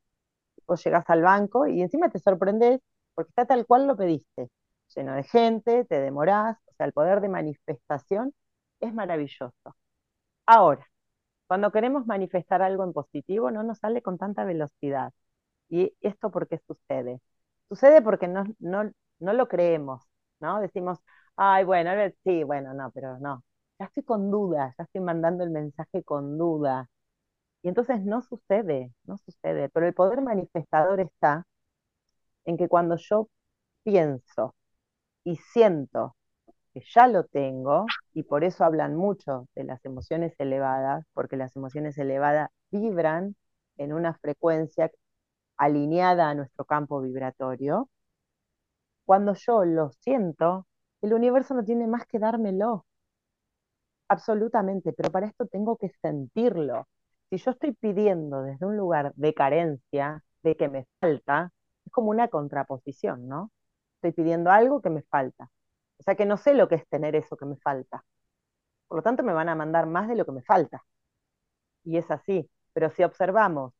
vos 0.67 0.83
llegás 0.83 1.05
al 1.09 1.21
banco 1.23 1.67
y 1.67 1.81
encima 1.81 2.09
te 2.09 2.19
sorprendés 2.19 2.79
porque 3.15 3.29
está 3.29 3.45
tal 3.45 3.65
cual 3.65 3.87
lo 3.87 3.97
pediste, 3.97 4.49
lleno 4.95 5.13
de 5.15 5.23
gente, 5.23 5.85
te 5.85 5.99
demorás, 6.01 6.57
o 6.67 6.73
sea, 6.73 6.85
el 6.87 6.93
poder 6.93 7.21
de 7.21 7.29
manifestación 7.29 8.33
es 8.79 8.93
maravilloso. 8.93 9.75
Ahora, 10.45 10.85
cuando 11.47 11.71
queremos 11.71 12.07
manifestar 12.07 12.61
algo 12.61 12.83
en 12.83 12.93
positivo, 12.93 13.51
no 13.51 13.63
nos 13.63 13.79
sale 13.79 14.01
con 14.01 14.17
tanta 14.17 14.45
velocidad. 14.45 15.13
¿Y 15.69 15.95
esto 16.01 16.31
por 16.31 16.47
qué 16.47 16.59
sucede? 16.67 17.21
Sucede 17.69 18.01
porque 18.01 18.27
no, 18.27 18.45
no, 18.59 18.91
no 19.19 19.33
lo 19.33 19.47
creemos, 19.47 20.03
¿no? 20.39 20.61
Decimos, 20.61 20.99
ay, 21.37 21.65
bueno, 21.65 21.91
sí, 22.25 22.43
bueno, 22.43 22.73
no, 22.73 22.91
pero 22.91 23.19
no. 23.19 23.43
Ya 23.79 23.85
estoy 23.87 24.03
con 24.03 24.31
duda, 24.31 24.73
ya 24.77 24.85
estoy 24.85 25.01
mandando 25.01 25.43
el 25.43 25.51
mensaje 25.51 26.03
con 26.03 26.37
duda. 26.37 26.89
Y 27.63 27.69
entonces 27.69 28.01
no 28.03 28.21
sucede, 28.23 28.93
no 29.05 29.17
sucede. 29.19 29.69
Pero 29.69 29.87
el 29.87 29.93
poder 29.93 30.21
manifestador 30.21 30.99
está 31.01 31.45
en 32.45 32.57
que 32.57 32.67
cuando 32.67 32.95
yo 32.97 33.29
pienso 33.83 34.55
y 35.27 35.37
siento 35.37 36.15
que 36.73 36.83
ya 36.95 37.07
lo 37.07 37.25
tengo, 37.25 37.85
y 38.13 38.23
por 38.23 38.43
eso 38.45 38.65
hablan 38.65 38.95
mucho 38.95 39.47
de 39.55 39.63
las 39.65 39.83
emociones 39.85 40.33
elevadas, 40.39 41.05
porque 41.13 41.37
las 41.37 41.55
emociones 41.55 41.97
elevadas 41.99 42.49
vibran 42.71 43.35
en 43.77 43.93
una 43.93 44.15
frecuencia 44.15 44.91
alineada 45.57 46.29
a 46.29 46.35
nuestro 46.35 46.65
campo 46.65 47.01
vibratorio, 47.01 47.89
cuando 49.05 49.33
yo 49.33 49.65
lo 49.65 49.89
siento, 50.01 50.67
el 51.01 51.13
universo 51.15 51.55
no 51.55 51.63
tiene 51.63 51.87
más 51.87 52.05
que 52.05 52.19
dármelo. 52.19 52.85
Absolutamente, 54.09 54.93
pero 54.93 55.11
para 55.11 55.27
esto 55.27 55.45
tengo 55.47 55.77
que 55.77 55.89
sentirlo 56.01 56.87
si 57.29 57.37
yo 57.37 57.51
estoy 57.51 57.73
pidiendo 57.73 58.41
desde 58.43 58.65
un 58.65 58.77
lugar 58.77 59.11
de 59.15 59.33
carencia, 59.33 60.23
de 60.43 60.55
que 60.55 60.69
me 60.69 60.85
falta, 61.01 61.51
es 61.85 61.91
como 61.91 62.09
una 62.11 62.27
contraposición, 62.29 63.27
¿no? 63.27 63.51
Estoy 63.97 64.11
pidiendo 64.13 64.51
algo 64.51 64.81
que 64.81 64.89
me 64.89 65.03
falta. 65.03 65.49
O 65.99 66.03
sea 66.03 66.15
que 66.15 66.25
no 66.25 66.37
sé 66.37 66.53
lo 66.53 66.67
que 66.67 66.75
es 66.75 66.87
tener 66.87 67.15
eso 67.15 67.37
que 67.37 67.45
me 67.45 67.57
falta. 67.57 68.03
Por 68.87 68.97
lo 68.97 69.03
tanto, 69.03 69.23
me 69.23 69.33
van 69.33 69.49
a 69.49 69.55
mandar 69.55 69.87
más 69.87 70.07
de 70.09 70.15
lo 70.15 70.25
que 70.25 70.31
me 70.33 70.43
falta. 70.43 70.85
Y 71.83 71.97
es 71.97 72.09
así. 72.11 72.49
Pero 72.73 72.89
si 72.91 73.03
observamos 73.03 73.73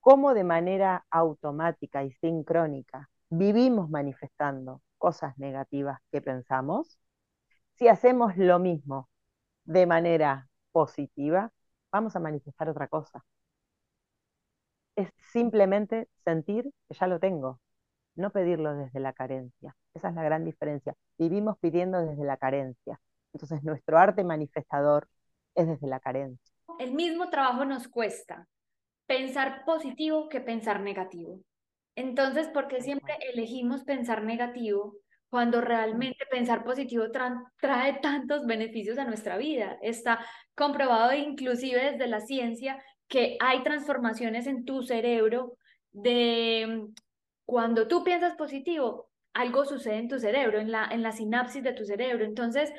cómo 0.00 0.34
de 0.34 0.44
manera 0.44 1.06
automática 1.10 2.04
y 2.04 2.12
sincrónica 2.12 3.10
vivimos 3.30 3.90
manifestando 3.90 4.82
cosas 4.98 5.36
negativas 5.38 6.00
que 6.12 6.22
pensamos, 6.22 6.98
si 7.74 7.88
hacemos 7.88 8.36
lo 8.36 8.58
mismo 8.58 9.08
de 9.64 9.86
manera 9.86 10.48
positiva, 10.72 11.52
vamos 11.92 12.16
a 12.16 12.20
manifestar 12.20 12.68
otra 12.70 12.88
cosa. 12.88 13.24
Es 14.94 15.10
simplemente 15.32 16.08
sentir 16.24 16.64
que 16.88 16.94
ya 16.94 17.06
lo 17.06 17.18
tengo, 17.20 17.60
no 18.16 18.30
pedirlo 18.30 18.74
desde 18.74 19.00
la 19.00 19.12
carencia. 19.12 19.76
Esa 19.94 20.08
es 20.08 20.14
la 20.14 20.22
gran 20.22 20.44
diferencia. 20.44 20.94
Vivimos 21.18 21.58
pidiendo 21.58 22.00
desde 22.00 22.24
la 22.24 22.36
carencia. 22.36 23.00
Entonces 23.32 23.62
nuestro 23.62 23.98
arte 23.98 24.24
manifestador 24.24 25.08
es 25.54 25.68
desde 25.68 25.86
la 25.86 26.00
carencia. 26.00 26.54
El 26.78 26.94
mismo 26.94 27.30
trabajo 27.30 27.64
nos 27.64 27.88
cuesta 27.88 28.46
pensar 29.06 29.64
positivo 29.64 30.28
que 30.28 30.40
pensar 30.40 30.80
negativo. 30.80 31.40
Entonces, 31.94 32.48
¿por 32.48 32.68
qué 32.68 32.82
siempre 32.82 33.16
elegimos 33.32 33.84
pensar 33.84 34.22
negativo 34.22 34.96
cuando 35.28 35.60
realmente 35.60 36.24
pensar 36.30 36.64
positivo 36.64 37.10
trae 37.10 38.00
tantos 38.00 38.46
beneficios 38.46 38.98
a 38.98 39.04
nuestra 39.04 39.36
vida. 39.36 39.76
Está 39.82 40.24
comprobado 40.54 41.14
inclusive 41.14 41.92
desde 41.92 42.06
la 42.06 42.20
ciencia 42.20 42.82
que 43.08 43.36
hay 43.40 43.62
transformaciones 43.62 44.46
en 44.46 44.64
tu 44.64 44.82
cerebro 44.82 45.56
de 45.92 46.86
cuando 47.46 47.88
tú 47.88 48.04
piensas 48.04 48.34
positivo, 48.34 49.08
algo 49.32 49.64
sucede 49.64 49.96
en 49.96 50.08
tu 50.08 50.18
cerebro, 50.18 50.58
en 50.58 50.72
la, 50.72 50.88
en 50.90 51.02
la 51.02 51.12
sinapsis 51.12 51.62
de 51.62 51.72
tu 51.72 51.84
cerebro. 51.84 52.24
Entonces, 52.24 52.72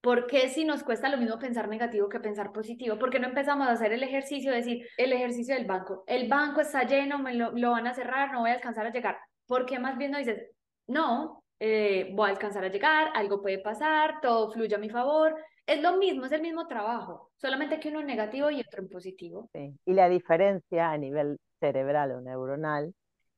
¿por 0.00 0.26
qué 0.26 0.48
si 0.48 0.64
nos 0.64 0.82
cuesta 0.82 1.08
lo 1.08 1.18
mismo 1.18 1.38
pensar 1.38 1.68
negativo 1.68 2.08
que 2.08 2.20
pensar 2.20 2.52
positivo? 2.52 2.98
¿Por 2.98 3.10
qué 3.10 3.18
no 3.18 3.28
empezamos 3.28 3.68
a 3.68 3.72
hacer 3.72 3.92
el 3.92 4.02
ejercicio, 4.02 4.52
decir, 4.52 4.86
el 4.96 5.12
ejercicio 5.12 5.54
del 5.54 5.66
banco? 5.66 6.04
El 6.06 6.28
banco 6.28 6.60
está 6.60 6.84
lleno, 6.84 7.18
me 7.18 7.34
lo, 7.34 7.52
lo 7.52 7.72
van 7.72 7.86
a 7.86 7.94
cerrar, 7.94 8.32
no 8.32 8.40
voy 8.40 8.50
a 8.50 8.54
alcanzar 8.54 8.86
a 8.86 8.92
llegar. 8.92 9.18
¿Por 9.46 9.66
qué 9.66 9.78
más 9.78 9.98
bien 9.98 10.12
no 10.12 10.18
dices, 10.18 10.50
no, 10.86 11.42
eh, 11.58 12.10
voy 12.14 12.28
a 12.28 12.32
alcanzar 12.32 12.64
a 12.64 12.68
llegar, 12.68 13.10
algo 13.14 13.42
puede 13.42 13.58
pasar, 13.58 14.20
todo 14.20 14.50
fluye 14.52 14.74
a 14.74 14.78
mi 14.78 14.90
favor. 14.90 15.34
Es 15.66 15.82
lo 15.82 15.96
mismo, 15.96 16.26
es 16.26 16.32
el 16.32 16.42
mismo 16.42 16.66
trabajo, 16.68 17.32
solamente 17.36 17.80
que 17.80 17.88
uno 17.88 18.00
en 18.00 18.06
negativo 18.06 18.50
y 18.50 18.60
otro 18.60 18.82
en 18.82 18.88
positivo. 18.88 19.50
Y 19.52 19.92
la 19.94 20.08
diferencia 20.08 20.90
a 20.90 20.98
nivel 20.98 21.38
cerebral 21.58 22.12
o 22.12 22.20
neuronal 22.20 22.94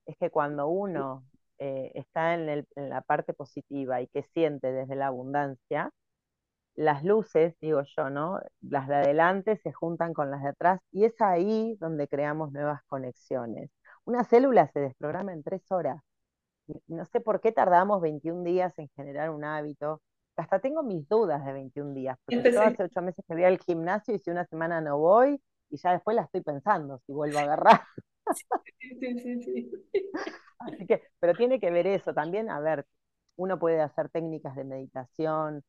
es 0.09 0.16
que 0.16 0.30
cuando 0.30 0.68
uno 0.68 1.24
eh, 1.59 1.92
está 1.94 2.34
en, 2.34 2.66
la 2.76 3.02
parte 3.02 3.34
positiva 3.34 4.00
y 4.00 4.09
que 4.09 4.22
siente 4.22 4.72
desde 4.72 4.96
la 4.96 5.09
abundancia, 5.09 5.90
las 6.74 7.04
luces, 7.04 7.54
digo 7.61 7.82
yo, 7.96 8.09
¿no? 8.11 8.40
Las 8.62 8.88
de 8.88 8.96
adelante 8.96 9.56
se 9.59 9.72
juntan 9.72 10.14
con 10.14 10.30
las 10.30 10.42
de 10.42 10.50
atrás 10.50 10.80
y 10.92 11.04
es 11.04 11.20
ahí 11.20 11.76
donde 11.80 12.09
creamos 12.09 12.52
nuevas 12.52 12.82
conexiones. 12.86 13.70
Una 14.04 14.24
célula 14.24 14.68
se 14.68 14.80
desprograma 14.80 15.32
en 15.32 15.42
tres 15.42 15.70
horas. 15.70 16.02
No 16.86 17.04
sé 17.06 17.20
por 17.20 17.40
qué 17.40 17.52
tardamos 17.52 18.00
21 18.00 18.44
días 18.44 18.78
en 18.78 18.88
generar 18.96 19.30
un 19.30 19.44
hábito. 19.44 20.00
Hasta 20.36 20.61
tengo 20.61 20.82
mis 20.82 21.09
dudas 21.09 21.44
de 21.44 21.52
21 21.52 21.94
días, 21.94 22.18
porque 22.24 22.52
yo 22.52 22.62
hace 22.62 22.84
ocho 22.84 23.02
meses 23.02 23.24
que 23.26 23.34
voy 23.34 23.44
al 23.44 23.59
gimnasio 23.59 24.14
y 24.14 24.20
si 24.20 24.30
una 24.30 24.46
semana 24.46 24.80
no 24.80 24.98
voy, 24.98 25.42
y 25.70 25.76
ya 25.76 25.92
después 25.92 26.14
la 26.14 26.22
estoy 26.22 26.42
pensando 26.42 27.00
si 27.06 27.12
vuelvo 27.12 27.38
a 27.38 27.42
agarrar. 27.42 27.80
Sí, 28.80 29.18
sí, 29.18 29.42
sí. 29.42 29.70
Así 30.58 30.86
que, 30.86 31.02
pero 31.20 31.34
tiene 31.34 31.60
que 31.60 31.70
ver 31.70 31.86
eso 31.86 32.12
también, 32.14 32.50
a 32.50 32.60
ver, 32.60 32.86
uno 33.36 33.58
puede 33.58 33.80
hacer 33.80 34.08
técnicas 34.10 34.56
de 34.56 34.64
meditación, 34.64 35.62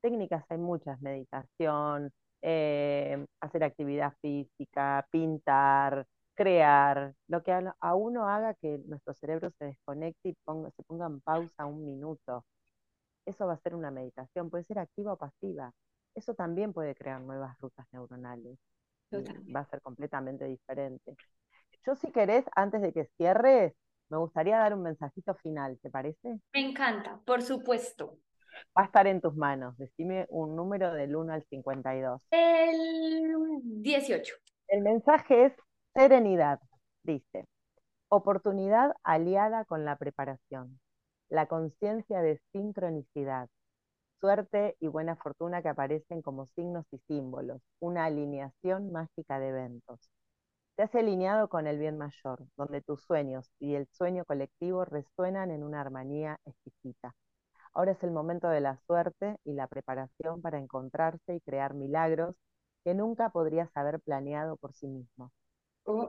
técnicas 0.00 0.44
hay 0.48 0.58
muchas, 0.58 1.00
meditación, 1.00 2.12
eh, 2.42 3.24
hacer 3.40 3.64
actividad 3.64 4.14
física, 4.20 5.06
pintar, 5.10 6.06
crear, 6.34 7.14
lo 7.28 7.42
que 7.42 7.52
a, 7.52 7.94
uno 7.94 8.28
haga 8.28 8.54
que 8.54 8.78
nuestro 8.86 9.14
cerebro 9.14 9.50
se 9.58 9.64
desconecte 9.66 10.28
y 10.30 10.34
se 10.34 10.82
ponga 10.84 11.06
en 11.06 11.20
pausa 11.20 11.66
un 11.66 11.84
minuto. 11.84 12.44
Eso 13.26 13.46
va 13.46 13.54
a 13.54 13.58
ser 13.58 13.74
una 13.74 13.90
meditación, 13.90 14.50
puede 14.50 14.64
ser 14.64 14.78
activa 14.78 15.14
o 15.14 15.18
pasiva. 15.18 15.72
Eso 16.14 16.34
también 16.34 16.72
puede 16.72 16.94
crear 16.94 17.20
nuevas 17.20 17.58
rutas 17.60 17.86
neuronales. 17.92 18.58
Va 19.54 19.60
a 19.60 19.66
ser 19.66 19.80
completamente 19.82 20.44
diferente. 20.44 21.16
Yo 21.86 21.94
si 21.94 22.10
querés, 22.10 22.44
antes 22.56 22.82
de 22.82 22.92
que 22.92 23.04
cierres, 23.16 23.72
me 24.08 24.18
gustaría 24.18 24.58
dar 24.58 24.74
un 24.74 24.82
mensajito 24.82 25.36
final, 25.36 25.78
¿te 25.80 25.88
parece? 25.88 26.40
Me 26.52 26.60
encanta, 26.60 27.20
por 27.24 27.42
supuesto. 27.42 28.18
Va 28.76 28.82
a 28.82 28.86
estar 28.86 29.06
en 29.06 29.20
tus 29.20 29.36
manos. 29.36 29.76
Decime 29.78 30.26
un 30.28 30.56
número 30.56 30.92
del 30.92 31.14
1 31.14 31.32
al 31.32 31.44
52. 31.44 32.22
El 32.32 33.82
18. 33.82 34.34
El 34.66 34.82
mensaje 34.82 35.44
es 35.46 35.52
serenidad, 35.94 36.58
dice. 37.04 37.46
Oportunidad 38.08 38.92
aliada 39.04 39.64
con 39.64 39.84
la 39.84 39.96
preparación. 39.96 40.80
La 41.28 41.46
conciencia 41.46 42.20
de 42.20 42.40
sincronicidad. 42.50 43.48
Suerte 44.20 44.76
y 44.80 44.88
buena 44.88 45.14
fortuna 45.14 45.62
que 45.62 45.68
aparecen 45.68 46.20
como 46.20 46.46
signos 46.46 46.84
y 46.90 46.98
símbolos. 47.06 47.60
Una 47.78 48.06
alineación 48.06 48.90
mágica 48.90 49.38
de 49.38 49.48
eventos. 49.50 50.00
Te 50.76 50.82
has 50.82 50.94
alineado 50.94 51.48
con 51.48 51.66
el 51.66 51.78
bien 51.78 51.96
mayor, 51.96 52.44
donde 52.54 52.82
tus 52.82 53.02
sueños 53.02 53.50
y 53.58 53.76
el 53.76 53.86
sueño 53.92 54.26
colectivo 54.26 54.84
resuenan 54.84 55.50
en 55.50 55.64
una 55.64 55.80
armonía 55.80 56.38
exquisita. 56.44 57.14
Ahora 57.72 57.92
es 57.92 58.02
el 58.02 58.10
momento 58.10 58.48
de 58.50 58.60
la 58.60 58.76
suerte 58.86 59.38
y 59.44 59.54
la 59.54 59.68
preparación 59.68 60.42
para 60.42 60.58
encontrarse 60.58 61.34
y 61.34 61.40
crear 61.40 61.72
milagros 61.72 62.36
que 62.84 62.92
nunca 62.92 63.30
podrías 63.30 63.74
haber 63.74 64.00
planeado 64.00 64.58
por 64.58 64.74
sí 64.74 64.86
mismo. 64.86 65.32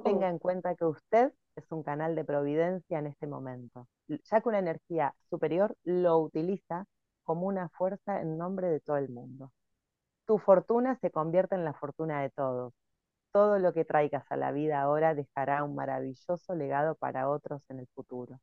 Tenga 0.04 0.28
en 0.28 0.38
cuenta 0.38 0.76
que 0.76 0.84
usted 0.84 1.32
es 1.56 1.72
un 1.72 1.82
canal 1.82 2.16
de 2.16 2.26
providencia 2.26 3.00
en 3.00 3.08
este 3.08 3.26
momento, 3.26 3.88
ya 4.10 4.42
que 4.42 4.50
una 4.50 4.60
energía 4.60 5.16
superior 5.30 5.78
lo 5.86 6.18
utiliza 6.18 6.84
como 7.24 7.48
una 7.48 7.70
fuerza 7.70 8.20
en 8.20 8.38
nombre 8.38 8.68
de 8.68 8.82
todo 8.82 8.98
el 8.98 9.08
mundo. 9.08 9.54
Tu 10.26 10.38
fortuna 10.40 10.98
se 11.00 11.10
convierte 11.10 11.56
en 11.56 11.64
la 11.64 11.74
fortuna 11.74 12.22
de 12.22 12.32
todos 12.32 12.74
todo 13.38 13.60
lo 13.60 13.72
que 13.72 13.86
traigas 13.86 14.26
a 14.32 14.36
la 14.36 14.52
vida 14.52 14.82
ahora 14.82 15.14
dejará 15.14 15.64
un 15.64 15.76
maravilloso 15.76 16.56
legado 16.56 16.96
para 16.96 17.30
otros 17.30 17.62
en 17.70 17.78
el 17.78 17.88
futuro. 17.94 18.40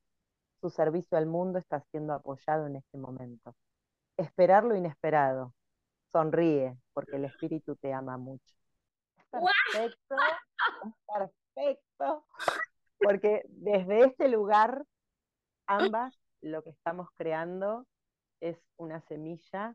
Su 0.60 0.70
servicio 0.70 1.18
al 1.18 1.26
mundo 1.26 1.58
está 1.58 1.80
siendo 1.90 2.12
apoyado 2.12 2.68
en 2.68 2.76
este 2.76 2.96
momento. 2.96 3.56
Esperar 4.16 4.62
lo 4.62 4.76
inesperado. 4.76 5.52
Sonríe, 6.12 6.78
porque 6.92 7.16
el 7.16 7.24
espíritu 7.24 7.74
te 7.74 7.92
ama 7.92 8.18
mucho. 8.18 8.54
Perfecto, 9.32 10.14
perfecto. 11.12 12.24
Porque 13.00 13.42
desde 13.48 14.04
este 14.04 14.28
lugar, 14.28 14.84
ambas, 15.66 16.16
lo 16.40 16.62
que 16.62 16.70
estamos 16.70 17.08
creando 17.16 17.84
es 18.40 18.56
una 18.76 19.00
semilla 19.00 19.74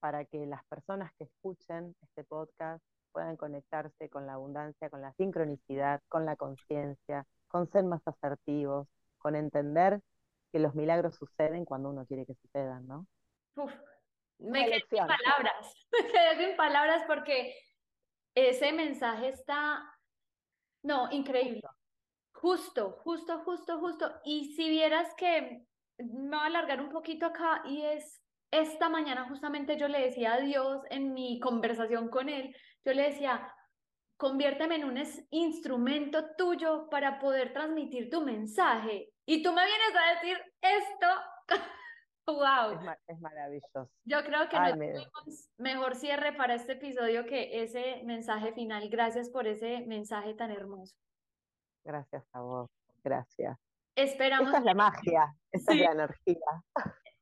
para 0.00 0.24
que 0.24 0.46
las 0.46 0.64
personas 0.64 1.12
que 1.16 1.24
escuchen 1.26 1.94
este 2.02 2.24
podcast 2.24 2.82
puedan 3.18 3.36
conectarse 3.36 4.08
con 4.08 4.26
la 4.26 4.34
abundancia, 4.34 4.88
con 4.90 5.02
la 5.02 5.12
sincronicidad, 5.14 6.00
con 6.08 6.24
la 6.24 6.36
conciencia, 6.36 7.26
con 7.48 7.68
ser 7.68 7.82
más 7.82 8.00
asertivos, 8.06 8.86
con 9.18 9.34
entender 9.34 10.00
que 10.52 10.60
los 10.60 10.76
milagros 10.76 11.16
suceden 11.16 11.64
cuando 11.64 11.90
uno 11.90 12.06
quiere 12.06 12.24
que 12.24 12.36
sucedan, 12.36 12.86
¿no? 12.86 13.08
me 14.38 14.66
quedé 14.66 14.84
sin 14.88 14.98
palabras, 15.00 15.74
me 15.92 16.06
quedé 16.06 16.46
sin 16.46 16.56
palabras 16.56 17.02
porque 17.08 17.56
ese 18.36 18.72
mensaje 18.72 19.30
está, 19.30 19.82
no, 20.84 21.10
increíble. 21.10 21.62
Justo, 22.34 23.00
justo, 23.02 23.40
justo, 23.40 23.80
justo. 23.80 24.12
Y 24.24 24.54
si 24.54 24.68
vieras 24.68 25.12
que 25.16 25.66
me 25.98 26.36
va 26.36 26.44
a 26.44 26.46
alargar 26.46 26.80
un 26.80 26.90
poquito 26.90 27.26
acá 27.26 27.62
y 27.64 27.82
es, 27.82 28.22
esta 28.52 28.88
mañana 28.88 29.28
justamente 29.28 29.76
yo 29.76 29.88
le 29.88 30.02
decía 30.02 30.34
a 30.34 30.40
Dios 30.40 30.82
en 30.90 31.14
mi 31.14 31.40
conversación 31.40 32.10
con 32.10 32.28
él, 32.28 32.54
yo 32.88 32.94
le 32.94 33.10
decía, 33.10 33.54
conviérteme 34.16 34.76
en 34.76 34.84
un 34.84 35.02
instrumento 35.30 36.34
tuyo 36.36 36.88
para 36.88 37.18
poder 37.18 37.52
transmitir 37.52 38.08
tu 38.08 38.22
mensaje. 38.22 39.10
Y 39.26 39.42
tú 39.42 39.52
me 39.52 39.62
vienes 39.66 39.94
a 39.94 40.14
decir 40.14 40.38
esto. 40.62 41.06
¡Wow! 42.26 42.80
Es, 43.06 43.20
maravilloso. 43.20 43.90
Yo 44.04 44.24
creo 44.24 44.48
que 44.48 44.58
no 44.58 44.72
tenemos 44.72 45.50
mejor 45.58 45.96
cierre 45.96 46.32
para 46.32 46.54
este 46.54 46.72
episodio 46.72 47.26
que 47.26 47.62
ese 47.62 48.02
mensaje 48.04 48.52
final. 48.54 48.88
Gracias 48.88 49.28
por 49.28 49.46
ese 49.46 49.84
mensaje 49.86 50.32
tan 50.32 50.50
hermoso. 50.50 50.94
Gracias 51.84 52.24
a 52.32 52.40
vos. 52.40 52.70
Gracias. 53.04 53.58
Esperamos. 53.94 54.48
Esa 54.48 54.58
es 54.58 54.64
la 54.64 54.74
magia, 54.74 55.34
esa 55.52 55.72
es 55.72 55.80
la 55.80 55.92
energía. 55.92 56.64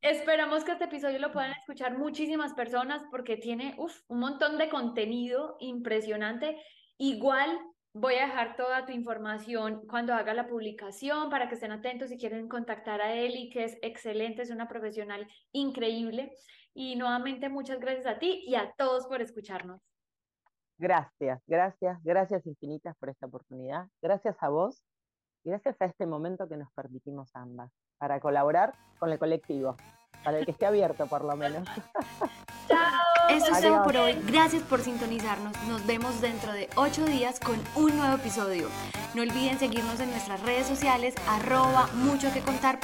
Esperamos 0.03 0.65
que 0.65 0.73
este 0.73 0.85
episodio 0.85 1.19
lo 1.19 1.33
puedan 1.33 1.53
escuchar 1.53 1.99
muchísimas 1.99 2.55
personas 2.55 3.03
porque 3.11 3.37
tiene 3.37 3.75
un 3.79 3.91
montón 4.19 4.59
de 4.59 4.69
contenido 4.69 5.57
impresionante. 5.61 6.61
Igual 6.99 7.59
voy 7.93 8.15
a 8.17 8.27
dejar 8.27 8.57
toda 8.57 8.87
tu 8.87 8.93
información 8.93 9.87
cuando 9.89 10.15
haga 10.15 10.35
la 10.35 10.47
publicación 10.47 11.31
para 11.31 11.49
que 11.49 11.55
estén 11.55 11.73
atentos 11.73 12.11
si 12.11 12.19
quieren 12.19 12.49
contactar 12.49 13.01
a 13.01 13.15
Eli, 13.15 13.51
que 13.51 13.65
es 13.65 13.79
excelente, 13.83 14.43
es 14.43 14.51
una 14.51 14.69
profesional 14.69 15.27
increíble. 15.53 16.33
Y 16.75 16.97
nuevamente 16.97 17.49
muchas 17.49 17.81
gracias 17.81 18.07
a 18.07 18.19
ti 18.19 18.45
y 18.47 18.55
a 18.55 18.73
todos 18.77 19.07
por 19.07 19.23
escucharnos. 19.23 19.81
Gracias, 20.79 21.43
gracias, 21.47 21.99
gracias 22.05 22.47
infinitas 22.47 22.95
por 22.99 23.09
esta 23.09 23.27
oportunidad. 23.27 23.89
Gracias 24.03 24.37
a 24.41 24.51
vos 24.51 24.83
gracias 25.47 25.81
a 25.81 25.85
este 25.85 26.07
momento 26.07 26.49
que 26.49 26.57
nos 26.57 26.73
permitimos 26.73 27.31
ambas 27.35 27.71
para 27.99 28.21
colaborar 28.21 28.75
con 28.99 29.11
el 29.11 29.19
colectivo, 29.19 29.77
para 30.25 30.39
el 30.39 30.45
que 30.45 30.53
esté 30.53 30.67
abierto 30.67 31.07
por 31.07 31.25
lo 31.25 31.37
menos. 31.37 31.67
Eso 33.29 33.47
es 33.53 33.61
todo 33.61 33.83
por 33.83 33.97
hoy. 33.97 34.15
Gracias 34.27 34.63
por 34.63 34.81
sintonizarnos. 34.81 35.53
Nos 35.69 35.85
vemos 35.87 36.21
dentro 36.21 36.53
de 36.53 36.69
ocho 36.77 37.05
días 37.05 37.41
con 37.41 37.57
un 37.75 37.97
nuevo 37.97 38.17
episodio. 38.17 38.69
No 39.15 39.23
olviden 39.23 39.59
seguirnos 39.59 39.99
en 40.01 40.11
nuestras 40.11 40.43
redes 40.43 40.67
sociales, 40.67 41.15
arroba 41.29 41.89
mucho 41.95 42.33
que 42.33 42.41
contar 42.41 42.79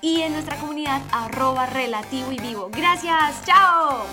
y 0.00 0.20
en 0.22 0.32
nuestra 0.32 0.56
comunidad 0.56 1.00
arroba 1.12 1.66
relativo 1.66 2.32
y 2.32 2.38
vivo. 2.38 2.68
Gracias. 2.72 3.42
Chao. 3.44 4.04